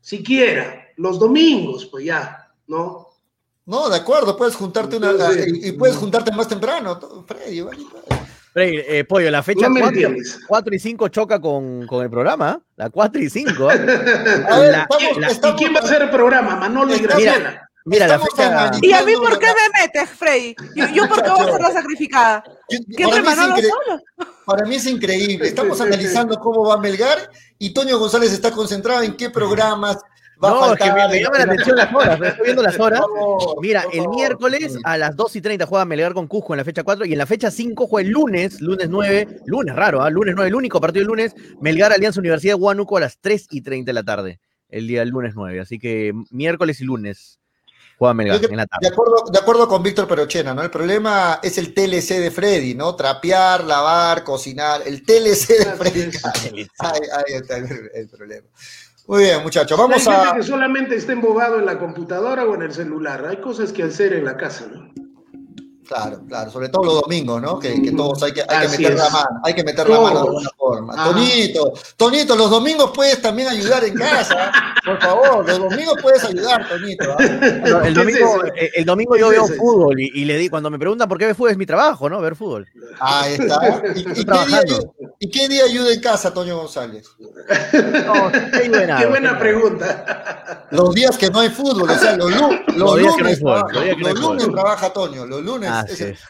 [0.00, 3.07] siquiera, los domingos, pues ya, ¿no?
[3.68, 7.60] No, de acuerdo, puedes juntarte una, Entonces, y, y puedes juntarte más temprano, todo, Freddy.
[7.60, 8.22] vale, vale.
[8.54, 10.40] Frey, eh, Pollo, la fecha No me 4, entiendes.
[10.48, 12.48] 4 y 5 choca con, con el programa.
[12.48, 12.60] ¿ah?
[12.76, 13.68] La 4 y 5.
[13.68, 13.72] ¿ah?
[13.74, 16.56] A ver, La- estamos, la- ¿Y quién va a hacer el programa?
[16.56, 17.68] Manolo y Graciela.
[17.84, 18.70] Mira, la fecha.
[18.82, 20.56] ¿Y a mí por qué me metes, Freddy?
[20.74, 22.44] ¿Yo, yo por qué voy a ser la sacrificada?
[22.70, 24.02] Yo- ¿Qué para, mí es Manolo incre- solo?
[24.46, 25.46] para mí es increíble.
[25.46, 29.98] Estamos analizando cómo va Melgar y Toño González está concentrado en qué programas
[30.42, 31.08] va No, a es que faltar.
[31.08, 32.20] me, me llama la atención las horas.
[32.20, 33.00] Estoy viendo las horas.
[33.60, 36.82] Mira, el miércoles a las 2 y 30 juega Melgar con Cusco en la fecha
[36.84, 40.10] 4 y en la fecha 5 juega el lunes, lunes 9, lunes raro, ¿ah?
[40.10, 43.48] lunes 9, el único partido del lunes, Melgar Alianza Universidad de Huánuco a las 3
[43.50, 45.60] y 30 de la tarde, el día del lunes 9.
[45.60, 47.38] Así que miércoles y lunes
[47.98, 48.86] juega Melgar en la de, tarde.
[48.88, 50.62] acuerdo, de acuerdo con Víctor Perochena, ¿no?
[50.62, 52.94] El problema es el TLC de Freddy, ¿no?
[52.94, 54.82] Trapear, lavar, cocinar.
[54.86, 56.10] El TLC de Freddy.
[56.78, 58.46] Ahí, ahí está el problema.
[59.08, 59.78] Muy bien, muchachos.
[59.78, 60.34] Vamos Hay gente a.
[60.34, 63.24] que solamente está embobado en la computadora o en el celular.
[63.26, 65.07] Hay cosas que hacer en la casa, ¿no?
[65.88, 67.58] Claro, claro, sobre todo los domingos, ¿no?
[67.58, 70.20] Que, que todos hay que, hay que meter la mano, hay que meter la mano
[70.20, 70.92] de alguna forma.
[70.92, 71.04] Ajá.
[71.12, 74.52] Tonito, Tonito, los domingos puedes también ayudar en casa,
[74.84, 77.10] por favor, los domingos puedes ayudar, Tonito.
[77.10, 77.16] ¿ah?
[77.18, 78.52] No, el, ¿Qué es domingo, eso?
[78.74, 81.24] el, domingo ¿Qué yo veo fútbol y, y le di, cuando me preguntan por qué
[81.24, 82.20] ve fútbol, es mi trabajo, ¿no?
[82.20, 82.68] Ver fútbol.
[83.00, 83.82] Ahí está.
[83.94, 84.62] ¿Y, y qué día,
[85.20, 87.08] ¿Y qué día ayuda en casa, Toño González?
[87.18, 90.66] No, qué buena, Qué buena pregunta.
[90.70, 93.36] Los días que no hay fútbol, o sea, los, los Los días que no hay
[93.36, 94.54] lunes, fútbol, los días que no hay los lunes fútbol.
[94.54, 95.70] trabaja Toño, los lunes.
[95.82, 96.20] Es es.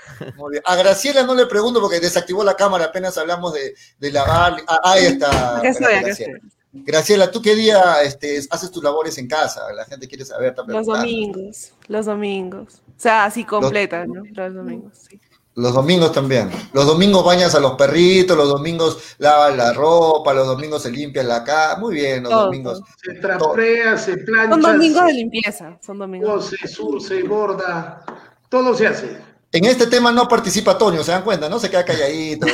[0.65, 4.57] A Graciela no le pregunto porque desactivó la cámara apenas hablamos de, de lavar.
[4.67, 5.59] Ah, ahí está.
[5.59, 6.39] Acá estoy, acá Graciela.
[6.73, 9.73] Graciela, ¿tú qué día este, haces tus labores en casa?
[9.73, 10.51] La gente quiere saber.
[10.51, 12.83] está Los domingos, los domingos.
[12.87, 14.23] O sea, así completa, ¿no?
[14.33, 15.21] Los domingos, sí.
[15.55, 16.51] Los domingos también.
[16.73, 21.25] Los domingos bañas a los perritos, los domingos lavas la ropa, los domingos se limpia
[21.25, 21.81] la casa.
[21.81, 22.81] Muy bien, los Todo, domingos.
[23.03, 24.53] Se trapea, se plancha.
[24.53, 26.31] Son domingos de se limpieza, son domingos.
[26.31, 28.05] cose, surce, borda.
[28.49, 29.19] Todo se hace.
[29.51, 31.49] En este tema no participa Toño, ¿se dan cuenta?
[31.49, 31.59] ¿No?
[31.59, 32.47] Se queda calladito.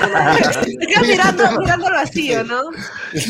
[0.63, 2.71] Se queda mirando, mirando al vacío, ¿no?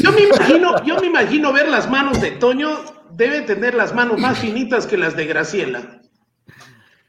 [0.03, 2.85] Yo me imagino, yo me imagino ver las manos de Toño.
[3.12, 6.01] Debe tener las manos más finitas que las de Graciela.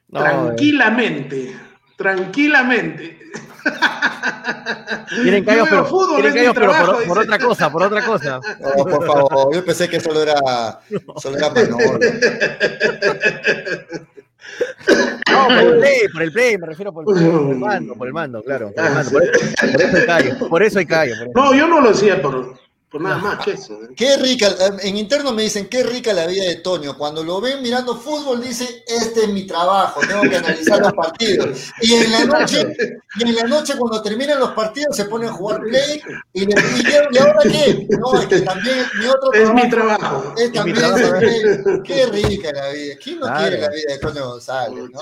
[0.07, 1.57] No, tranquilamente,
[1.97, 3.19] tranquilamente.
[5.09, 8.39] Quieren Yo callos, pero, fútbol, callos, pero trabajo, por, otra cosa, por otra cosa.
[8.59, 10.79] No, por favor, yo pensé que solo era,
[11.17, 11.99] solo era Manolo.
[15.31, 18.13] No, por el play, por el play, me refiero por, por el mando, por el
[18.13, 18.71] mando, claro.
[18.71, 19.39] Por, el mando, por, eso,
[19.69, 21.13] por eso hay callo, por eso hay callo.
[21.17, 21.31] por eso.
[21.35, 22.55] No, yo no lo hacía por,
[22.99, 23.73] nada más que eso.
[23.83, 23.89] ¿eh?
[23.95, 26.97] Qué rica, en interno me dicen, qué rica la vida de Toño.
[26.97, 31.71] Cuando lo ven mirando fútbol, dice, este es mi trabajo, tengo que analizar los partidos.
[31.81, 32.65] Y en la noche,
[33.19, 36.01] y en la noche cuando terminan los partidos, se ponen a jugar play
[36.33, 37.87] y, le, y, ya- ¿y ahora qué?
[37.99, 40.33] No, es que también mi otro Es mi trabajo trabajo.
[40.37, 41.17] es también trabajo.
[41.19, 41.41] play.
[41.83, 42.95] Qué rica la vida.
[43.03, 43.41] ¿Quién no Claro.
[43.41, 44.83] quiere la vida de Toño González?
[44.91, 44.99] ¿no?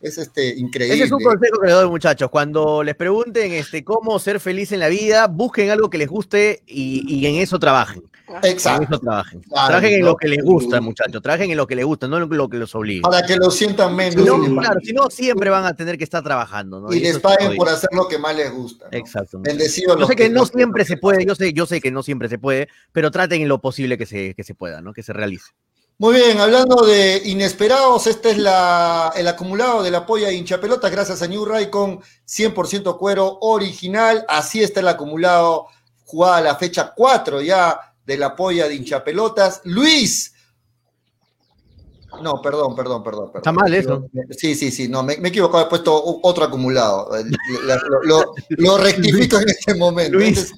[0.00, 0.94] Es este, increíble.
[0.94, 2.30] Ese es un consejo que les doy, muchachos.
[2.30, 6.62] Cuando les pregunten este, cómo ser feliz en la vida, busquen algo que les guste
[6.66, 8.02] y, y en eso trabajen.
[8.42, 8.84] En Exacto.
[8.84, 9.40] eso trabajen.
[9.40, 10.06] Claro, trabajen en ¿no?
[10.06, 11.20] lo que les gusta, muchachos.
[11.20, 13.02] Trabajen en lo que les gusta, no en lo que los obligue.
[13.02, 16.04] Para que lo sientan Si menos no, claro, si no, siempre van a tener que
[16.04, 16.80] estar trabajando.
[16.80, 16.92] ¿no?
[16.92, 18.88] y les paguen por hacer lo que más les gusta.
[18.90, 18.96] ¿no?
[18.96, 19.38] Exacto.
[19.40, 22.02] Bendecidos Yo sé que no los siempre se puede, yo sé, yo sé que no
[22.02, 24.92] siempre se puede, pero traten en lo posible que se, que se pueda, ¿no?
[24.92, 25.50] Que se realice.
[26.00, 30.90] Muy bien, hablando de inesperados, este es la, el acumulado de la polla de hinchapelotas
[30.90, 34.24] gracias a New Ray con 100% cuero original.
[34.26, 35.66] Así está el acumulado
[36.06, 39.60] jugada la fecha 4 ya de la polla de hinchapelotas.
[39.64, 40.32] Luis.
[42.22, 43.26] No, perdón, perdón, perdón.
[43.26, 43.36] perdón.
[43.42, 44.06] Está mal eso.
[44.30, 47.10] Sí, sí, sí, no, me, me he equivocado, he puesto otro acumulado.
[47.66, 50.16] Lo, lo- lo rectifico en este momento.
[50.16, 50.50] Luis.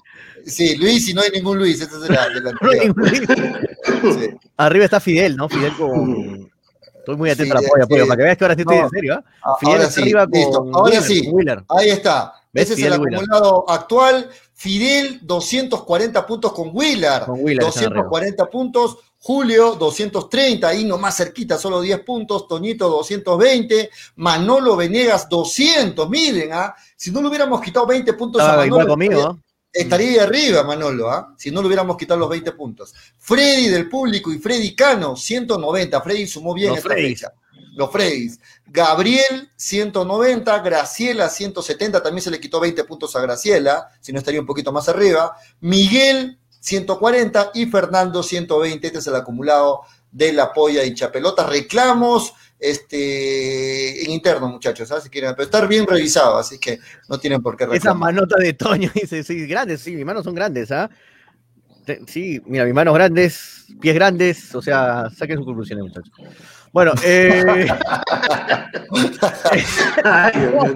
[0.47, 3.39] Sí, Luis, y no hay ningún Luis, este es la, la No hay anterior.
[3.39, 4.31] ningún- Sí.
[4.56, 5.48] Arriba está Fidel, ¿no?
[5.48, 6.51] Fidel con.
[6.98, 8.85] Estoy muy atento a Sí, la polla, para que veas que ahora sí estoy No.
[8.85, 9.24] en serio, ¿ah?
[9.43, 10.31] Ah, Fidel ahora está sí, arriba con.
[10.40, 10.59] listo.
[10.73, 11.28] Ahora Wheeler, sí.
[11.32, 11.64] Wheeler.
[11.69, 12.32] Ahí está.
[12.52, 12.64] ¿Ves?
[12.64, 13.19] Ese es Fidel el Wheeler.
[13.20, 14.31] acumulado actual.
[14.55, 17.23] Fidel, 240 puntos con Wheeler.
[17.23, 18.98] Con Wheeler están 240 puntos.
[19.19, 20.69] Julio, 230.
[20.69, 22.47] Ahí nomás cerquita, solo 10 puntos.
[22.47, 23.90] Toñito, 220.
[24.16, 26.09] Manolo Venegas, 200.
[26.09, 26.74] Miren, ¿ah?
[26.97, 29.39] si no le hubiéramos quitado 20 puntos a Estaba Manolo, igual conmigo,
[29.72, 31.34] estaría, ahí arriba, Manolo, ¿ah?
[31.36, 32.94] si no le hubiéramos quitado los 20 puntos.
[33.18, 36.00] Freddy del público y Freddy Cano, 190.
[36.00, 37.20] Freddy sumó bien Los esta Freddys.
[37.20, 37.32] fecha.
[37.74, 38.38] Los Freddys.
[38.66, 40.58] Gabriel, 190.
[40.60, 42.02] Graciela, 170.
[42.02, 45.36] También se le quitó 20 puntos a Graciela, si no estaría un poquito más arriba.
[45.60, 47.52] Miguel, 140.
[47.54, 48.86] Y Fernando, 120.
[48.86, 51.48] Este es el acumulado de la polla y chapelotas.
[51.48, 55.05] Reclamos este, en interno, muchachos, ¿sabes?
[55.05, 56.78] Si quieren, pero estar bien revisado, así que
[57.09, 58.14] no tienen por qué Esas reclamar.
[58.14, 60.89] manotas de Toño, dice, sí, grandes, sí, mis manos son grandes, ¿ah?
[62.06, 66.12] Sí, mira, mis manos grandes, pies grandes, o sea, saquen sus conclusiones, muchachos.
[66.72, 67.66] Bueno, eh.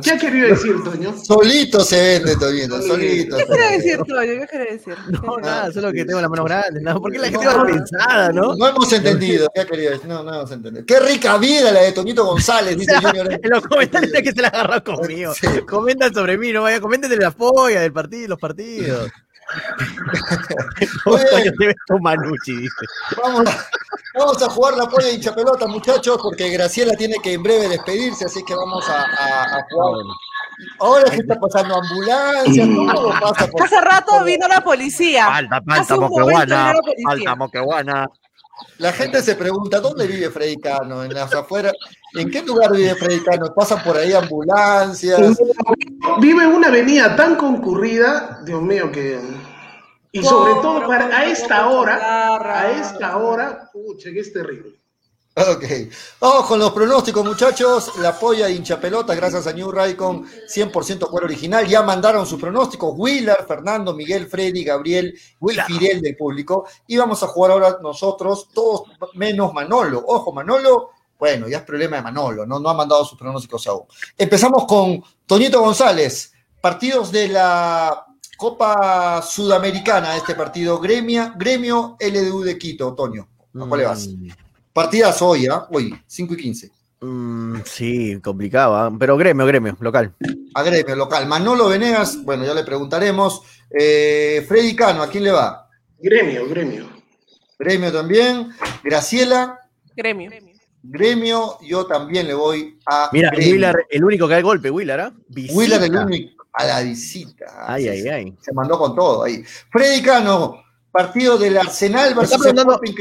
[0.03, 1.17] ¿Qué ha querido decir, Toño?
[1.25, 3.37] Solito se vende, Toñito, solito.
[3.39, 3.77] ¿Qué vende.
[3.79, 4.41] decir, Toño?
[4.41, 4.95] ¿Qué quiere decir?
[5.09, 7.01] no, nada, solo que tengo las manos grandes, ¿no?
[7.01, 8.55] ¿Por qué la gente va pensada, no?
[8.57, 10.07] No hemos entendido, ¿qué quería decir?
[10.07, 10.85] No, no hemos entendido.
[10.85, 13.33] Qué rica vida la de Toñito González, dice Junior.
[13.33, 15.33] En los comentarios que se la agarró conmigo.
[15.33, 15.47] Sí.
[15.67, 19.11] Comentan sobre mí, no vaya, comenten de la polla, del partido, los partidos.
[22.01, 22.69] Manucci.
[23.23, 23.67] Vamos a,
[24.19, 28.27] vamos a jugar la polla hincha pelota, muchachos, porque Graciela tiene que en breve despedirse,
[28.27, 30.05] así que vamos a, a- a jugar.
[30.81, 33.63] Ahora sí está pasando ambulancias, todo pasa por.
[33.63, 35.27] Hace rato vino la policía.
[35.27, 36.73] Falta, falta, moqueguana,
[37.05, 38.07] falta, moqueguana.
[38.79, 41.05] La gente se pregunta, ¿dónde vive Freddy Cano?
[41.05, 41.73] ¿En las afueras?
[42.15, 43.53] ¿En qué lugar vive Freddy Cano?
[43.55, 45.39] ¿Pasan por ahí ambulancias?
[46.21, 49.21] Vive en una avenida tan concurrida, Dios mío, que...
[50.13, 54.81] Y sobre todo para, a esta hora, a esta hora, pucha, que es terrible.
[55.39, 55.65] Ok.
[56.19, 57.99] Vamos con los pronósticos, muchachos.
[57.99, 61.67] La polla de hincha pelota, gracias a New Raycon, 100% cuero original.
[61.67, 62.95] Ya mandaron sus pronósticos.
[62.97, 66.67] Wheeler, Fernando, Miguel, Freddy, Gabriel y Fidel del público.
[66.87, 70.03] Y vamos a jugar ahora nosotros, todos menos Manolo.
[70.07, 73.85] Ojo, Manolo, bueno, ya es problema de Manolo, no, no ha mandado sus pronósticos aún.
[74.17, 76.33] Empezamos con Toñito González.
[76.63, 78.07] Partidos de la
[78.39, 80.81] Copa Sudamericana, este partido.
[80.81, 83.29] Gremia, gremio LDU de Quito, Toño.
[83.55, 84.09] ¿A cuál le vas?
[84.09, 84.46] Mm.
[84.77, 85.67] Partidas hoy, ¿ah?
[85.71, 86.71] Hoy, 5 y 15.
[87.01, 88.93] Mm, sí, complicado, ¿ah?
[88.99, 90.15] pero gremio, gremio, local.
[90.53, 91.27] A gremio, local.
[91.27, 93.41] Manolo Venegas, bueno, ya le preguntaremos.
[93.71, 95.67] Eh, Freddy Cano, ¿a quién le va?
[95.99, 96.91] Gremio, gremio.
[97.59, 98.51] Gremio también.
[98.85, 99.59] Graciela.
[99.97, 100.31] Gremio.
[100.83, 103.09] Gremio, yo también le voy a.
[103.15, 103.33] Mira.
[103.35, 105.13] Willer, el único que da el golpe, Willer, ¿ah?
[105.29, 105.55] Visita.
[105.59, 106.45] Wheeler, el único.
[106.53, 107.47] A la visita.
[107.67, 108.35] Ay, Se- ay, ay.
[108.43, 109.43] Se mandó con todo ahí.
[109.71, 110.63] Freddy Cano,
[110.97, 112.47] partido del Arsenal ¿Está versus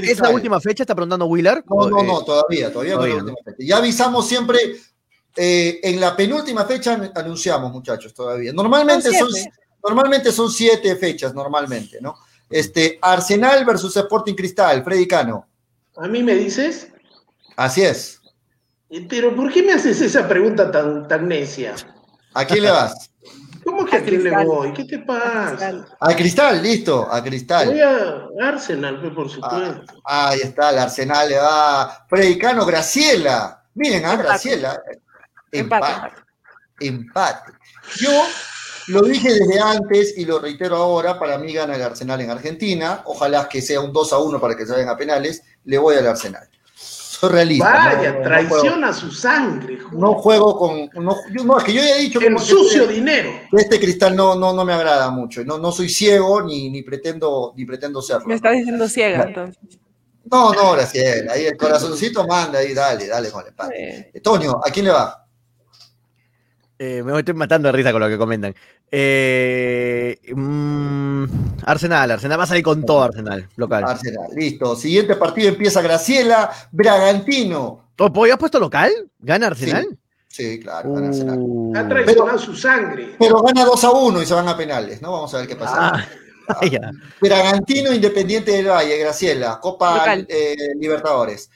[0.03, 0.83] ¿Es la última fecha?
[0.83, 1.63] ¿Está preguntando Willer?
[1.67, 3.57] No, no, Eh, no, todavía, todavía no es la última fecha.
[3.59, 4.59] Ya avisamos siempre,
[5.35, 8.51] eh, en la penúltima fecha an- anunciamos, muchachos, todavía.
[8.53, 9.29] Normalmente Son
[9.83, 12.15] normalmente son siete fechas, normalmente, ¿no?
[12.49, 15.47] Este, Arsenal versus Sporting Cristal, Freddy Cano.
[15.97, 16.89] ¿A mí me dices?
[17.55, 18.19] Así es.
[18.89, 21.75] Eh, Pero ¿por qué me haces esa pregunta tan, tan necia?
[22.33, 23.09] ¿A quién le vas?
[23.65, 24.71] ¿Cómo que a quién le voy?
[24.73, 25.85] ¿Qué te pasa?
[25.99, 27.69] A Cristal, listo, a Cristal.
[27.69, 29.93] Voy a Arsenal, pues, por supuesto.
[30.05, 32.05] Ah, ahí está, el Arsenal le va.
[32.07, 33.63] Freddy Cano, Graciela.
[33.73, 34.27] Miren, a Empate.
[34.27, 34.81] Graciela.
[35.51, 36.21] Empate, Empate.
[36.79, 37.51] Empate.
[37.97, 38.11] Yo
[38.87, 43.01] lo dije desde antes y lo reitero ahora, para mí gana el Arsenal en Argentina.
[43.05, 45.41] Ojalá que sea un 2 a 1 para que se vayan a penales.
[45.63, 46.47] Le voy al Arsenal.
[47.25, 47.71] Soy realista.
[47.71, 49.79] Vaya, no- no traiciona su sangre.
[49.91, 50.89] No juego con.
[51.03, 53.29] No, yo- no, es que yo ya he dicho El sucio este, dinero.
[53.51, 55.43] este cristal no, no, no me agrada mucho.
[55.43, 58.25] No, no soy ciego ni, ni, pretendo, ni pretendo serlo.
[58.27, 59.57] Me estás diciendo ciega, entonces.
[60.31, 61.33] No, no, Graciela.
[61.33, 64.11] Ahí el corazoncito manda ahí, dale, dale con el empate.
[64.13, 65.21] Eh, Toño, ¿a quién le va?
[66.77, 68.53] eh, me estoy matando de risa con lo que comentan.
[68.97, 71.25] Eh, mm,
[71.65, 73.83] Arsenal, Arsenal va a salir con todo Arsenal, local.
[73.83, 74.27] Arsenal.
[74.33, 74.73] Listo.
[74.77, 77.89] Siguiente partido empieza Graciela, Bragantino.
[77.97, 78.91] ¿Topo, ¿Has puesto local?
[79.19, 79.97] ¿Gana Arsenal?
[80.29, 81.37] Sí, claro, gana Arsenal.
[81.41, 83.15] Uh, Ha traicionado su sangre.
[83.19, 85.11] Pero gana 2 a 1 y se van a penales, ¿no?
[85.11, 86.07] Vamos a ver qué pasa.
[86.47, 86.89] ah, ya.
[87.19, 91.49] Bragantino, Independiente del Valle, Graciela, Copa eh, Libertadores.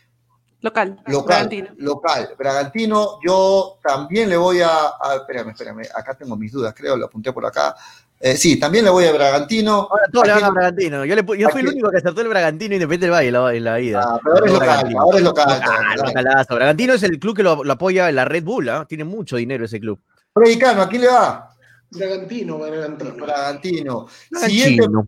[0.62, 1.00] Local.
[1.08, 1.70] Local, Bragantino.
[1.78, 2.30] local.
[2.38, 4.70] Bragantino, yo también le voy a,
[5.02, 7.76] a- Espérame, espérame, acá tengo mis dudas, creo, lo apunté por acá.
[8.22, 9.88] Eh, sí, también le voy a Bragantino.
[9.90, 10.50] Ahora todos le ¿A van a?
[10.50, 11.06] Bragantino.
[11.06, 13.54] Yo, le yo fui el único que acertó el Bragantino Independiente del Valle en la,
[13.56, 14.02] en la ida.
[14.04, 15.62] Ah, pero ahora es local, ahora es local.
[15.64, 16.56] Ah, localazo.
[16.56, 18.86] Bragantino es el club que lo, lo apoya la Red Bull, ¿ah?
[18.90, 20.00] tiene mucho dinero ese club.
[20.34, 21.50] Freddy Cano, ¿a quién le va?
[21.92, 23.16] Bragantino, Bragantino.
[23.26, 24.08] Bragantino.
[24.38, 25.08] Siguiente, Chino.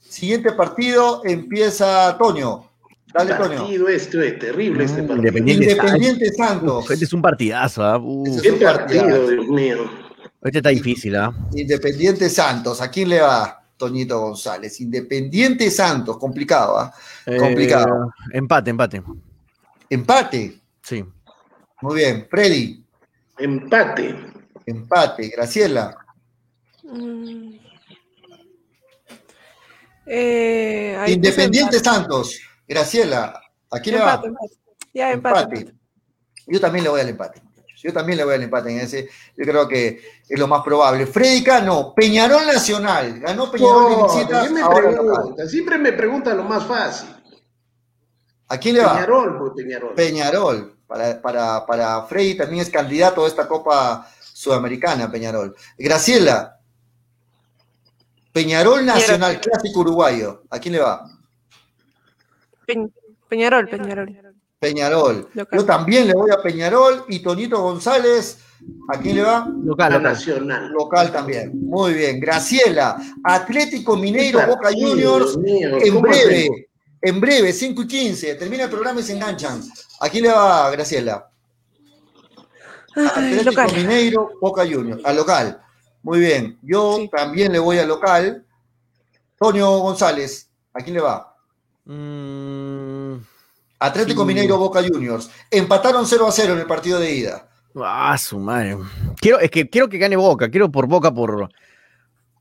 [0.00, 2.70] siguiente partido empieza Toño.
[3.14, 5.16] Dale, partido este, es terrible este partido.
[5.18, 5.70] Independiente.
[5.72, 6.84] Independiente Santos.
[6.84, 7.82] Uf, este es un partidazo.
[7.84, 8.00] ¿ah?
[8.26, 9.06] Ese Qué es un partidazo.
[9.08, 9.90] partido, Dios mío.
[10.42, 11.16] este está difícil.
[11.16, 11.32] ¿ah?
[11.54, 12.80] Independiente Santos.
[12.80, 13.62] ¿A quién le va?
[13.76, 14.80] Toñito González.
[14.80, 16.16] Independiente Santos.
[16.18, 16.94] Complicado, ¿ah?
[17.38, 18.12] Complicado.
[18.32, 19.02] Eh, empate, empate.
[19.90, 20.60] Empate.
[20.82, 21.04] Sí.
[21.82, 22.26] Muy bien.
[22.30, 22.82] Freddy.
[23.38, 24.16] Empate.
[24.66, 25.28] Empate.
[25.28, 25.96] Graciela.
[26.84, 27.56] Mm.
[30.06, 31.90] Eh, Independiente empate.
[31.90, 32.40] Santos.
[32.66, 33.40] Graciela.
[33.70, 34.14] ¿A quién le va?
[34.14, 34.54] Empate, empate.
[34.94, 35.40] Ya, empate.
[35.40, 35.74] Empate.
[36.46, 37.40] Yo también le voy al empate.
[37.42, 37.80] muchachos.
[37.82, 39.08] Yo también le voy al empate en ese.
[39.36, 41.06] Yo creo que es lo más probable.
[41.06, 43.20] Freddy Cano, Peñarol Nacional.
[43.20, 44.42] Ganó Peñarol de No, visita.
[44.42, 45.48] ¿qué me pregunta?
[45.48, 47.08] Siempre me preguntan lo más fácil.
[48.48, 48.94] ¿A quién le va?
[48.94, 49.94] Peñarol, pues Peñarol.
[49.94, 50.78] Peñarol.
[50.86, 55.56] Para, para, para Freddy también es candidato a esta Copa Sudamericana, Peñarol.
[55.78, 56.58] Graciela.
[58.32, 60.42] Peñarol Nacional, clásico uruguayo.
[60.50, 61.06] ¿A quién le va?
[62.74, 62.92] Peñ-
[63.28, 64.34] Peñarol, Peñarol.
[64.58, 65.28] Peñarol.
[65.34, 65.58] Local.
[65.58, 68.38] Yo también le voy a Peñarol y Tonito González.
[68.94, 69.40] ¿A quién le va?
[69.64, 70.02] Local, local.
[70.02, 70.68] Nacional.
[70.70, 71.50] Local también.
[71.68, 72.20] Muy bien.
[72.20, 72.96] Graciela.
[73.24, 75.36] Atlético Mineiro, Boca Juniors.
[75.44, 76.68] En breve.
[77.00, 78.34] En breve, 5 y 15.
[78.36, 79.60] Termina el programa y se enganchan.
[80.00, 81.28] ¿A quién le va, Graciela?
[82.94, 83.70] Ay, Atlético local.
[83.76, 85.02] Mineiro, Boca Juniors.
[85.04, 85.60] A local.
[86.02, 86.58] Muy bien.
[86.62, 87.08] Yo Sí.
[87.10, 88.44] también le voy a local.
[89.38, 90.48] Toño González.
[90.72, 91.31] ¿A quién le va?
[91.84, 93.14] Mm,
[93.80, 94.26] Atlético Sí.
[94.28, 95.30] Mineiro, Boca Juniors.
[95.50, 97.48] Empataron 0 a 0 en el partido de ida.
[97.82, 98.76] ah, su madre.
[99.20, 100.50] Quiero, es que quiero que gane Boca.
[100.50, 101.48] Quiero por Boca, por,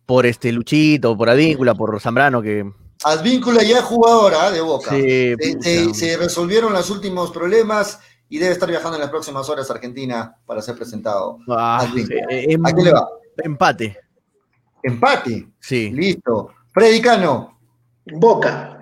[0.06, 2.70] por este Luchito, por Advíncula, por Zambrano, que,
[3.04, 4.92] Advíncula ya es jugadora de Boca.
[4.92, 5.62] Sí, Se- pucha.
[5.64, 8.00] se, se resolvieron los últimos problemas
[8.30, 11.38] y debe estar viajando en las próximas horas a Argentina para ser presentado.
[11.50, 12.22] Ah, Advíncula.
[12.30, 13.08] eh, em- ¿A quién le va?
[13.38, 13.98] Empate.
[14.84, 15.48] Empate.
[15.60, 15.90] Sí.
[15.92, 16.52] Listo.
[16.72, 17.58] Freddy Cano.
[18.06, 18.81] Boca.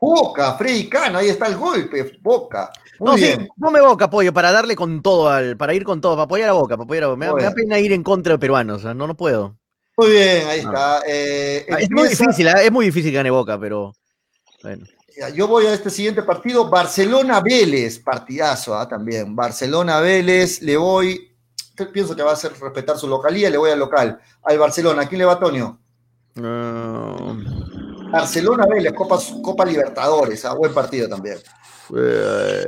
[0.00, 2.18] Boca, Freddy Cano, ahí está el golpe.
[2.22, 2.70] Boca.
[2.98, 6.00] Muy No, sí, no me boca apoyo para darle con todo, al, para ir con
[6.00, 7.16] todo, para apoyar a Boca, para apoyar a Boca.
[7.18, 7.62] Me, da- me da Bueno.
[7.62, 9.56] pena ir en contra de peruanos, no, no puedo.
[9.96, 11.02] Muy bien, ahí está.
[11.06, 12.54] Eh, Ah, Es muy difícil, ¿eh?
[12.64, 13.92] es muy difícil que gane Boca, pero
[14.62, 14.86] bueno.
[15.34, 19.36] Yo voy a este siguiente partido, Barcelona-Vélez, partidazo ah, también.
[19.36, 21.36] Barcelona-Vélez, le voy,
[21.92, 25.02] pienso que va a hacer respetar su localía, le voy al local, al Barcelona.
[25.02, 25.78] ¿A quién le va Antonio?
[28.12, 31.38] Ah, Barcelona-Vélez, Copa, Copa Libertadores, ah, buen partido también.
[31.96, 32.64] eh,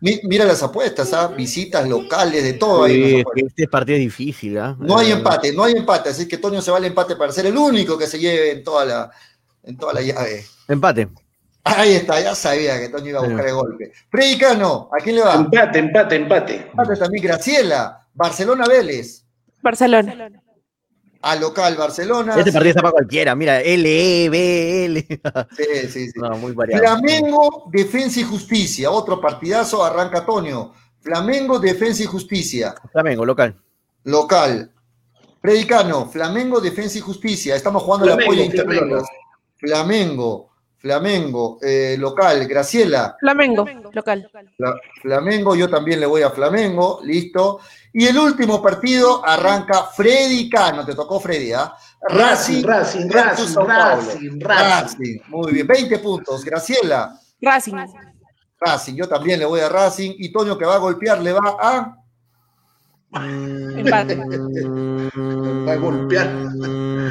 [0.00, 3.22] Mi- mira las apuestas, ah, visitas locales, de todo ahí.
[3.34, 4.76] sí, este partido es difícil, ¿ah?
[4.78, 7.32] No hay Eh, empate, no hay empate, así que Toño se va al empate para
[7.32, 9.10] ser el único que se lleve en toda la,
[9.64, 10.44] en toda la llave.
[10.68, 11.08] Empate.
[11.64, 13.92] Ahí está, ya sabía que Toño iba a buscar el golpe.
[14.10, 15.34] Freddy Cano, ¿a quién le va?
[15.34, 16.54] Empate, empate, empate.
[16.70, 19.24] Empate también Graciela, Barcelona-Vélez,
[19.60, 20.14] Barcelona.
[21.22, 22.36] Al local Barcelona.
[22.38, 25.06] Este partido está para cualquiera, mira, L, E, B, L.
[25.56, 26.20] Sí, sí, sí.
[26.20, 26.82] No, muy variado.
[26.82, 30.72] Flamengo, Defensa y Justicia, otro partidazo, arranca Toño.
[31.00, 33.56] Flamengo, Defensa y Justicia, Flamengo, local.
[34.04, 34.72] local.
[35.40, 39.08] Freddy Cano, Flamengo, Defensa y Justicia, estamos jugando la Flamengo, polla Flamengo.
[39.56, 40.47] Flamengo,
[40.78, 44.30] Flamengo, eh, local, Graciela, Flamengo, local.
[44.56, 47.58] Fla- Flamengo, yo también le voy a Flamengo, listo.
[47.92, 51.74] Y el último partido arranca Freddy Cano, te tocó Freddy, ¿ah?
[52.08, 53.56] Racing, Racing, Racing.
[53.56, 54.40] Racing, Racing.
[54.40, 56.44] Racing, muy bien, 20 puntos.
[56.44, 57.74] Graciela, Racing.
[58.60, 60.12] Racing, yo también le voy a Racing.
[60.18, 61.94] Y Toño que va a golpear le va a.
[63.14, 64.16] Empate.
[65.66, 66.28] Va a golpear.
[66.28, 67.08] Mm,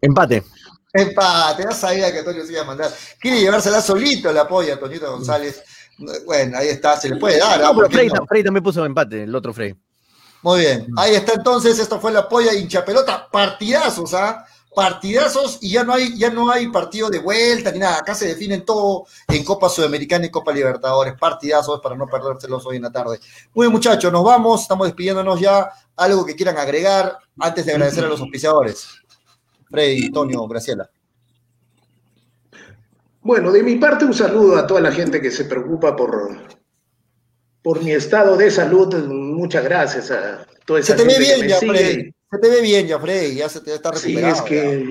[0.00, 0.44] Empate.
[0.92, 2.90] Empate, ya sabía que Toño se iba a mandar.
[3.18, 5.62] Quiere llevársela solito la polla, Toñito González.
[6.26, 7.62] Bueno, ahí está, se le puede dar.
[7.62, 7.66] ¿ah?
[7.66, 8.26] No, pero ¿Por qué Frey, no?
[8.26, 9.74] Frey también puso empate, el otro Frey.
[10.42, 14.44] Muy bien, ahí está entonces, esto fue la polla hincha pelota, partidazos, ¿ah?
[14.74, 18.26] Partidazos y ya no hay, ya no hay partido de vuelta ni nada, acá se
[18.26, 22.90] definen todo en Copa Sudamericana y Copa Libertadores, partidazos para no perdérselos hoy en la
[22.90, 23.20] tarde.
[23.54, 28.04] Muy bien muchachos, nos vamos, estamos despidiéndonos ya, algo que quieran agregar antes de agradecer
[28.04, 28.88] a los auspiciadores.
[29.72, 30.88] Freddy, Antonio, Graciela.
[33.22, 36.36] Bueno, de mi parte un saludo a toda la gente que se preocupa por,
[37.62, 38.94] por mi estado de salud.
[39.08, 41.72] Muchas gracias a toda Se esa te ve que bien me ya, sigue.
[41.72, 44.34] Freddy, se te ve bien ya, Freddy, ya se te está Sí, recuperado.
[44.36, 44.86] es que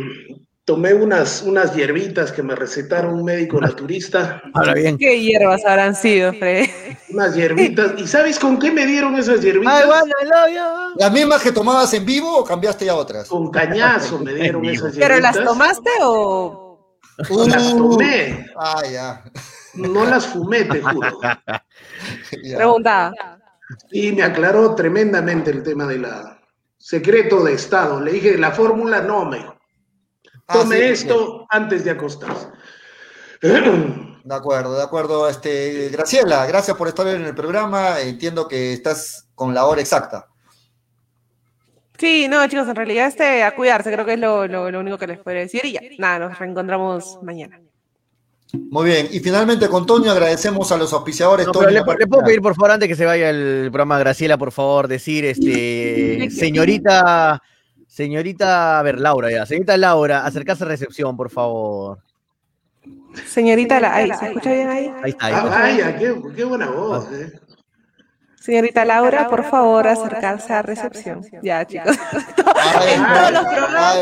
[0.65, 4.41] tomé unas, unas hierbitas que me recetaron un médico naturista.
[4.53, 4.97] Ahora bien.
[4.97, 6.69] ¿Qué hierbas habrán sido, Fred?
[7.09, 7.93] Unas hierbitas.
[7.97, 9.73] ¿Y sabes con qué me dieron esas hierbitas?
[9.73, 10.93] Ay, bueno, lo yo.
[10.97, 13.27] ¿Las mismas que tomabas en vivo o cambiaste ya otras?
[13.27, 15.07] Con cañazo me dieron esas hierbitas.
[15.07, 16.67] ¿Pero las tomaste o...?
[17.17, 18.47] Las Uh, tomé.
[18.55, 19.23] Ah, ya.
[19.75, 21.19] No las fumé, te juro.
[22.43, 22.57] ya.
[22.57, 23.13] Preguntaba.
[23.91, 26.41] Y me aclaró tremendamente el tema de la
[26.77, 28.01] secreto de Estado.
[28.01, 29.45] Le dije, la fórmula no, me
[30.51, 32.47] Ah, Tome sí, esto antes de acostarse.
[34.23, 35.27] De acuerdo, de acuerdo.
[35.27, 37.99] Este, Graciela, gracias por estar en el programa.
[37.99, 40.27] Entiendo que estás con la hora exacta.
[41.97, 44.99] Sí, no, chicos, en realidad este, a cuidarse, creo que es lo, lo, lo único
[44.99, 45.65] que les podría decir.
[45.65, 47.59] Y ya, nada, nos reencontramos mañana.
[48.53, 49.07] Muy bien.
[49.11, 51.47] Y finalmente con Toño agradecemos a los auspiciadores.
[51.47, 53.97] No, Toño, pero le, le puedo pedir, por favor, antes que se vaya el programa,
[53.97, 57.41] Graciela, por favor, decir, este, señorita,
[57.95, 61.99] señorita, a ver, Laura, ya, señorita Laura, acercarse a recepción, por favor.
[63.27, 64.91] Señorita, la, ¿se escucha bien ahí?
[65.03, 67.11] Ahí está, ahí Ah, vaya, qué, qué buena voz.
[67.11, 67.31] eh.
[68.39, 71.21] Señorita Laura, por favor, acercarse a recepción.
[71.43, 71.95] Ya, chicos.
[72.87, 73.97] En todos los programas,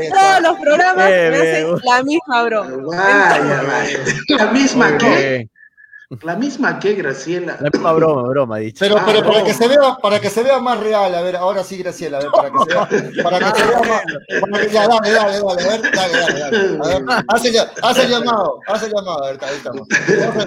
[0.00, 2.76] en todos los programas me hacen la misma broma.
[2.96, 3.98] Vaya, vaya.
[4.36, 5.48] La misma que, Eh,
[6.22, 7.58] la misma que Graciela.
[7.60, 8.78] La misma broma, broma, dicho.
[8.80, 9.44] Pero, Ah, pero para no.
[9.44, 12.20] que se vea, para que se vea más real, a ver, ahora sí, Graciela, a
[12.22, 14.02] ver, para que se vea, para que se vea más,
[14.40, 16.78] para que- ya, dale, dale, dale, a ver, dale, dale, dale.
[16.82, 17.52] A ver, hace,
[17.82, 19.88] hace el llamado, hace el llamado, a ver, ahí estamos.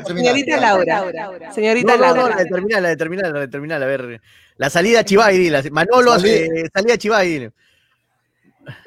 [0.08, 0.62] Señorita ya.
[0.62, 1.52] Laura.
[1.54, 2.36] Señorita No, no, no, Laura.
[2.38, 4.22] la de terminal, la de terminal, la de terminal, a ver.
[4.58, 5.70] La salida a Chivay, dile.
[5.72, 6.36] Manolo, Salida.
[6.36, 7.52] eh, salida a Chivay, dile.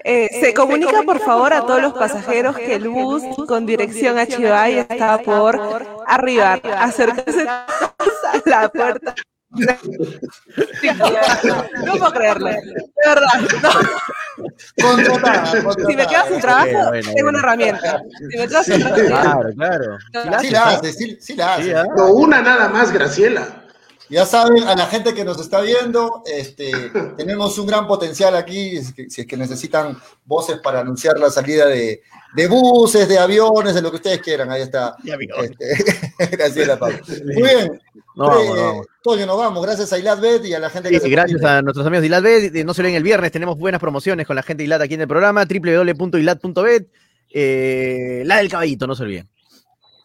[0.05, 4.26] Eh, se comunica por favor a todos los pasajeros que el bus con dirección a
[4.26, 5.60] Chivay está por
[6.06, 6.60] arribar.
[6.78, 7.66] Acercarse a
[8.46, 9.14] la puerta.
[11.86, 12.48] No puedo creerlo.
[12.48, 12.59] De
[13.06, 13.28] verdad.
[13.62, 13.70] no.
[14.82, 15.74] Contratada, contratada.
[15.88, 17.28] Si me quedo sin trabajo, Bueno, bueno, tengo bueno.
[17.28, 18.02] una herramienta.
[18.18, 19.06] Si me quedo sin trabajo,
[19.55, 20.40] Claro, claro.
[20.40, 21.76] Sí la hace, sí, sí la hace.
[21.76, 21.84] ¿ah?
[21.96, 23.63] No, una nada más, Graciela.
[24.10, 26.72] Ya saben, a la gente que nos está viendo, este,
[27.16, 32.02] tenemos un gran potencial aquí, si es que necesitan voces para anunciar la salida de,
[32.35, 34.51] de buses, de aviones, de lo que ustedes quieran.
[34.51, 34.97] Ahí está.
[35.05, 36.98] Este, gracias, Pablo.
[37.24, 37.81] Muy bien.
[38.16, 39.64] No, vamos, no Toño, nos vamos.
[39.64, 42.64] Gracias a Iladbet y a la gente que sí, Gracias a nuestros amigos de Iladbet.
[42.64, 45.01] No se olviden el viernes, tenemos buenas promociones con la gente de Ilad aquí en
[45.01, 46.89] el programa, www.ilad.bet.
[47.31, 49.28] Eh, la del caballito, no se olviden.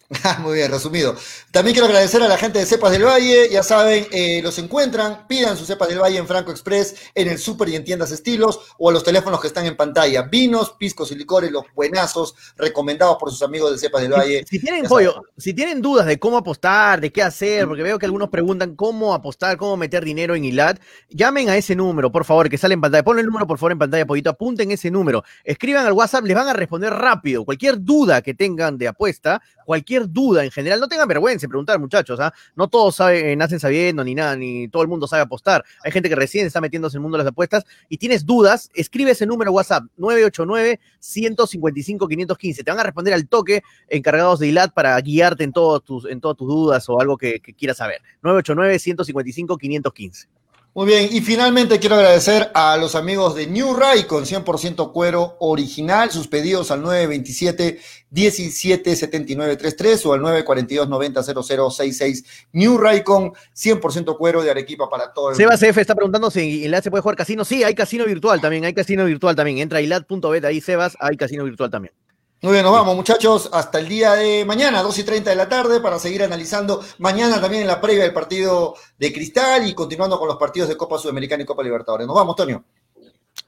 [0.39, 1.15] Muy bien, resumido.
[1.51, 3.47] También quiero agradecer a la gente de Cepas del Valle.
[3.49, 7.37] Ya saben, eh, los encuentran, pidan sus Cepas del Valle en Franco Express, en el
[7.37, 10.23] super y en tiendas estilos o a los teléfonos que están en pantalla.
[10.23, 14.45] Vinos, piscos y licores, los buenazos, recomendados por sus amigos de Cepas del Valle.
[14.49, 18.07] Si, tienen pollo, si tienen dudas de cómo apostar, de qué hacer, porque veo que
[18.07, 20.79] algunos preguntan cómo apostar, cómo meter dinero en ILAT,
[21.09, 23.03] llamen a ese número, por favor, que sale en pantalla.
[23.03, 24.31] Ponle el número, por favor, en pantalla, pollito.
[24.31, 25.23] Apunten ese número.
[25.43, 27.45] Escriban al WhatsApp, les van a responder rápido.
[27.45, 31.79] Cualquier duda que tengan de apuesta, cualquier duda en general, no tengan vergüenza de preguntar,
[31.79, 32.33] muchachos, ¿ah?
[32.55, 35.63] No todos eh, nacen sabiendo ni nada, ni todo el mundo sabe apostar.
[35.83, 38.69] Hay gente que recién está metiéndose en el mundo de las apuestas y tienes dudas,
[38.73, 42.63] escribe ese número WhatsApp 989-155-515.
[42.63, 46.21] Te van a responder al toque encargados de ILAT para guiarte en, todos tus, en
[46.21, 48.01] todas tus dudas o algo que, que quieras saber.
[48.23, 50.27] 989-155-515.
[50.75, 55.35] Muy bien, y finalmente quiero agradecer a los amigos de New Ray con 100% cuero
[55.39, 57.79] original, sus pedidos al 927
[58.11, 62.23] 177933 o al 942 900066
[62.53, 66.65] New Ray con 100% cuero de Arequipa para todo el Sebas F está preguntando si
[66.65, 67.43] en se puede jugar casino.
[67.43, 69.57] Sí, hay casino virtual también, hay casino virtual también.
[69.57, 71.93] Entra a ilat.bet ahí Sebas, hay casino virtual también.
[72.41, 75.49] Muy bien, nos vamos muchachos hasta el día de mañana, 2 y 30 de la
[75.49, 80.17] tarde, para seguir analizando mañana también en la previa del partido de Cristal y continuando
[80.17, 82.07] con los partidos de Copa Sudamericana y Copa Libertadores.
[82.07, 82.63] Nos vamos, Tonio.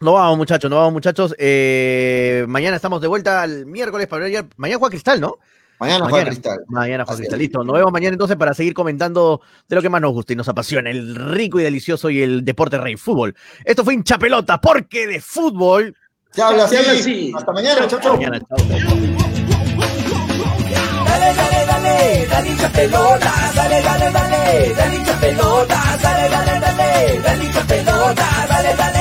[0.01, 1.33] Nos vamos, muchachos, nos vamos, muchachos.
[1.37, 4.45] Eh, mañana estamos de vuelta el miércoles para ver.
[4.57, 5.37] Mañana juega Cristal, ¿no?
[5.79, 6.59] Mañana, juega Cristal.
[6.67, 7.39] Mañana juega Cristal.
[7.39, 7.63] Listo.
[7.63, 9.39] Nos vemos mañana entonces para seguir comentando
[9.69, 12.43] de lo que más nos gusta y nos apasiona, el rico y delicioso y el
[12.43, 13.33] deporte rey, fútbol.
[13.63, 15.95] Esto fue hincha pelota, porque de fútbol
[16.33, 17.33] se habla así.
[17.35, 18.15] Hasta mañana, chau, chau.
[18.15, 18.57] Mañana, chau.
[21.05, 27.21] Dale, dale, dale, dale hincha pelota, dale, dale, dale, dale hincha pelota, dale, dale, dale,
[27.21, 29.00] dale hincha pelota, dale, dale, dale.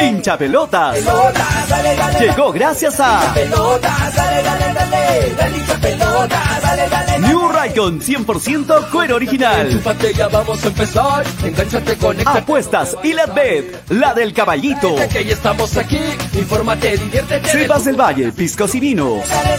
[0.00, 0.98] Hincha pelotas.
[2.20, 3.32] Llegó gracias a.
[3.34, 7.18] Pelotas, dale, dale, dale, dale hincha pelota, dale, dale.
[7.18, 9.82] New Raycon 100% cuero original.
[10.32, 11.24] Vamos a empezar.
[12.26, 14.96] Apuestas y la bed, la del caballito.
[14.98, 16.00] Estamos aquí.
[16.34, 17.48] Infórmate, diviértete.
[17.48, 19.28] Cepas del Valle, piscos y vinos.
[19.28, 19.58] Dale,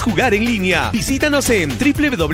[0.01, 0.89] jugar en línea.
[0.91, 2.31] Visítanos en www.ilat.b